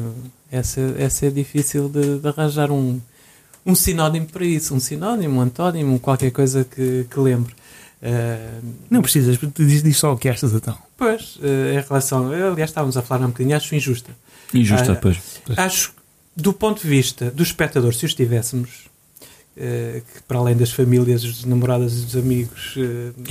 essa, 0.51 0.81
essa 0.99 1.27
é 1.27 1.31
difícil 1.31 1.89
de, 1.89 2.19
de 2.19 2.29
arranjar 2.29 2.71
um, 2.71 3.01
um 3.65 3.75
sinónimo 3.75 4.27
para 4.27 4.45
isso, 4.45 4.75
um 4.75 4.81
sinónimo, 4.81 5.39
um 5.39 5.41
antónimo, 5.41 5.99
qualquer 5.99 6.31
coisa 6.31 6.65
que, 6.65 7.07
que 7.11 7.19
lembre. 7.21 7.55
Eh, 8.03 8.61
Não 8.91 9.01
precisas, 9.03 9.39
diz, 9.57 9.83
diz 9.83 9.97
só 9.97 10.13
o 10.13 10.19
que 10.19 10.29
achas 10.29 10.53
então. 10.53 10.77
Pois, 10.97 11.39
eh, 11.43 11.79
em 11.81 11.87
relação. 11.89 12.31
Aliás, 12.31 12.71
estávamos 12.71 12.97
a 12.97 13.03
falar 13.03 13.25
um 13.25 13.29
bocadinho, 13.29 13.57
acho 13.57 13.75
injusta. 13.75 14.11
Injusta, 14.53 14.93
Ah, 14.93 14.97
pois. 14.97 15.19
Acho, 15.57 15.93
do 16.37 16.53
ponto 16.53 16.83
de 16.83 16.89
vista 16.89 17.31
do 17.31 17.43
espectador, 17.43 17.95
se 17.95 18.05
os 18.05 18.15
tivéssemos, 18.15 18.89
eh, 19.57 20.03
que 20.15 20.23
para 20.23 20.39
além 20.39 20.55
das 20.57 20.71
famílias, 20.71 21.23
dos 21.23 21.45
namoradas 21.45 21.95
e 21.99 22.05
dos 22.05 22.17
amigos, 22.17 22.75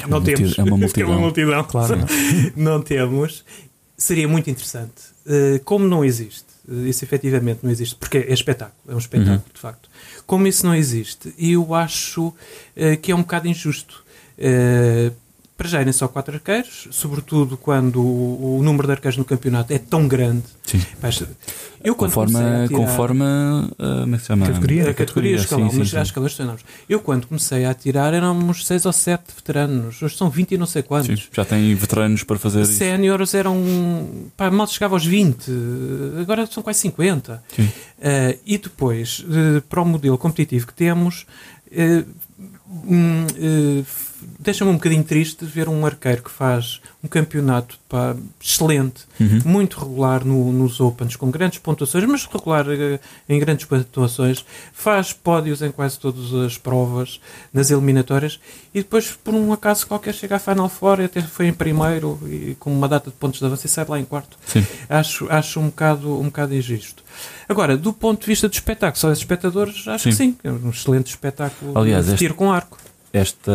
É 0.02 0.06
uma 0.06 0.18
não 0.20 0.24
temos. 0.24 0.58
é 0.58 0.64
uma 0.64 0.72
Que 0.76 0.82
multidão. 1.04 1.20
multidão. 1.20 1.64
Claro. 1.64 1.98
não 2.56 2.82
temos. 2.82 3.44
seria 3.98 4.28
muito 4.28 4.50
interessante. 4.50 5.16
Uh, 5.26 5.60
como 5.64 5.88
não 5.88 6.04
existe, 6.06 6.46
uh, 6.68 6.86
isso 6.86 7.04
efetivamente 7.06 7.62
não 7.64 7.72
existe, 7.72 7.96
porque 7.96 8.18
é 8.18 8.34
espetáculo, 8.34 8.78
é 8.90 8.94
um 8.94 8.98
espetáculo 9.00 9.38
Uhum. 9.38 9.54
de 9.54 9.60
facto. 9.60 9.90
Como 10.28 10.46
isso 10.46 10.66
não 10.66 10.76
existe, 10.76 11.34
eu 11.40 11.74
acho 11.74 12.28
uh, 12.28 12.36
que 13.02 13.12
é 13.12 13.16
um 13.16 13.22
bocado 13.22 13.48
injusto. 13.48 14.04
Uh, 14.38 15.14
para 15.58 15.70
já 15.70 15.80
irem 15.80 15.94
só 15.94 16.10
quatro 16.10 16.36
arqueiros, 16.36 16.90
sobretudo 16.92 17.56
quando 17.56 18.02
o, 18.02 18.58
o 18.60 18.62
número 18.62 18.88
de 18.88 18.92
arqueiros 18.92 19.18
no 19.18 19.24
campeonato 19.24 19.72
é 19.72 19.80
tão 19.80 20.06
grande. 20.06 20.44
Sim. 20.66 20.82
Pá, 21.00 21.08
Eu 21.82 21.96
quando 21.96 22.10
Conforme, 22.12 22.34
comecei 22.34 22.64
a 22.66 22.68
tirar- 22.68 22.80
conforme 22.82 23.24
uh, 23.24 24.02
como 24.02 24.16
é 24.16 24.20
chama? 24.20 24.48
Categoria? 24.48 24.90
a 24.90 24.94
categoria, 24.94 25.36
escalão, 25.38 25.70
sim, 25.72 25.78
mas 25.78 25.90
sim, 25.92 25.98
há 25.98 26.02
escalões. 26.02 26.38
Eu, 26.90 27.00
quando 27.00 27.26
comecei 27.28 27.64
a 27.64 27.74
tirar, 27.74 28.14
éramos 28.14 28.68
seis 28.68 28.86
ou 28.86 28.92
sete 28.92 29.28
veteranos. 29.34 30.02
Hoje 30.02 30.18
são 30.18 30.30
20 30.30 30.52
e 30.52 30.58
não 30.58 30.66
sei 30.66 30.84
quantos. 30.84 31.08
Sim, 31.24 31.28
já 31.32 31.46
tem 31.46 31.74
veteranos 31.74 32.22
para 32.24 32.38
fazer 32.38 32.64
isso. 32.64 32.74
Séniores 32.74 33.34
eram. 33.34 34.28
Pá, 34.36 34.52
mal 34.52 34.68
chegava 34.68 34.96
aos 34.96 35.06
20, 35.06 35.50
agora 36.22 36.46
são 36.48 36.62
quase 36.62 36.80
50. 36.80 37.42
Sim. 37.56 37.70
Eh, 38.02 38.40
e 38.46 38.58
depois, 38.58 39.24
eh, 39.32 39.62
para 39.70 39.82
o 39.82 39.86
modelo 39.86 40.18
competitivo 40.18 40.68
que 40.68 40.74
temos, 40.74 41.26
eh, 41.72 42.04
eh, 43.38 43.80
f- 43.84 44.15
deixa-me 44.40 44.72
um 44.72 44.76
bocadinho 44.76 45.04
triste 45.04 45.44
ver 45.46 45.68
um 45.70 45.86
arqueiro 45.86 46.24
que 46.24 46.32
faz 46.32 46.80
um 47.04 47.08
campeonato 47.08 47.78
pá, 47.88 48.16
excelente, 48.42 49.04
Uhum. 49.20 49.40
muito 49.46 49.80
regular 49.80 50.26
no- 50.26 50.52
nos 50.52 50.80
Opens, 50.80 51.16
com 51.16 51.30
grandes 51.32 51.60
pontuações, 51.60 52.04
mas 52.06 52.26
regular 52.26 52.66
eh, 52.70 53.00
em 53.30 53.40
grandes 53.40 53.66
pontuações, 53.66 54.46
faz 54.74 55.14
pódios 55.14 55.62
em 55.62 55.72
quase 55.72 56.00
todas 56.00 56.34
as 56.34 56.58
provas, 56.58 57.20
nas 57.54 57.70
eliminatórias, 57.72 58.40
e 58.74 58.80
depois, 58.80 59.12
por 59.12 59.34
um 59.34 59.54
acaso 59.54 59.86
qualquer, 59.88 60.14
chega 60.14 60.36
à 60.36 60.40
Final 60.40 60.68
Four 60.70 61.00
e 61.00 61.06
até 61.06 61.22
foi 61.22 61.48
em 61.48 61.54
primeiro, 61.54 62.20
e 62.26 62.56
com 62.60 62.72
uma 62.74 62.88
data 62.88 63.10
de 63.10 63.16
pontos 63.16 63.40
de 63.40 63.46
avanço 63.46 63.66
e 63.66 63.70
sai 63.70 63.86
lá 63.88 64.00
em 64.00 64.06
quarto. 64.06 64.38
Sim. 64.48 64.66
Acho, 64.90 65.28
acho 65.32 65.60
um, 65.60 65.68
bocado, 65.68 66.20
um 66.20 66.26
bocado 66.26 66.54
injusto. 66.56 67.04
Agora, 67.48 67.78
do 67.78 67.94
ponto 67.94 68.22
de 68.22 68.28
vista 68.28 68.50
do 68.50 68.54
espetáculo, 68.54 69.00
só 69.00 69.10
os 69.12 69.20
espectadores, 69.20 69.88
acho 69.88 70.06
que 70.10 70.16
sim, 70.16 70.36
é 70.44 70.52
um 70.52 70.70
excelente 70.70 71.08
espetáculo 71.08 71.78
Aliás, 71.78 72.06
de 72.06 72.12
este- 72.12 72.20
tiro 72.20 72.34
com 72.34 72.52
arco. 72.52 72.78
Esta. 73.16 73.52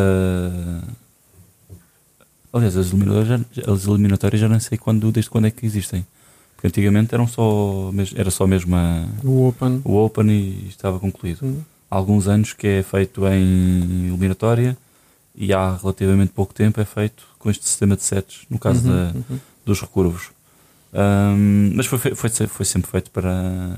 Aliás, 2.53 2.77
as 2.77 2.87
eliminatórias, 2.89 3.29
já- 3.53 3.73
as 3.73 3.87
eliminatórias 3.87 4.41
já 4.41 4.49
não 4.49 4.59
sei 4.59 4.79
quando, 4.79 5.13
desde 5.13 5.31
quando 5.31 5.47
é 5.47 5.51
que 5.51 5.67
existem. 5.67 6.05
Porque 6.57 6.67
antigamente 6.67 7.15
eram 7.15 7.27
só, 7.29 7.91
era 8.17 8.31
só 8.31 8.47
mesmo 8.47 8.75
a- 8.75 9.07
O 9.23 9.49
Open. 9.49 9.83
o 9.85 9.97
Open 9.97 10.31
e 10.31 10.67
estava 10.69 10.99
concluído. 10.99 11.45
Hum. 11.45 11.61
Há 11.91 11.97
alguns 11.97 12.27
anos 12.27 12.53
que 12.55 12.67
é 12.67 12.83
feito 12.83 13.27
em 13.27 14.07
eliminatória 14.09 14.77
e 15.35 15.53
há 15.53 15.77
relativamente 15.77 16.33
pouco 16.33 16.55
tempo 16.55 16.81
é 16.81 16.85
feito 16.85 17.25
com 17.39 17.51
este 17.51 17.67
sistema 17.67 17.97
de 17.97 18.03
sets, 18.03 18.43
no 18.49 18.59
caso 18.59 18.87
Uhum, 18.89 18.95
da, 18.95 19.13
uhum. 19.15 19.39
dos 19.65 19.81
recurvos. 19.81 20.31
Ahm, 20.93 21.73
mas 21.75 21.87
foi, 21.87 21.99
foi, 21.99 22.31
foi 22.31 22.65
sempre 22.67 22.91
feito 22.91 23.11
para. 23.11 23.77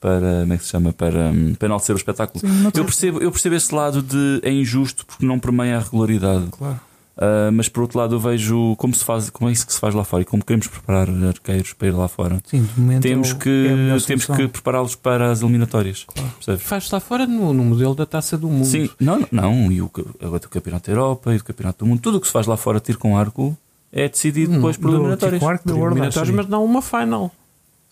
Para. 0.00 0.40
como 0.40 0.52
é 0.54 0.56
que 0.58 0.64
se 0.64 0.70
chama? 0.70 0.92
Para, 0.92 1.28
hum, 1.30 1.54
para 1.58 1.66
enaltecer 1.66 1.94
o 1.94 1.98
espetáculo. 1.98 2.40
Sim, 2.40 2.70
Eu 2.74 2.84
percebo, 2.84 3.20
eu 3.20 3.30
percebo 3.30 3.54
esse 3.54 3.74
lado 3.74 4.02
de 4.02 4.40
é 4.42 4.50
injusto 4.52 5.04
porque 5.06 5.24
não 5.26 5.38
permeia 5.38 5.76
a 5.76 5.80
regularidade. 5.80 6.46
Claro. 6.50 6.80
Ah, 7.22 7.50
mas 7.52 7.68
por 7.68 7.82
outro 7.82 7.98
lado 7.98 8.14
eu 8.14 8.20
vejo 8.20 8.74
como 8.76 8.94
se 8.94 9.04
faz, 9.04 9.28
como 9.28 9.50
é 9.50 9.52
isso 9.52 9.66
que 9.66 9.74
se 9.74 9.78
faz 9.80 9.94
lá 9.94 10.02
fora 10.04 10.22
e 10.22 10.24
como 10.24 10.42
queremos 10.42 10.66
preparar 10.68 11.06
arqueiros 11.28 11.74
para 11.74 11.88
ir 11.88 11.90
lá 11.90 12.08
fora. 12.08 12.40
Sim, 12.46 12.62
de 12.62 12.80
momento 12.80 13.02
Temos 13.02 13.32
é 13.32 13.34
que, 13.34 13.66
é 13.68 13.98
temos 14.06 14.24
que 14.24 14.48
prepará-los 14.48 14.94
para 14.94 15.30
as 15.30 15.42
eliminatórias. 15.42 16.06
Claro. 16.06 16.58
Faz 16.60 16.90
lá 16.90 16.98
fora 16.98 17.26
no, 17.26 17.52
no 17.52 17.62
modelo 17.62 17.94
da 17.94 18.06
taça 18.06 18.38
do 18.38 18.48
mundo. 18.48 18.64
Sim, 18.64 18.88
não, 18.98 19.26
não, 19.30 19.70
e 19.70 19.82
o, 19.82 19.90
agora 20.18 20.40
o 20.46 20.48
Campeonato 20.48 20.86
da 20.90 20.96
Europa 20.96 21.34
e 21.34 21.36
o 21.36 21.44
Campeonato 21.44 21.84
do 21.84 21.88
Mundo, 21.88 22.00
tudo 22.00 22.16
o 22.16 22.20
que 22.22 22.26
se 22.26 22.32
faz 22.32 22.46
lá 22.46 22.56
fora, 22.56 22.80
tiro 22.80 22.98
com 22.98 23.18
arco, 23.18 23.54
é 23.92 24.08
decidido 24.08 24.52
Hum, 24.52 24.54
depois 24.56 24.78
por 24.78 24.90
do 24.90 24.96
eliminatórias. 24.96 25.40
com 25.42 25.48
arco 25.48 25.68
Eliminatórios, 25.68 26.16
Archery. 26.16 26.36
mas 26.36 26.46
não 26.48 26.64
uma 26.64 26.80
final. 26.80 27.30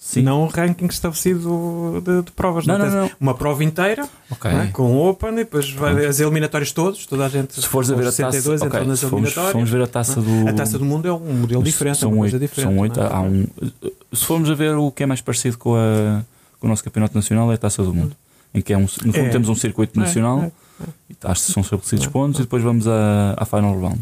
Sim. 0.01 0.23
Não 0.23 0.45
um 0.45 0.47
ranking 0.47 0.87
estabelecido 0.87 2.01
de, 2.05 2.23
de 2.23 2.31
provas. 2.33 2.65
Não, 2.67 2.79
não, 2.79 2.89
não. 2.89 3.11
Uma 3.21 3.35
prova 3.35 3.65
inteira, 3.65 4.09
Ok. 4.31 4.51
não 4.51 4.61
é? 4.61 4.67
com 4.69 4.83
o 4.97 5.09
Open, 5.11 5.31
e 5.33 5.37
depois 5.39 5.69
vai 5.73 6.07
as 6.07 6.21
eliminatórias 6.21 6.71
todos, 6.71 7.05
toda 7.05 7.27
a 7.27 7.29
gente. 7.29 7.53
Se 7.61 7.67
fores 7.67 7.91
a 7.91 7.97
ver 7.97 8.07
a 8.07 8.09
os 8.11 8.15
62 8.15 8.61
taça, 8.61 8.67
ok, 8.69 8.79
entram 8.81 8.89
nas 8.89 9.01
fomos, 9.03 9.33
fomos 9.53 9.69
ver 9.71 9.83
a 9.83 9.87
taça 9.89 10.21
do. 10.23 10.49
A 10.49 10.53
taça 10.53 10.79
do 10.79 10.85
mundo 10.85 11.09
é 11.09 11.13
um 11.13 11.35
modelo 11.35 11.63
diferente, 11.65 11.97
é 11.97 12.01
são 12.01 12.17
oito, 12.19 12.39
diferente. 12.39 12.71
são 12.73 12.79
oito, 12.79 13.01
é? 13.01 13.13
há 13.13 13.21
um, 13.21 13.45
se 14.13 14.25
formos 14.25 14.49
a 14.51 14.55
ver 14.55 14.77
o 14.77 14.91
que 14.93 15.03
é 15.03 15.07
mais 15.07 15.21
parecido 15.21 15.59
com, 15.59 15.75
a, 15.75 16.23
com 16.61 16.69
o 16.69 16.71
nosso 16.71 16.85
campeonato 16.85 17.15
nacional 17.17 17.51
é 17.51 17.57
a 17.57 17.59
taça 17.59 17.83
do 17.83 17.93
mundo, 17.93 18.17
em 18.55 18.61
que 18.63 18.73
é 18.73 18.79
um, 18.79 18.83
no 18.83 18.89
fundo 18.89 19.17
É. 19.19 19.29
temos 19.31 19.49
um 19.49 19.55
circuito 19.57 19.99
É, 19.99 20.05
nacional, 20.05 20.45
é, 20.45 20.51
e 21.11 21.17
acho 21.25 21.45
que 21.47 21.53
são 21.53 21.61
estabelecidos 21.63 22.07
É, 22.07 22.09
pontos 22.09 22.39
é. 22.39 22.43
e 22.43 22.45
depois 22.47 22.63
vamos 22.63 22.87
à, 22.87 23.35
à 23.37 23.45
final 23.45 23.79
round. 23.79 24.01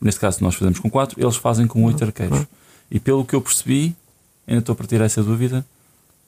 Neste 0.00 0.18
caso 0.18 0.38
nós 0.42 0.54
fazemos 0.54 0.78
com 0.80 0.88
quatro, 0.90 1.20
eles 1.22 1.36
fazem 1.36 1.66
com 1.66 1.84
oito 1.84 2.02
arqueiros. 2.02 2.40
é. 2.40 2.46
E 2.90 2.98
pelo 2.98 3.22
que 3.24 3.34
eu 3.34 3.40
percebi, 3.42 3.94
ainda 4.46 4.60
estou 4.60 4.72
a 4.72 4.76
partir 4.76 5.00
essa 5.00 5.22
dúvida. 5.22 5.64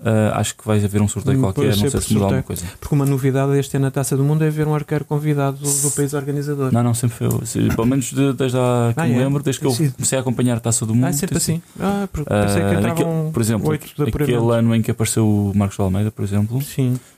ah, 0.01 0.39
acho 0.39 0.55
que 0.57 0.65
vai 0.65 0.83
haver 0.85 1.03
um 1.03 1.09
sorteio 1.09 1.39
Hum, 1.39 1.41
qualquer, 1.43 1.77
não 1.77 1.91
sei 1.91 2.01
se 2.01 2.13
muda 2.15 2.27
alguma 2.27 2.43
coisa. 2.45 2.65
Porque 2.79 2.95
uma 2.95 3.05
novidade 3.05 3.59
este 3.59 3.77
ano 3.77 3.87
na 3.87 3.91
taça 3.91 4.17
do 4.17 4.23
mundo 4.23 4.45
é 4.45 4.51
ver 4.51 4.67
um 4.69 4.75
arqueiro 4.75 5.05
convidado 5.05 5.57
do, 5.59 5.83
do 5.83 5.91
país 5.91 6.15
organizador. 6.15 6.73
Não, 6.73 6.83
não, 6.85 6.95
sempre 6.95 7.17
foi. 7.17 7.47
se- 7.47 7.69
Pelo 7.75 7.87
menos 7.87 8.13
de- 8.13 8.33
desde 8.33 8.57
a, 8.59 8.93
que 8.95 9.01
Ah, 9.01 9.07
me 9.07 9.15
é? 9.15 9.19
lembro, 9.19 9.43
desde 9.43 9.61
que 9.61 9.67
eu 9.67 9.75
comecei 9.75 10.17
a 10.17 10.21
acompanhar 10.21 10.57
a 10.57 10.61
taça 10.61 10.87
do 10.87 10.95
mundo. 10.95 11.07
Ah, 11.07 11.13
sempre 11.13 11.37
assim. 11.39 11.61
Ah, 11.81 12.09
porque 12.13 12.31
pensei 12.31 12.63
que 12.63 12.69
Ah, 12.69 12.79
entravam 12.79 13.31
por 13.33 13.43
exemplo, 13.43 13.73
aquele 13.73 14.53
ano 14.55 14.75
em 14.75 14.83
que 14.83 14.91
apareceu 14.93 15.27
o 15.29 15.53
Marcos 15.57 15.77
de 15.77 15.83
Almeida, 15.83 16.11
por 16.13 16.25
exemplo, 16.25 16.61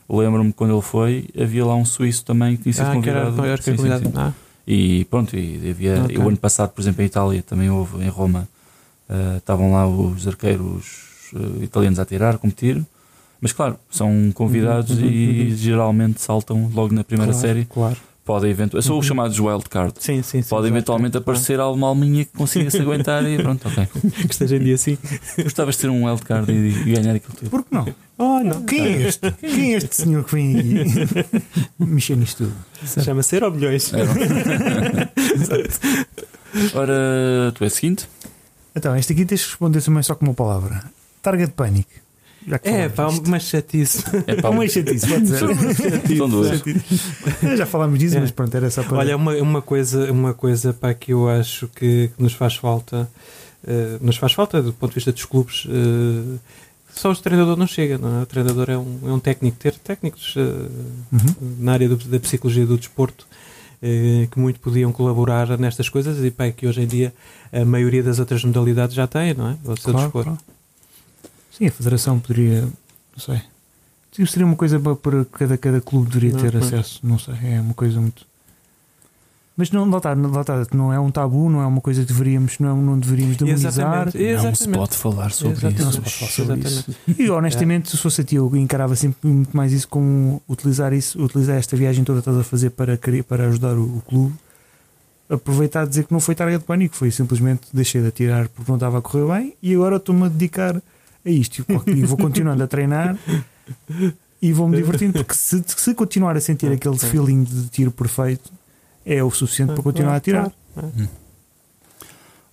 lembro-me 0.08 0.52
quando 0.52 0.72
ele 0.72 0.82
foi, 0.82 1.28
havia 1.40 1.64
lá 1.66 1.74
um 1.76 1.84
suíço 1.84 2.24
também 2.24 2.56
que 2.56 2.62
tinha 2.64 2.72
sido 2.72 2.86
Ah, 2.86 3.00
que 3.02 3.10
era, 3.10 3.26
convidado. 3.30 3.62
Sim, 3.62 3.70
sim, 3.72 3.76
convidado. 3.76 4.04
sim. 4.06 4.12
Ah, 4.16 4.32
E 4.66 5.04
pronto, 5.06 5.36
e 5.36 5.70
havia, 5.70 6.02
Ok. 6.04 6.16
e 6.16 6.18
o 6.18 6.28
ano 6.28 6.36
passado, 6.36 6.70
por 6.70 6.80
exemplo, 6.80 7.02
em 7.02 7.06
Itália 7.06 7.42
também 7.42 7.68
houve, 7.70 8.02
em 8.04 8.08
Roma, 8.08 8.48
ah, 9.10 9.36
estavam 9.38 9.72
lá 9.72 9.86
os 9.88 10.26
arqueiros 10.28 11.30
ah, 11.34 11.62
italianos 11.64 11.98
a 11.98 12.04
tirar, 12.04 12.36
a 12.36 12.38
competir. 12.38 12.80
Mas 13.40 13.52
claro, 13.52 13.76
são 13.90 14.30
convidados 14.34 14.90
Uhum, 14.98 15.04
uhum, 15.04 15.10
e 15.10 15.48
uhum. 15.50 15.56
geralmente 15.56 16.20
saltam 16.20 16.70
logo 16.74 16.94
na 16.94 17.02
primeira 17.02 17.32
claro, 17.32 17.46
série. 17.46 17.64
Claro. 17.64 17.96
Podem 18.22 18.50
eventualmente. 18.50 18.86
São 18.86 18.98
os 18.98 19.04
Uhum. 19.06 19.08
chamados 19.08 19.40
wild 19.40 19.64
card. 19.70 19.94
Sim, 19.98 20.22
sim, 20.22 20.42
sim. 20.42 20.48
Pode 20.48 20.68
eventualmente 20.68 21.12
Claro. 21.12 21.22
aparecer 21.22 21.58
alguma 21.58 21.88
alminha 21.88 22.24
que 22.26 22.32
consiga 22.36 22.70
se 22.70 22.78
aguentar 22.78 23.24
e 23.24 23.38
pronto, 23.42 23.66
ok. 23.66 23.88
Que 24.12 24.26
esteja 24.32 24.56
em 24.56 24.60
dia 24.60 24.74
assim. 24.74 24.98
Gostavas 25.42 25.74
de 25.76 25.80
ter 25.80 25.88
um 25.88 26.04
wild 26.04 26.22
card 26.22 26.52
e, 26.52 26.68
e 26.68 26.92
ganhar 26.94 27.14
aquilo 27.16 27.32
tudo. 27.34 27.50
Por 27.50 27.64
que 27.64 27.74
não? 27.74 27.86
Oh, 28.18 28.40
não. 28.44 28.62
Quem 28.64 28.80
é 28.84 29.02
este? 29.08 29.32
Quem 29.32 29.72
é 29.72 29.76
este 29.78 29.96
senhor 29.96 30.22
que 30.24 30.34
vem 30.34 30.58
aqui 30.58 30.84
mexer 31.80 32.16
nisto 32.16 32.44
tudo? 32.44 33.02
Chama-se 33.02 33.34
Euro 33.36 33.50
Milhões. 33.52 33.90
Ora, 36.74 37.52
tu 37.54 37.64
é 37.64 37.66
o 37.66 37.70
seguinte? 37.70 38.06
Então, 38.74 38.96
este 38.96 39.12
aqui 39.12 39.24
tens 39.24 39.40
de 39.40 39.46
responder 39.46 39.82
também 39.82 40.02
só 40.02 40.14
com 40.14 40.24
uma 40.24 40.34
palavra. 40.34 40.84
Target 41.22 41.52
Panic. 41.52 41.86
Já 42.46 42.58
que 42.58 42.68
É, 42.70 42.88
pá, 42.88 43.08
uma 43.08 43.38
chatice. 43.38 44.02
É 44.26 44.46
É 44.46 44.48
uma 44.48 44.66
chatice, 44.66 45.06
pode. 45.06 45.26
São 46.16 46.28
duas. 46.28 46.62
Já 47.58 47.66
falámos 47.66 47.98
disso, 47.98 48.16
É. 48.16 48.20
mas 48.20 48.30
pronto, 48.30 48.54
era 48.56 48.70
só 48.70 48.82
para. 48.82 48.96
Olha, 48.98 49.16
uma, 49.16 49.34
uma 49.34 49.60
coisa, 49.62 50.10
uma 50.10 50.32
coisa 50.32 50.72
para 50.72 50.94
que 50.94 51.12
eu 51.12 51.28
acho 51.28 51.68
que, 51.68 52.08
que 52.16 52.22
nos 52.22 52.32
faz 52.32 52.56
falta, 52.56 53.10
eh, 53.66 53.98
nos 54.00 54.16
faz 54.16 54.32
falta 54.32 54.62
do 54.62 54.72
ponto 54.72 54.90
de 54.90 54.94
vista 54.94 55.12
dos 55.12 55.24
clubes. 55.26 55.66
eh, 55.68 56.38
só 56.94 57.10
o 57.12 57.16
treinador 57.16 57.56
não 57.58 57.66
chega, 57.66 57.98
não 57.98 58.20
é? 58.20 58.22
O 58.22 58.26
treinador 58.26 58.70
é 58.70 58.78
um, 58.78 58.98
é 59.06 59.12
um 59.12 59.20
técnico. 59.20 59.58
Ter 59.58 59.74
técnicos 59.74 60.34
eh, 60.36 60.40
Uhum. 60.40 61.56
na 61.60 61.72
área 61.72 61.88
do- 61.90 61.96
da 61.96 62.18
psicologia 62.18 62.64
do 62.66 62.78
desporto 62.78 63.26
que 64.30 64.38
muito 64.38 64.60
podiam 64.60 64.92
colaborar 64.92 65.58
nestas 65.58 65.88
coisas 65.88 66.22
e 66.24 66.30
pá, 66.30 66.44
é 66.46 66.52
que 66.52 66.66
hoje 66.66 66.82
em 66.82 66.86
dia 66.86 67.14
a 67.52 67.64
maioria 67.64 68.02
das 68.02 68.18
outras 68.18 68.44
modalidades 68.44 68.94
já 68.94 69.06
tem, 69.06 69.32
não 69.34 69.48
é? 69.50 69.56
O 69.64 69.76
seu 69.76 69.92
Claro, 69.92 69.98
dispor. 70.06 70.24
claro. 70.24 70.38
Sim, 71.56 71.66
a 71.66 71.72
federação 71.72 72.18
poderia. 72.20 72.62
Não 72.62 73.18
sei. 73.18 73.40
Seria 74.26 74.44
uma 74.44 74.56
coisa 74.56 74.78
para, 74.80 75.24
cada, 75.26 75.56
cada 75.56 75.80
clube 75.80 76.08
deveria 76.08 76.32
Não, 76.32 76.40
ter 76.40 76.52
não. 76.54 76.60
acesso. 76.60 77.00
Não 77.02 77.18
sei, 77.18 77.34
é 77.42 77.60
uma 77.60 77.74
coisa 77.74 78.00
muito. 78.00 78.26
Mas 79.60 79.70
não, 79.70 79.88
lá 79.90 79.98
está, 79.98 80.14
lá 80.14 80.40
está, 80.40 80.66
não 80.74 80.90
é 80.90 80.98
um 80.98 81.10
tabu, 81.10 81.50
não 81.50 81.60
é 81.60 81.66
uma 81.66 81.82
coisa 81.82 82.00
que 82.00 82.08
deveríamos, 82.08 82.58
não, 82.58 82.68
é 82.70 82.72
um- 82.72 82.82
não 82.82 82.98
deveríamos 82.98 83.36
demonizar. 83.36 84.08
Exatamente. 84.14 84.42
Não 84.46 84.54
se 84.54 84.68
pode 84.70 84.96
falar 84.96 85.30
sobre 85.32 85.52
Exatamente. 85.52 85.76
isso. 85.82 85.84
Não 85.84 85.92
se 85.92 86.00
pode 86.00 86.14
falar 86.16 86.30
sobre 86.30 86.66
Exatamente. 86.66 87.22
E 87.22 87.30
honestamente, 87.30 87.90
se 87.90 87.96
fosse 87.98 88.22
a 88.22 88.24
ti, 88.24 88.36
eu 88.36 88.56
encarava 88.56 88.96
sempre 88.96 89.28
muito 89.28 89.54
mais 89.54 89.70
isso 89.72 89.86
como 89.86 90.40
utilizar 90.48 90.94
isso, 90.94 91.22
utilizar 91.22 91.56
esta 91.58 91.76
viagem 91.76 92.04
toda 92.04 92.22
que 92.22 92.28
estás 92.30 92.38
a 92.38 92.42
fazer 92.48 92.70
para, 92.70 92.96
querer- 92.96 93.22
para 93.22 93.48
ajudar 93.48 93.74
o, 93.76 93.82
o 93.98 94.02
clube. 94.08 94.34
Aproveitar 95.28 95.82
a 95.82 95.84
dizer 95.84 96.04
que 96.04 96.12
não 96.12 96.20
foi 96.20 96.34
target 96.34 96.60
de 96.60 96.64
pânico, 96.66 96.96
foi 96.96 97.10
simplesmente 97.10 97.60
deixei 97.72 98.00
de 98.00 98.08
atirar 98.08 98.48
porque 98.48 98.68
não 98.70 98.76
estava 98.76 98.98
a 98.98 99.02
correr 99.02 99.26
bem 99.26 99.54
e 99.62 99.74
agora 99.74 99.96
estou-me 99.96 100.24
a 100.24 100.28
dedicar 100.28 100.74
a 100.76 101.30
isto 101.30 101.64
e 101.86 102.02
vou 102.04 102.16
continuando 102.16 102.62
a 102.62 102.66
treinar 102.66 103.16
e 104.42 104.52
vou-me 104.52 104.76
divertindo 104.76 105.12
porque 105.12 105.34
se, 105.34 105.62
se 105.66 105.94
continuar 105.94 106.36
a 106.36 106.40
sentir 106.40 106.72
aquele 106.72 106.98
feeling 106.98 107.44
de 107.44 107.68
tiro 107.68 107.90
perfeito 107.92 108.50
é 109.04 109.22
o 109.22 109.30
suficiente 109.30 109.72
para 109.74 109.82
continuar 109.82 110.16
a 110.16 110.20
tirar. 110.20 110.52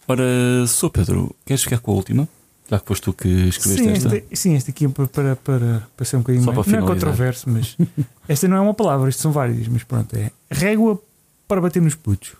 Ora, 0.07 0.23
sou 0.67 0.89
Pedro, 0.89 1.35
queres 1.45 1.63
ficar 1.63 1.79
com 1.79 1.91
a 1.91 1.95
última? 1.95 2.27
Já 2.69 2.79
que 2.79 2.85
foste 2.85 3.03
tu 3.03 3.13
que 3.13 3.27
escreveste 3.27 3.83
Sim, 3.85 3.91
esta. 3.91 4.17
este, 4.17 4.35
sim, 4.35 4.55
este 4.55 4.71
aqui 4.71 4.85
é 4.85 4.89
para, 4.89 5.07
para, 5.07 5.35
para, 5.37 5.87
para 5.95 6.05
ser 6.05 6.17
um 6.17 6.19
bocadinho 6.19 6.43
Só 6.43 6.51
mais. 6.51 6.67
para 6.67 6.79
Não 6.79 6.85
é 6.87 6.89
controverso, 6.91 7.49
mas 7.49 7.77
esta 8.27 8.47
não 8.47 8.57
é 8.57 8.61
uma 8.61 8.73
palavra, 8.73 9.09
isto 9.09 9.21
são 9.21 9.31
várias, 9.31 9.67
mas 9.67 9.83
pronto, 9.83 10.15
é 10.15 10.31
régua 10.49 11.01
para 11.47 11.61
bater 11.61 11.81
nos 11.81 11.95
putos. 11.95 12.33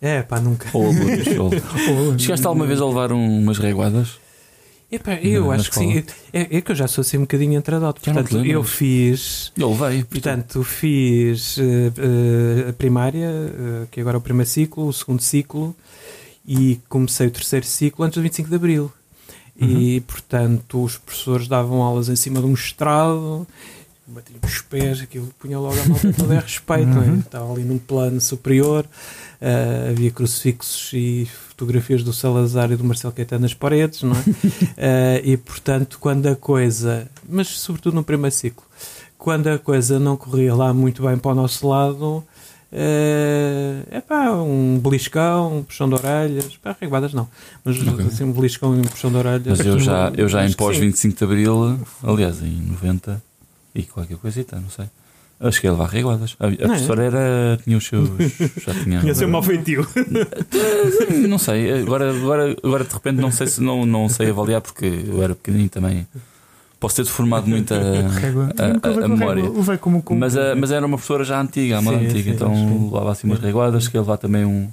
É, 0.00 0.22
pá, 0.22 0.40
nunca. 0.40 0.66
Ou 0.72 0.86
alunos? 0.86 2.22
Chegaste 2.22 2.46
alguma 2.46 2.66
vez 2.66 2.80
a 2.80 2.86
levar 2.86 3.12
um- 3.12 3.38
umas 3.42 3.58
reguadas? 3.58 4.18
Epá, 4.92 5.14
eu 5.22 5.42
Na- 5.42 5.48
na 5.48 5.54
acho 5.54 5.70
que 5.70 5.76
sim. 5.76 6.04
É, 6.32 6.56
é 6.56 6.60
que 6.60 6.72
eu 6.72 6.74
já 6.76 6.88
sou 6.88 7.02
assim 7.02 7.16
um 7.18 7.20
bocadinho 7.22 7.56
entradote. 7.58 8.00
Portanto, 8.00 8.36
eu 8.36 8.42
lembras? 8.42 8.70
fiz. 8.70 9.52
Eu 9.56 9.70
levei. 9.70 10.02
Portanto, 10.04 10.64
fiz 10.64 11.58
eh, 11.58 11.92
eh, 11.96 12.68
a 12.70 12.72
primária, 12.72 13.26
eh, 13.30 13.86
que 13.90 14.00
agora 14.00 14.16
é 14.16 14.18
o 14.18 14.20
primeiro 14.20 14.50
ciclo, 14.50 14.88
o 14.88 14.92
segundo 14.92 15.22
ciclo, 15.22 15.74
e 16.46 16.80
comecei 16.88 17.28
o 17.28 17.30
terceiro 17.30 17.64
ciclo 17.66 18.04
antes 18.04 18.16
do 18.16 18.22
25 18.22 18.48
de 18.48 18.54
Abril. 18.56 18.92
E, 19.62 20.00
portanto, 20.06 20.82
os 20.82 20.96
professores 20.96 21.46
davam 21.46 21.82
aulas 21.82 22.08
em 22.08 22.16
cima 22.16 22.40
de 22.40 22.46
um 22.46 22.54
estrado, 22.54 23.46
batiam 24.06 24.38
os 24.42 24.62
pés, 24.62 25.02
aquilo 25.02 25.28
punha 25.38 25.58
logo 25.58 25.78
a 25.78 25.84
malta 25.84 26.12
toda 26.14 26.38
a 26.38 26.40
respeito, 26.40 26.88
é? 26.88 27.00
Uhum. 27.02 27.18
Estava 27.18 27.52
ali 27.52 27.62
num 27.62 27.76
plano 27.76 28.18
superior, 28.22 28.86
eh, 29.38 29.88
havia 29.90 30.10
crucifixos 30.10 30.90
e 30.94 31.28
fotografias 31.60 32.02
do 32.02 32.12
Salazar 32.12 32.72
e 32.72 32.76
do 32.76 32.82
Marcelo 32.84 33.12
Caetano 33.12 33.42
nas 33.42 33.52
paredes, 33.54 34.02
não 34.02 34.12
é? 34.12 34.24
Eh, 34.82 35.22
e, 35.24 35.36
portanto, 35.36 35.98
quando 36.00 36.26
a 36.26 36.34
coisa, 36.34 37.06
mas 37.28 37.48
sobretudo 37.48 37.94
no 37.94 38.02
primeiro 38.02 38.34
ciclo, 38.34 38.64
quando 39.18 39.46
a 39.48 39.58
coisa 39.58 39.98
não 40.00 40.16
corria 40.16 40.54
lá 40.54 40.72
muito 40.72 41.02
bem 41.02 41.18
para 41.18 41.32
o 41.32 41.34
nosso 41.34 41.68
lado, 41.68 42.24
é 42.72 44.00
pá, 44.06 44.30
um 44.32 44.78
beliscão, 44.82 45.58
um 45.58 45.62
puxão 45.62 45.88
de 45.88 45.94
orelhas, 45.96 46.56
pá, 46.56 46.74
reguadas 46.80 47.12
não, 47.12 47.28
mas 47.64 47.76
Ok. 47.86 48.06
assim, 48.06 48.24
um 48.24 48.32
beliscão 48.32 48.74
e 48.74 48.78
um 48.78 48.82
puxão 48.84 49.10
de 49.10 49.16
orelhas. 49.18 49.58
Mas 49.58 49.66
eu 49.66 49.78
já, 49.78 50.10
eu 50.16 50.28
já 50.28 50.46
em 50.46 50.52
pós 50.54 50.76
sim. 50.76 50.82
25 50.82 51.18
de 51.18 51.24
Abril, 51.24 51.78
aliás, 52.02 52.42
em 52.42 52.52
90 52.62 53.22
e 53.74 53.82
qualquer 53.82 54.16
coisita, 54.16 54.56
não 54.58 54.70
sei. 54.70 54.86
Eu 55.40 55.50
cheguei 55.50 55.70
a 55.70 55.72
levar 55.72 55.88
reguadas. 55.88 56.36
A, 56.38 56.46
a 56.48 56.50
é? 56.52 56.56
professora 56.56 57.02
era, 57.02 57.58
tinha 57.64 57.76
os 57.78 57.86
seus. 57.86 58.08
Já 58.66 58.74
tinha. 58.74 59.00
Tinha 59.00 59.14
seu 59.14 59.26
mau 59.28 59.42
feitio. 59.42 59.86
Não 61.28 61.38
sei, 61.38 61.80
agora, 61.80 62.10
agora, 62.14 62.56
agora 62.62 62.84
de 62.84 62.92
repente 62.92 63.16
não 63.16 63.30
sei 63.32 63.46
se 63.46 63.62
não, 63.62 63.86
não 63.86 64.08
sei 64.08 64.30
avaliar 64.30 64.60
porque 64.60 64.84
eu 65.06 65.22
era 65.22 65.34
pequenininho 65.34 65.70
também. 65.70 66.06
Posso 66.78 66.96
ter 66.96 67.04
deformado 67.04 67.46
muito 67.46 67.72
a. 67.74 67.76
A- 67.78 68.88
a- 68.88 69.04
a 69.04 69.08
memória. 69.08 69.42
Mas, 70.18 70.36
a- 70.36 70.54
mas 70.54 70.70
era 70.70 70.84
uma 70.86 70.96
professora 70.96 71.24
já 71.24 71.40
antiga, 71.40 71.78
a 71.78 71.82
moda 71.82 71.96
antiga, 71.98 72.22
sim, 72.22 72.30
então 72.30 72.84
levava 72.84 73.12
assim 73.12 73.26
umas 73.26 73.38
reguadas, 73.40 73.84
cheguei 73.84 73.98
a 73.98 74.02
levar 74.02 74.16
também 74.16 74.44
um. 74.44 74.68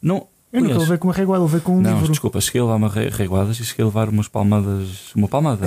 Não, 0.00 0.26
Eu 0.50 0.62
nunca 0.62 0.78
levei 0.78 0.96
com 0.96 1.08
uma 1.08 1.12
régua, 1.14 1.36
levei 1.38 1.60
com 1.60 1.76
um 1.76 1.82
não, 1.82 1.92
livro. 1.92 2.08
desculpa, 2.10 2.40
cheguei 2.40 2.62
a 2.62 2.64
levar 2.64 2.76
uma 2.76 2.88
re- 2.88 3.10
reguadas 3.10 3.60
e 3.60 3.64
cheguei 3.66 3.82
a 3.82 3.86
levar 3.86 4.08
umas 4.08 4.28
palmadas. 4.28 5.12
Uma 5.14 5.28
palmada. 5.28 5.66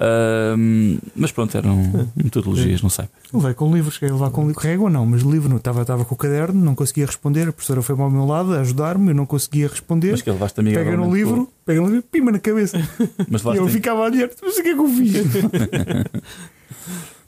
Ahm, 0.00 0.98
mas 1.16 1.32
pronto, 1.32 1.56
eram 1.56 2.08
metodologias, 2.14 2.80
não 2.82 2.90
sei. 2.90 3.06
Levei 3.32 3.52
com 3.54 3.74
livros, 3.74 3.94
cheguei 3.94 4.10
a 4.10 4.12
levar 4.12 4.30
com 4.30 4.46
livro. 4.46 4.60
Régua 4.60 4.88
não, 4.88 5.04
mas 5.04 5.22
livro 5.22 5.48
não. 5.48 5.56
Estava, 5.56 5.82
estava 5.82 6.04
com 6.04 6.14
o 6.14 6.18
caderno, 6.18 6.64
não 6.64 6.74
conseguia 6.76 7.06
responder. 7.06 7.48
A 7.48 7.52
professora 7.52 7.82
foi 7.82 7.98
ao 7.98 8.10
meu 8.10 8.24
lado 8.24 8.54
a 8.54 8.60
ajudar-me, 8.60 9.08
eu 9.08 9.14
não 9.14 9.26
conseguia 9.26 9.66
responder. 9.66 10.12
Mas 10.12 10.22
que 10.22 10.30
levaste 10.30 10.60
amiga 10.60 10.78
Pega 10.78 10.96
no 10.96 11.12
livro, 11.12 11.48
pega 11.66 11.80
no 11.80 11.88
livro, 11.88 12.04
pima 12.10 12.30
na 12.30 12.38
cabeça. 12.38 12.78
Mas 13.28 13.44
e 13.44 13.56
eu 13.56 13.66
ficava 13.68 14.00
a 14.00 14.04
olhar, 14.04 14.28
mas 14.40 14.56
o 14.56 14.62
que 14.62 14.68
é 14.68 14.74
que 14.74 14.80
eu 14.80 14.88
fiz? 14.88 15.14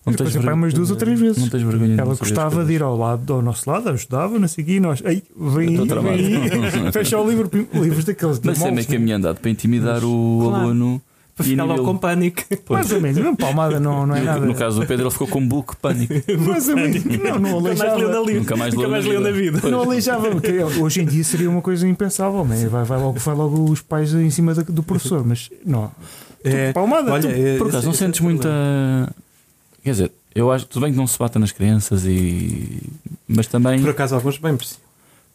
Não 0.07 0.13
Depois, 0.13 0.33
tens 0.33 0.45
pá, 0.45 0.53
umas 0.55 0.73
duas 0.73 0.91
ou 0.93 0.97
três 0.97 1.19
vezes. 1.19 1.39
Não 1.39 1.49
tens 1.49 1.63
vergonha 1.65 2.01
Ela 2.01 2.15
gostava 2.15 2.65
de 2.65 2.73
ir 2.75 2.83
ao 2.83 2.97
lado, 2.97 3.33
ao 3.33 3.43
nosso 3.43 3.69
lado, 3.69 3.89
ajudava, 3.91 4.39
não 4.39 4.47
sei 4.47 4.63
o 4.63 4.67
quê, 4.67 4.73
e 4.75 4.81
nós, 4.81 5.03
ei, 5.05 5.21
vem 5.37 5.77
vem 5.77 6.93
fecha 6.93 7.19
o 7.19 7.29
livro, 7.29 7.51
livros 7.75 8.05
daqueles 8.05 8.39
de 8.39 8.47
Mas 8.47 8.59
moldes, 8.59 8.75
meio 8.77 8.87
que 8.87 8.97
a 8.97 8.99
minha 9.01 9.17
andado 9.17 9.41
para 9.41 9.51
intimidar 9.51 10.05
o 10.05 10.39
Claro. 10.49 10.65
aluno. 10.65 11.03
Para 11.37 11.45
E 11.45 11.49
ficar 11.51 11.65
logo 11.65 11.85
com 11.85 11.97
pânico. 11.99 12.43
Mais 12.71 12.91
ou 12.93 12.99
menos, 12.99 13.19
mesmo 13.19 13.37
palmada 13.37 13.79
não, 13.79 14.07
não 14.07 14.15
é 14.17 14.21
No- 14.21 14.25
nada. 14.25 14.47
No 14.47 14.55
caso 14.55 14.81
do 14.81 14.87
Pedro, 14.87 15.05
ele 15.05 15.11
ficou 15.11 15.27
com 15.29 15.47
book 15.47 15.77
pânico. 15.77 16.15
Mais 16.47 16.67
ou 16.67 16.77
menos, 16.77 17.05
não, 17.05 17.39
não 17.39 17.61
Nunca 17.61 17.75
mais 17.77 17.99
leu 17.99 18.09
na, 18.09 18.17
aleijava. 18.17 18.25
li- 18.31 18.35
Nunca 18.39 18.57
mais 18.57 18.75
leu 18.75 18.89
na 18.89 18.97
leu 18.99 19.21
na 19.21 19.31
vida. 19.33 19.57
vida. 19.59 19.71
Não 19.71 19.83
aleijava, 19.83 20.31
porque 20.31 20.63
hoje 20.81 21.03
em 21.03 21.05
dia 21.05 21.23
seria 21.25 21.51
uma 21.51 21.61
coisa 21.61 21.87
impensável, 21.87 22.43
né? 22.47 22.67
vai, 22.71 22.85
vai, 22.85 22.99
logo, 22.99 23.19
vai 23.19 23.35
logo 23.35 23.71
os 23.71 23.83
pais 23.83 24.15
em 24.15 24.31
cima 24.31 24.55
do 24.55 24.83
professor, 24.83 25.27
mas 25.27 25.51
não. 25.67 25.91
É, 26.43 26.73
Palmada, 26.73 27.13
olha, 27.13 27.29
tu- 27.29 27.35
é, 27.39 27.59
Por 27.59 27.69
acaso, 27.69 27.85
não 27.85 27.93
é 27.93 27.97
sentes 27.97 28.21
o 28.21 28.25
muita. 28.25 28.49
Quer 29.87 29.93
dizer, 29.93 30.13
eu 30.35 30.51
acho 30.51 30.67
tudo 30.67 30.83
bem 30.83 30.91
que 30.91 30.99
não 30.99 31.07
se 31.07 31.17
bata 31.17 31.39
nas 31.39 31.53
crianças 31.53 32.05
e. 32.05 32.83
Mas 33.29 33.47
também. 33.47 33.81
Por 33.81 33.91
acaso, 33.91 34.17
alguns 34.17 34.37
bem 34.37 34.57
precisam. 34.57 34.81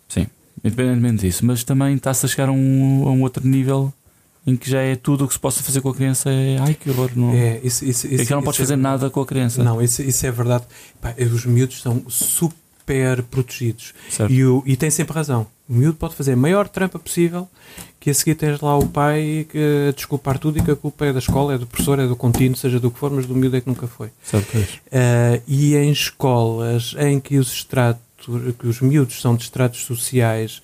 Sim, 0.09 0.27
independentemente 0.61 1.21
disso, 1.25 1.45
mas 1.45 1.63
também 1.63 1.95
está-se 1.95 2.25
a 2.25 2.27
chegar 2.27 2.49
a 2.49 2.51
um, 2.51 3.07
a 3.07 3.11
um 3.11 3.21
outro 3.21 3.47
nível 3.47 3.93
em 4.45 4.57
que 4.57 4.69
já 4.69 4.81
é 4.81 4.97
tudo 4.97 5.23
o 5.23 5.27
que 5.29 5.35
se 5.35 5.39
possa 5.39 5.63
fazer 5.63 5.79
com 5.79 5.87
a 5.87 5.95
criança. 5.95 6.29
É, 6.29 6.57
ai 6.59 6.73
que 6.73 6.89
horror, 6.89 7.11
não. 7.15 7.31
É, 7.31 7.37
É, 7.37 7.61
isso, 7.63 7.85
isso, 7.85 8.07
isso, 8.07 8.17
que 8.17 8.25
já 8.25 8.35
não 8.35 8.43
podes 8.43 8.59
é 8.59 8.63
fazer 8.63 8.75
nada 8.75 9.09
com 9.09 9.21
a 9.21 9.25
criança. 9.25 9.63
Não, 9.63 9.81
isso, 9.81 10.01
isso 10.01 10.25
é 10.25 10.31
verdade. 10.31 10.65
Pá, 10.99 11.15
os 11.17 11.45
miúdos 11.45 11.81
são 11.81 12.03
super 12.09 13.23
protegidos. 13.23 13.93
Certo. 14.09 14.33
E, 14.33 14.43
o, 14.43 14.61
e 14.65 14.75
tem 14.75 14.89
sempre 14.89 15.15
razão. 15.15 15.47
O 15.71 15.73
miúdo 15.73 15.93
pode 15.93 16.15
fazer 16.15 16.33
a 16.33 16.35
maior 16.35 16.67
trampa 16.67 16.99
possível, 16.99 17.47
que 17.97 18.09
a 18.09 18.13
seguir 18.13 18.35
tens 18.35 18.59
lá 18.59 18.77
o 18.77 18.85
pai 18.85 19.47
que, 19.49 19.87
a 19.87 19.93
desculpar 19.93 20.37
tudo 20.37 20.57
e 20.57 20.61
que 20.61 20.69
a 20.69 20.75
culpa 20.75 21.05
é 21.05 21.13
da 21.13 21.19
escola, 21.19 21.53
é 21.53 21.57
do 21.57 21.65
professor, 21.65 21.97
é 21.97 22.05
do 22.05 22.15
contínuo, 22.17 22.57
seja 22.57 22.77
do 22.77 22.91
que 22.91 22.99
for, 22.99 23.09
mas 23.09 23.25
do 23.25 23.33
miúdo 23.33 23.55
é 23.55 23.61
que 23.61 23.69
nunca 23.69 23.87
foi. 23.87 24.09
certo. 24.51 24.81
Ah, 24.91 25.39
e 25.47 25.77
em 25.77 25.89
escolas 25.89 26.93
em 26.99 27.21
que 27.21 27.37
os 27.37 27.53
estratos, 27.53 28.01
que 28.59 28.67
os 28.67 28.81
miúdos 28.81 29.21
são 29.21 29.33
de 29.33 29.43
estratos 29.43 29.85
sociais 29.85 30.61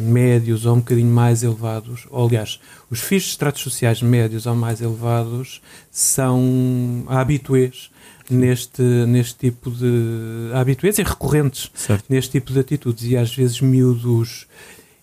médios 0.00 0.66
ou 0.66 0.74
um 0.74 0.78
bocadinho 0.78 1.10
mais 1.10 1.42
elevados, 1.42 2.06
ou 2.10 2.26
aliás, 2.26 2.60
os 2.90 3.00
filhos 3.00 3.24
de 3.24 3.30
estratos 3.30 3.62
sociais 3.62 4.02
médios 4.02 4.46
ou 4.46 4.54
mais 4.54 4.80
elevados 4.80 5.60
são 5.90 7.04
habituês 7.08 7.90
neste, 8.30 8.82
neste 8.82 9.50
tipo 9.50 9.70
de 9.70 10.50
habituês 10.54 10.98
e 10.98 11.02
recorrentes 11.02 11.70
certo. 11.74 12.04
neste 12.08 12.32
tipo 12.32 12.52
de 12.52 12.60
atitudes 12.60 13.04
e 13.04 13.16
às 13.16 13.34
vezes 13.34 13.60
miúdos 13.60 14.46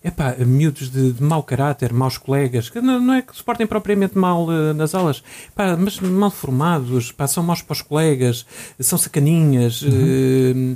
epá, 0.03 0.35
miúdos 0.39 0.91
de, 0.91 1.13
de 1.13 1.23
mau 1.23 1.41
caráter, 1.41 1.93
maus 1.93 2.17
colegas, 2.17 2.69
que 2.69 2.81
não, 2.81 2.99
não 2.99 3.13
é 3.13 3.21
que 3.21 3.35
se 3.35 3.41
portem 3.43 3.65
propriamente 3.65 4.17
mal 4.17 4.51
eh, 4.51 4.73
nas 4.73 4.93
aulas, 4.93 5.23
pá, 5.55 5.77
mas 5.77 5.99
mal 5.99 6.29
formados, 6.29 7.11
pá, 7.11 7.25
são 7.25 7.41
maus 7.41 7.61
para 7.61 7.73
os 7.73 7.81
colegas, 7.81 8.45
são 8.79 8.97
sacaninhas, 8.99 9.81
eh, 9.81 10.75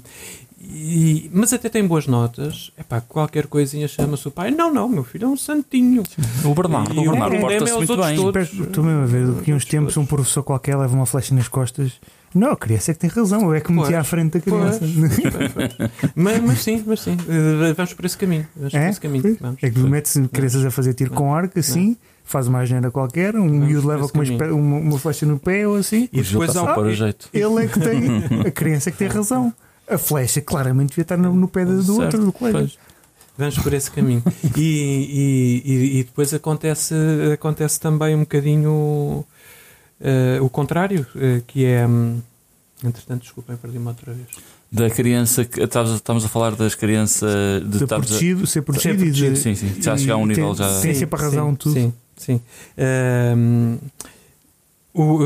e- 0.69 1.29
mas 1.33 1.53
até 1.53 1.69
têm 1.69 1.85
boas 1.87 2.07
notas. 2.07 2.71
Epá, 2.77 2.99
qualquer 3.01 3.47
coisinha 3.47 3.87
chama-se 3.87 4.27
o 4.27 4.31
pai. 4.31 4.51
Não, 4.51 4.73
não, 4.73 4.87
meu 4.89 5.03
filho 5.03 5.25
é 5.25 5.27
um 5.27 5.37
santinho. 5.37 6.03
O 6.43 6.53
Bernardo, 6.53 6.93
E 6.93 6.99
o 7.07 7.11
Bernardo 7.11 7.37
problema 7.37 7.47
porta-se 7.49 7.71
é 7.71 7.73
os 7.73 7.77
muito 7.77 7.89
outros 7.91 8.07
bem. 8.07 8.17
todos. 8.17 8.67
Estou 8.67 8.83
mesmo 8.83 9.01
a 9.01 9.05
ver, 9.05 9.39
aqui 9.39 9.53
uns 9.53 9.65
tempos, 9.65 9.97
um 9.97 10.05
professor 10.05 10.43
qualquer 10.43 10.77
leva 10.77 10.93
uma 10.95 11.05
flecha 11.05 11.33
nas 11.33 11.47
costas. 11.47 11.93
Não, 12.35 12.51
a 12.51 12.57
criança 12.57 12.91
é 12.91 12.93
que 12.93 12.99
tem 12.99 13.09
razão, 13.09 13.41
eu 13.43 13.53
é 13.53 13.61
que 13.61 13.71
me 13.71 13.79
meti 13.81 13.95
à 13.95 14.03
frente 14.03 14.33
da 14.33 14.39
criança. 14.41 14.81
mas, 16.15 16.41
mas 16.41 16.59
sim, 16.61 16.83
mas 16.85 16.99
sim, 16.99 17.17
eh, 17.27 17.73
vamos 17.73 17.93
por 17.93 18.05
esse 18.05 18.17
caminho. 18.17 18.45
Vamos 18.55 18.71
por 18.73 18.79
É? 18.79 18.89
esse 18.89 18.99
caminho. 19.01 19.37
Vamos. 19.39 19.63
É 19.63 19.69
que 19.69 19.79
mete-se 19.79 20.27
crianças 20.27 20.65
a 20.65 20.71
fazer 20.71 20.93
tiro 20.93 21.11
com 21.11 21.33
arco 21.33 21.57
assim, 21.57 21.95
faz 22.23 22.47
uma 22.47 22.59
agenda 22.59 22.91
qualquer, 22.91 23.35
um 23.35 23.45
miúdo 23.47 23.83
por 23.83 23.87
leva 23.95 24.09
com 24.09 24.19
uma, 24.19 24.45
uma, 24.53 24.77
uma 24.77 24.99
flecha 24.99 25.25
no 25.25 25.39
pé 25.39 25.67
ou 25.67 25.75
assim. 25.77 26.09
E 26.11 26.21
depois 26.21 26.55
há, 26.55 26.65
para 26.65 26.81
o 26.81 26.93
jeito. 26.93 27.29
Ele 27.33 27.63
é 27.63 27.67
que 27.67 27.79
tem, 27.79 28.41
a 28.47 28.51
criança 28.51 28.89
é 28.89 28.91
que 28.91 28.97
tem 28.97 29.07
razão. 29.07 29.53
A 29.89 29.97
flecha 29.97 30.41
claramente 30.41 30.89
devia 30.89 31.03
estar 31.03 31.17
no, 31.17 31.33
no 31.33 31.47
pé 31.47 31.63
do 31.65 31.81
Certo, 31.81 32.01
outro, 32.01 32.25
do 32.25 32.31
colega. 32.33 32.59
pois. 32.59 32.77
Vamos 33.37 33.57
por 33.59 33.71
esse 33.73 33.89
caminho. 33.91 34.23
E, 34.57 34.61
e, 34.61 35.61
e, 35.71 35.99
e 35.99 36.03
depois 36.03 36.33
acontece, 36.33 36.95
acontece 37.33 37.79
também 37.79 38.15
um 38.15 38.21
bocadinho 38.21 39.23
eh, 40.01 40.39
o 40.41 40.49
contrário, 40.49 41.05
eh, 41.15 41.41
que 41.45 41.63
é. 41.63 41.85
hum, 41.87 42.19
entretanto, 42.83 43.21
desculpem, 43.21 43.55
perdi-me 43.55 43.87
outra 43.87 44.11
vez. 44.13 44.27
Da 44.71 44.89
criança 44.89 45.45
que 45.45 45.61
estávamos 45.61 46.25
a 46.25 46.27
falar 46.27 46.55
das 46.55 46.75
crianças 46.75 47.63
de 47.63 47.77
Ser 47.77 47.83
estávamos 47.85 48.07
a- 48.07 48.09
protegido, 48.15 48.47
ser 48.47 48.61
protegido, 48.63 48.99
Ser 48.99 49.05
e 49.07 49.11
de- 49.11 49.21
protegido, 49.21 49.35
Sim, 49.37 49.55
sim. 49.55 49.81
Já 49.81 49.95
chegar 49.95 50.15
a 50.15 50.17
um 50.17 50.25
nível 50.25 50.53
tem- 50.55 50.65
já. 50.67 50.81
Tem 50.81 50.93
sempre 50.95 51.19
a 51.19 51.23
razão, 51.23 51.49
sim, 51.51 51.55
tudo. 51.55 51.73
Sim, 51.73 51.93
sim. 52.17 52.41
Hum, 53.37 53.77
o, 54.93 55.19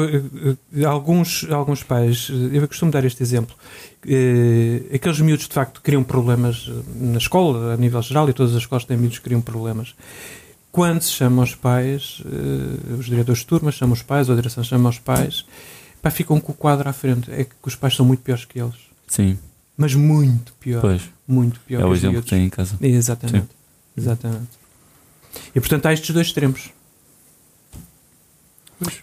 eh, 0.76 0.84
alguns, 0.86 1.48
alguns 1.50 1.82
pais, 1.82 2.30
eu 2.52 2.68
costumo 2.68 2.92
dar 2.92 3.06
este 3.06 3.24
exemplo, 3.24 3.56
eh, 4.08 4.96
aqueles 4.96 5.20
miúdos 5.20 5.48
de 5.48 5.54
facto 5.54 5.82
criam 5.82 6.04
problemas 6.04 6.68
eh, 6.70 6.74
na 6.96 7.18
escola, 7.18 7.74
a 7.74 7.78
nível 7.78 8.02
geral, 8.02 8.30
e 8.30 8.34
todas 8.34 8.52
as 8.56 8.62
escolas 8.62 8.86
têm 8.86 8.98
miúdos 8.98 9.18
que 9.20 9.24
criam 9.26 9.42
problemas. 9.42 9.94
Quando 10.72 11.02
se 11.02 11.12
chama 11.12 11.44
os 11.44 11.54
pais, 11.56 12.22
eh, 12.26 12.94
os 12.98 13.06
diretores 13.06 13.40
de 13.42 13.48
turma 13.48 13.72
chamam 13.72 13.94
os 13.94 14.02
pais, 14.02 14.30
ou 14.30 14.34
a 14.34 14.36
direção 14.38 14.64
chama 14.64 14.90
os 14.90 15.00
pais, 15.00 15.46
pá, 16.02 16.10
ficam 16.10 16.40
com 16.40 16.52
o 16.52 16.56
quadro 16.56 16.88
à 16.90 16.94
frente. 16.94 17.30
É 17.32 17.44
que 17.44 17.52
os 17.64 17.76
pais 17.76 17.96
são 17.96 18.06
muito 18.06 18.22
piores 18.24 18.46
que 18.46 18.60
eles. 18.60 18.76
Sim, 19.08 19.38
Mas 19.78 19.94
muito 19.96 20.54
pior. 20.60 20.82
pois. 20.82 21.02
Muito 21.28 21.60
pior 21.62 21.82
É 21.82 21.86
o 21.86 21.94
exemplo 21.94 22.22
que 22.22 22.30
tem 22.30 22.46
em 22.46 22.50
casa. 22.50 22.76
Exatamente. 22.82 23.48
Exatamente. 23.98 24.50
E 25.56 25.60
portanto 25.60 25.86
há 25.88 25.94
estes 25.94 26.12
dois 26.12 26.28
extremos. 26.28 26.70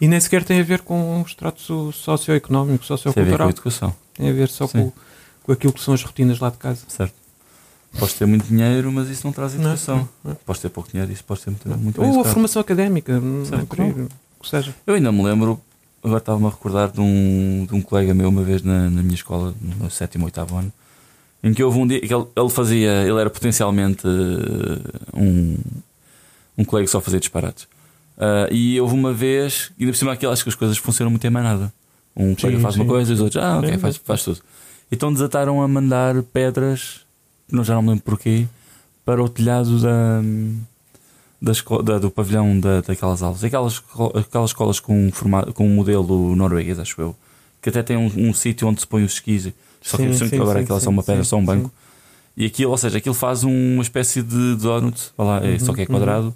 E 0.01 0.09
nem 0.09 0.18
sequer 0.18 0.42
tem 0.44 0.61
a 0.61 0.64
ver 0.64 0.80
com 0.82 1.20
o 1.20 1.22
extrato 1.24 1.61
so- 1.61 1.92
socioeconómico, 1.92 2.84
Tem 2.84 2.94
a 2.94 2.96
ver 2.96 3.03
com 3.03 3.09
a 3.09 3.12
sociocultural. 3.12 3.51
educação, 3.51 3.94
Tem 4.18 4.28
a 4.28 4.32
ver 4.32 4.48
só 4.48 4.68
com, 4.68 4.92
com 5.44 5.52
aquilo 5.52 5.72
que 5.72 5.80
são 5.80 5.94
as 5.94 6.02
rotinas 6.02 6.38
lá 6.40 6.50
de 6.50 6.58
casa. 6.58 6.82
certo? 6.88 7.14
Podes 7.98 8.14
ter 8.14 8.26
muito 8.26 8.44
dinheiro, 8.46 8.92
mas 8.92 9.08
isso 9.08 9.26
não 9.26 9.32
traz 9.32 9.54
Não 9.54 9.60
é? 9.60 9.64
educação. 9.72 10.08
Não 10.22 10.32
é? 10.32 10.34
Podes 10.44 10.60
ter 10.60 10.68
pouco 10.68 10.90
dinheiro, 10.90 11.10
isso 11.10 11.24
pode 11.24 11.40
ser 11.40 11.50
muito, 11.50 11.68
muito 11.78 12.02
Ou 12.02 12.20
a 12.20 12.24
formação 12.24 12.60
académica, 12.60 13.18
não 13.18 13.44
Certo. 13.46 13.62
é 13.62 13.64
por 13.64 13.80
aí, 13.80 13.90
o 13.90 14.08
que 14.42 14.48
seja. 14.48 14.74
Eu 14.86 14.94
ainda 14.94 15.10
me 15.10 15.22
lembro, 15.22 15.58
agora 16.04 16.18
estava-me 16.18 16.46
a 16.46 16.50
recordar 16.50 16.90
de 16.90 17.00
um, 17.00 17.64
de 17.66 17.74
um 17.74 17.80
colega 17.80 18.12
meu 18.12 18.28
uma 18.28 18.42
vez 18.42 18.62
na, 18.62 18.90
na 18.90 19.02
minha 19.02 19.14
escola, 19.14 19.54
no 19.60 19.76
meu 19.76 19.90
sétimo, 19.90 20.26
oitavo 20.26 20.56
ano, 20.56 20.70
em 21.42 21.54
que 21.54 21.62
houve 21.62 21.78
um 21.78 21.86
dia 21.86 22.00
que 22.00 22.12
ele, 22.12 22.26
ele 22.36 22.50
fazia, 22.50 22.90
ele 23.06 23.18
era 23.18 23.30
potencialmente 23.30 24.06
uh, 24.06 25.18
um, 25.18 25.56
um 26.58 26.64
colega 26.64 26.84
que 26.86 26.90
só 26.92 27.00
fazia 27.00 27.20
disparates. 27.20 27.64
Uh, 28.18 28.52
e 28.52 28.78
houve 28.80 28.94
uma 28.94 29.14
vez, 29.14 29.70
e 29.78 29.84
ainda 29.84 29.92
por 29.92 29.98
cima 29.98 30.12
aquilo, 30.12 30.32
acho 30.32 30.42
que 30.42 30.48
as 30.50 30.54
coisas 30.56 30.76
funcionam 30.76 31.10
muito 31.10 31.26
em 31.26 31.30
manada. 31.30 31.72
Um 32.18 32.34
colega 32.34 32.56
Sim, 32.58 32.62
faz 32.62 32.74
uma 32.74 32.84
sim. 32.84 32.88
coisa 32.90 33.12
e 33.12 33.14
os 33.14 33.20
outros, 33.20 33.42
ah, 33.42 33.58
ok, 33.58 33.70
Sim. 33.70 33.78
faz, 33.78 33.96
faz 33.96 34.22
tudo. 34.24 34.40
Então 34.90 35.12
desataram 35.12 35.62
a 35.62 35.68
mandar 35.68 36.20
pedras, 36.24 37.02
não 37.50 37.62
já 37.62 37.74
não 37.74 37.82
me 37.82 37.88
lembro 37.90 38.02
porquê, 38.04 38.46
para 39.04 39.22
o 39.22 39.28
telhado 39.28 39.78
da, 39.80 40.20
da, 41.40 41.52
da- 41.82 41.98
do 41.98 42.10
pavilhão 42.10 42.58
da, 42.58 42.80
daquelas 42.80 43.22
aulas. 43.22 43.44
Aquelas, 43.44 43.82
aquelas 44.14 44.50
escolas 44.50 44.80
com, 44.80 45.10
forma, 45.12 45.44
com 45.52 45.66
um 45.66 45.74
modelo 45.74 46.34
norueguês, 46.34 46.78
acho 46.78 47.00
eu, 47.00 47.16
que 47.62 47.68
até 47.68 47.82
tem 47.82 47.96
um, 47.96 48.10
um 48.28 48.32
sítio 48.34 48.66
onde 48.66 48.80
se 48.80 48.86
põe 48.86 49.04
os 49.04 49.14
skis. 49.14 49.52
Só 49.80 49.96
que 49.96 50.12
Sim, 50.12 50.28
sim, 50.28 50.40
agora 50.40 50.60
aquela 50.60 50.78
é 50.78 50.82
só 50.82 50.90
uma 50.90 51.02
pedra, 51.02 51.22
só 51.24 51.36
um 51.36 51.44
banco. 51.44 51.72
E 52.36 52.46
aquilo, 52.46 52.70
ou 52.70 52.76
seja, 52.78 52.98
aquilo 52.98 53.14
faz 53.14 53.44
uma 53.44 53.82
espécie 53.82 54.22
de 54.22 54.56
donut, 54.56 55.10
lá, 55.16 55.44
é, 55.44 55.58
só 55.58 55.72
que 55.72 55.82
é 55.82 55.84
Uhum, 55.84 55.90
quadrado. 55.90 56.34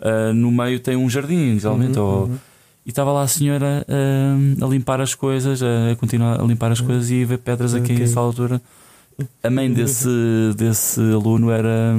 Ah, 0.00 0.32
no 0.32 0.50
meio 0.50 0.80
tem 0.80 0.96
um 0.96 1.08
jardim, 1.10 1.58
geralmente. 1.58 1.98
Uhum, 1.98 2.04
ou- 2.04 2.26
uhum. 2.26 2.38
E 2.84 2.90
estava 2.90 3.12
lá 3.12 3.22
a 3.22 3.28
senhora 3.28 3.84
ah, 3.88 4.64
a 4.64 4.68
limpar 4.68 5.00
as 5.00 5.14
coisas, 5.14 5.62
a 5.62 5.94
continuar 5.96 6.40
a 6.40 6.44
limpar 6.44 6.72
as 6.72 6.80
coisas 6.80 7.10
e 7.10 7.22
a 7.22 7.26
ver 7.26 7.38
pedras 7.38 7.74
aqui 7.74 7.92
Ok. 7.92 8.00
a 8.02 8.04
essa 8.08 8.20
altura. 8.20 8.60
A 9.42 9.50
mãe 9.50 9.70
desse, 9.70 10.08
desse 10.56 10.98
aluno 11.00 11.50
era, 11.50 11.94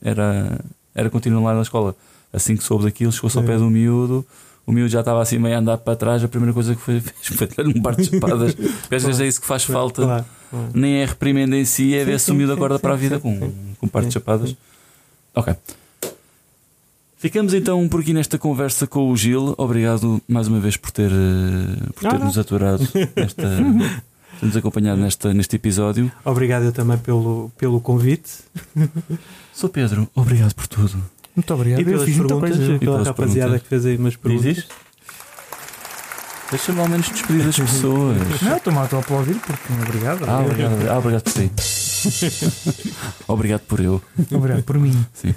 era, 0.00 0.60
era 0.94 1.10
continuar 1.10 1.40
lá 1.50 1.54
na 1.56 1.62
escola. 1.62 1.96
Assim 2.32 2.56
que 2.56 2.62
soube 2.62 2.84
daquilo, 2.84 3.10
chegou-se 3.10 3.36
ao 3.36 3.42
É. 3.42 3.46
pé 3.48 3.56
do 3.58 3.68
miúdo. 3.68 4.24
O 4.64 4.70
miúdo 4.72 4.88
já 4.88 5.00
estava 5.00 5.20
assim 5.20 5.36
meio 5.36 5.56
a 5.56 5.58
andar 5.58 5.78
para 5.78 5.96
trás. 5.96 6.22
A 6.22 6.28
primeira 6.28 6.52
coisa 6.54 6.76
que 6.76 6.80
foi, 6.80 7.00
fez 7.02 7.26
foi 7.36 7.48
dar-lhe 7.48 7.76
um 7.76 7.82
par 7.82 7.96
de 7.96 8.04
chapadas. 8.04 8.54
Porque 8.54 8.94
às 8.94 9.02
vezes 9.02 9.20
é 9.20 9.26
isso 9.26 9.40
que 9.40 9.46
faz 9.48 9.64
falta. 9.64 10.02
Claro, 10.02 10.24
claro. 10.48 10.68
Nem 10.72 10.98
é 11.02 11.06
reprimenda 11.06 11.56
em 11.56 11.64
si, 11.64 11.92
é 11.92 12.04
ver 12.04 12.20
se 12.20 12.30
o 12.30 12.34
miúdo 12.34 12.52
acorda 12.52 12.78
para 12.78 12.92
a 12.92 12.96
vida 12.96 13.18
com, 13.18 13.36
com 13.40 13.86
um 13.86 13.88
par 13.88 14.04
de 14.04 14.12
chapadas. 14.12 14.54
Ok. 15.34 15.52
Ficamos 17.20 17.52
então 17.52 17.86
por 17.86 18.00
aqui 18.00 18.14
nesta 18.14 18.38
conversa 18.38 18.86
com 18.86 19.10
o 19.10 19.14
Gil. 19.14 19.54
Obrigado 19.58 20.22
mais 20.26 20.48
uma 20.48 20.58
vez 20.58 20.78
por 20.78 20.90
ter, 20.90 21.10
eh, 21.12 21.90
por 21.94 22.08
ter 22.10 22.18
nos 22.18 22.38
aturado 22.38 22.82
nesta, 23.14 23.60
nos 24.40 24.56
acompanhado 24.56 24.98
nesta, 24.98 25.34
neste 25.34 25.56
episódio. 25.56 26.10
Obrigado 26.24 26.62
eu 26.64 26.72
também 26.72 26.96
pelo, 26.96 27.52
pelo 27.58 27.78
convite 27.78 28.38
Sou 29.52 29.68
Pedro, 29.68 30.08
obrigado 30.14 30.54
por 30.54 30.66
tudo. 30.66 30.96
Muito 31.36 31.52
obrigado. 31.52 31.80
e 31.80 31.84
pelas 31.84 32.00
Eu 32.00 32.06
fiz 32.06 32.16
muita 32.16 32.34
perguntas, 32.36 32.56
coisa. 32.56 32.72
e 32.72 32.78
pela 32.78 33.02
rapaziada 33.02 33.40
perguntas. 33.40 33.62
que 33.62 33.68
fez 33.68 33.86
aí 33.86 33.96
umas 33.98 34.16
perguntas. 34.16 34.54
Dizes? 34.54 34.68
Deixa-me 36.50 36.80
ao 36.80 36.88
menos 36.88 37.08
despedir 37.10 37.44
das 37.44 37.56
pessoas. 37.58 38.16
Não, 38.40 38.56
estou-me 38.56 38.78
a 38.78 38.82
aplaudir 38.84 39.34
porque 39.34 39.72
obrigado. 39.74 40.24
Ah, 40.26 40.40
obrigado, 40.40 40.88
ah, 40.88 40.98
obrigado 40.98 41.22
por 41.24 41.32
ti. 41.34 41.52
obrigado 43.28 43.60
por 43.60 43.78
eu. 43.78 44.02
Obrigado 44.32 44.62
por 44.62 44.78
mim. 44.78 45.06
Sim. 45.12 45.34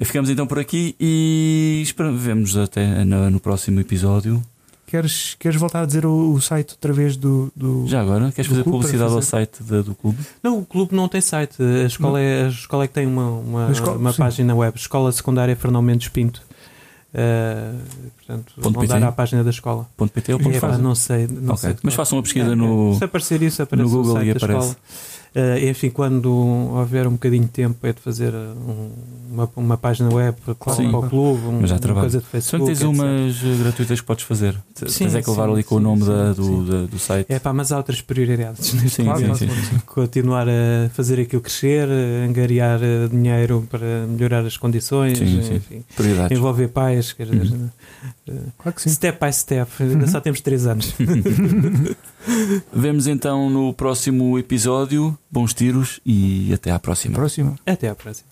Ficamos 0.00 0.30
então 0.30 0.46
por 0.46 0.58
aqui 0.58 0.96
e 0.98 1.80
esperamos, 1.82 2.20
vemos 2.20 2.56
até 2.56 3.04
no, 3.04 3.30
no 3.30 3.38
próximo 3.40 3.78
episódio. 3.80 4.42
Queres, 4.86 5.36
queres 5.38 5.58
voltar 5.58 5.82
a 5.82 5.86
dizer 5.86 6.04
o, 6.04 6.32
o 6.34 6.40
site 6.40 6.72
outra 6.72 6.92
vez 6.92 7.16
do. 7.16 7.50
do... 7.56 7.86
Já 7.86 8.00
agora, 8.02 8.30
queres 8.32 8.50
fazer 8.50 8.62
publicidade 8.64 9.10
ao 9.10 9.16
fazer? 9.20 9.26
site 9.30 9.62
da- 9.62 9.80
do 9.80 9.94
clube? 9.94 10.18
Não, 10.42 10.58
o 10.58 10.66
clube 10.66 10.94
não 10.94 11.08
tem 11.08 11.20
site. 11.20 11.62
A 11.62 11.86
escola, 11.86 12.20
é, 12.20 12.44
a 12.44 12.48
escola 12.48 12.84
é 12.84 12.88
que 12.88 12.92
tem 12.94 13.06
uma, 13.06 13.30
uma, 13.30 13.70
escola- 13.72 13.96
uma 13.96 14.12
sim. 14.12 14.18
página 14.18 14.54
web. 14.54 14.76
Escola 14.76 15.10
Secundária 15.12 15.56
Fernão 15.56 15.80
Mendes 15.80 16.08
Pinto. 16.08 16.42
Uh, 17.14 17.78
portanto, 18.16 18.52
Ponto 18.56 18.72
vão 18.74 18.82
PT? 18.86 19.00
dar 19.00 19.06
à 19.08 19.12
página 19.12 19.44
da 19.44 19.50
escola. 19.50 19.86
Ponto 19.96 20.10
.pt 20.12 20.32
ou 20.32 20.38
ponto 20.40 20.56
É, 20.56 20.60
pá, 20.60 20.78
não 20.78 20.94
sei. 20.94 21.26
Não 21.26 21.52
Ok, 21.54 21.56
sei 21.58 21.72
de 21.74 21.80
Mas 21.82 21.94
façam 21.94 22.16
uma 22.18 22.22
pesquisa 22.22 22.52
É, 22.52 22.54
no. 22.54 22.92
é. 22.92 22.98
Se 22.98 23.04
aparecer 23.04 23.42
isso, 23.42 23.62
aparece 23.62 23.90
no 23.90 23.96
Google 23.96 24.12
o 24.12 24.16
site 24.16 24.28
e 24.28 24.34
da 24.34 24.46
aparece. 24.46 24.76
Uh, 25.34 25.66
enfim, 25.70 25.88
quando 25.88 26.26
houver 26.30 27.06
um 27.06 27.12
bocadinho 27.12 27.44
de 27.44 27.48
tempo, 27.48 27.86
é 27.86 27.92
de 27.94 28.00
fazer 28.00 28.34
uh, 28.34 28.36
um- 28.68 28.90
uma, 29.32 29.50
uma 29.56 29.76
página 29.78 30.12
web 30.12 30.36
para, 30.44 30.74
Sim. 30.74 30.90
para 30.90 30.98
o 30.98 31.08
clube, 31.08 31.46
um, 31.46 31.60
Mas 31.62 31.70
já 31.70 31.76
uma 31.76 31.80
trabalho. 31.80 32.02
coisa 32.02 32.18
de 32.20 32.26
Facebook. 32.26 32.58
não 32.60 32.66
tens 32.66 32.80
etc. 32.82 32.90
umas 32.90 33.36
eh, 33.42 33.62
gratuitas 33.62 34.00
que 34.02 34.06
podes 34.06 34.24
fazer, 34.26 34.54
Sim, 34.74 35.04
tens 35.04 35.14
é 35.14 35.22
que 35.22 35.30
levar 35.30 35.46
sim, 35.46 35.52
ali 35.54 35.62
com 35.64 35.76
o 35.76 35.78
sim, 35.78 35.84
nome 35.84 36.04
da- 36.04 36.32
do, 36.34 36.44
sim. 36.44 36.64
da- 36.66 36.82
do 36.86 36.98
site. 36.98 37.32
É 37.32 37.38
pá, 37.38 37.50
mas 37.50 37.72
há 37.72 37.78
outras 37.78 38.02
prioridades. 38.02 38.66
Sim, 38.92 39.04
Claro, 39.04 39.20
sim, 39.20 39.24
claro, 39.24 39.38
sim. 39.38 39.46
claro, 39.46 39.82
continuar 39.86 40.46
a 40.50 40.90
fazer 40.90 41.18
aquilo 41.18 41.40
crescer, 41.40 41.88
angariar 42.28 42.78
eh, 42.82 43.08
dinheiro 43.08 43.66
para 43.70 44.06
melhorar 44.06 44.44
as 44.44 44.58
condições, 44.58 45.16
Sim, 45.16 45.42
sim. 45.42 45.54
enfim, 45.54 45.82
Prioridades. 45.96 46.36
envolver 46.36 46.68
pais, 46.68 47.14
quer 47.14 47.24
dizer, 47.26 47.54
Uhum. 47.54 47.70
eh, 48.28 48.32
Claro 48.58 48.76
que 48.76 48.82
sim. 48.82 48.90
step 48.90 49.18
by 49.24 49.32
step, 49.32 49.70
ainda 49.80 50.04
Uhum. 50.04 50.06
só 50.08 50.20
temos 50.20 50.42
3 50.42 50.66
anos. 50.66 50.92
Vemos 52.72 53.06
então 53.06 53.50
no 53.50 53.72
próximo 53.72 54.38
episódio. 54.38 55.16
Bons 55.30 55.52
tiros 55.54 56.00
e 56.04 56.52
até 56.52 56.70
à 56.70 56.78
próxima. 56.78 57.14
Próxima. 57.14 57.56
Até 57.66 57.88
à 57.88 57.94
próxima. 57.94 58.28